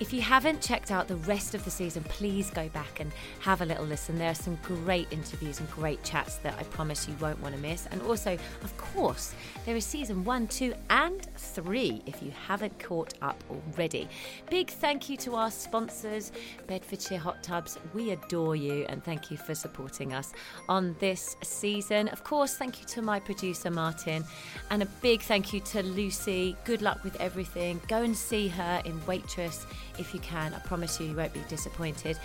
If 0.00 0.12
you 0.12 0.20
haven't 0.20 0.62
checked 0.62 0.92
out 0.92 1.08
the 1.08 1.16
rest 1.16 1.56
of 1.56 1.64
the 1.64 1.72
season, 1.72 2.04
please 2.04 2.50
go 2.50 2.68
back 2.68 3.00
and 3.00 3.10
have 3.40 3.62
a 3.62 3.64
little 3.64 3.84
listen. 3.84 4.16
There 4.16 4.30
are 4.30 4.34
some 4.34 4.56
great 4.62 5.08
interviews 5.10 5.58
and 5.58 5.68
great 5.72 6.04
chats 6.04 6.36
that 6.36 6.54
I 6.56 6.62
promise 6.62 7.08
you 7.08 7.16
won't 7.20 7.42
want 7.42 7.56
to 7.56 7.60
miss. 7.60 7.86
And 7.90 8.00
also, 8.02 8.38
of 8.62 8.76
course, 8.76 9.34
there 9.66 9.74
is 9.74 9.84
season 9.84 10.24
one, 10.24 10.46
two, 10.46 10.72
and 10.88 11.26
three 11.36 12.00
if 12.06 12.22
you 12.22 12.30
haven't 12.46 12.78
caught 12.78 13.14
up 13.22 13.42
already. 13.50 14.08
Big 14.48 14.70
thank 14.70 15.10
you 15.10 15.16
to 15.16 15.34
our 15.34 15.50
sponsors, 15.50 16.30
Bedfordshire 16.68 17.18
Hot 17.18 17.42
Tubs. 17.42 17.76
We 17.92 18.12
adore 18.12 18.54
you 18.54 18.86
and 18.88 19.02
thank 19.02 19.32
you 19.32 19.36
for 19.36 19.56
supporting 19.56 20.14
us 20.14 20.32
on 20.68 20.94
this 21.00 21.34
season. 21.42 22.06
Of 22.08 22.22
course, 22.22 22.56
thank 22.56 22.80
you 22.80 22.86
to 22.86 23.02
my 23.02 23.18
producer, 23.18 23.68
Martin, 23.68 24.24
and 24.70 24.80
a 24.80 24.86
big 25.02 25.22
thank 25.22 25.52
you 25.52 25.58
to 25.58 25.82
Lucie. 25.82 26.56
Good 26.64 26.82
luck 26.82 27.02
with 27.02 27.20
everything. 27.20 27.80
Go 27.88 28.02
and 28.02 28.16
see 28.16 28.46
her 28.46 28.80
in 28.84 29.04
Waitress 29.06 29.66
if 29.98 30.14
you 30.14 30.20
can. 30.20 30.54
I 30.54 30.58
promise 30.58 31.00
you, 31.00 31.06
you 31.06 31.16
won't 31.16 31.32
be 31.32 31.42
disappointed. 31.48 32.18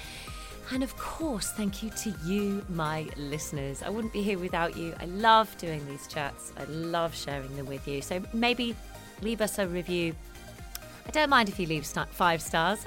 And 0.71 0.83
of 0.83 0.95
course, 0.97 1.51
thank 1.51 1.83
you 1.83 1.89
to 1.89 2.13
you, 2.25 2.65
my 2.69 3.07
listeners. 3.17 3.83
I 3.83 3.89
wouldn't 3.89 4.13
be 4.13 4.21
here 4.21 4.39
without 4.39 4.77
you. 4.77 4.93
I 4.99 5.05
love 5.05 5.55
doing 5.57 5.85
these 5.87 6.07
chats, 6.07 6.53
I 6.57 6.63
love 6.65 7.15
sharing 7.15 7.55
them 7.57 7.65
with 7.65 7.87
you. 7.87 8.01
So 8.01 8.21
maybe 8.33 8.75
leave 9.21 9.41
us 9.41 9.59
a 9.59 9.67
review. 9.67 10.15
I 11.05 11.11
don't 11.11 11.29
mind 11.29 11.49
if 11.49 11.59
you 11.59 11.67
leave 11.67 11.85
five 11.85 12.41
stars 12.41 12.79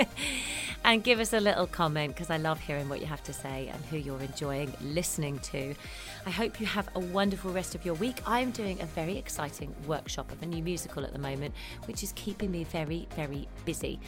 and 0.84 1.04
give 1.04 1.20
us 1.20 1.32
a 1.32 1.40
little 1.40 1.68
comment 1.68 2.14
because 2.14 2.30
I 2.30 2.36
love 2.36 2.58
hearing 2.58 2.88
what 2.88 3.00
you 3.00 3.06
have 3.06 3.22
to 3.24 3.32
say 3.32 3.70
and 3.72 3.84
who 3.86 3.96
you're 3.96 4.20
enjoying 4.20 4.72
listening 4.82 5.38
to. 5.40 5.74
I 6.28 6.30
hope 6.30 6.60
you 6.60 6.66
have 6.66 6.90
a 6.94 7.00
wonderful 7.00 7.54
rest 7.54 7.74
of 7.74 7.86
your 7.86 7.94
week. 7.94 8.20
I'm 8.26 8.50
doing 8.50 8.78
a 8.82 8.84
very 8.84 9.16
exciting 9.16 9.74
workshop 9.86 10.30
of 10.30 10.42
a 10.42 10.46
new 10.46 10.62
musical 10.62 11.02
at 11.02 11.14
the 11.14 11.18
moment, 11.18 11.54
which 11.86 12.02
is 12.02 12.12
keeping 12.16 12.50
me 12.50 12.64
very, 12.64 13.08
very 13.16 13.48
busy. 13.64 13.98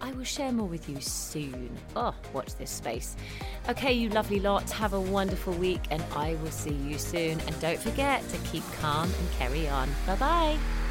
I 0.00 0.12
will 0.12 0.22
share 0.22 0.52
more 0.52 0.68
with 0.68 0.88
you 0.88 1.00
soon. 1.00 1.76
Oh, 1.96 2.14
watch 2.32 2.54
this 2.54 2.70
space. 2.70 3.16
Okay, 3.68 3.92
you 3.94 4.10
lovely 4.10 4.38
lot, 4.38 4.70
have 4.70 4.92
a 4.92 5.00
wonderful 5.00 5.54
week 5.54 5.82
and 5.90 6.04
I 6.14 6.36
will 6.36 6.52
see 6.52 6.70
you 6.70 6.98
soon. 6.98 7.40
And 7.40 7.60
don't 7.60 7.80
forget 7.80 8.22
to 8.28 8.38
keep 8.48 8.62
calm 8.80 9.12
and 9.12 9.32
carry 9.32 9.66
on. 9.66 9.90
Bye 10.06 10.14
bye. 10.14 10.85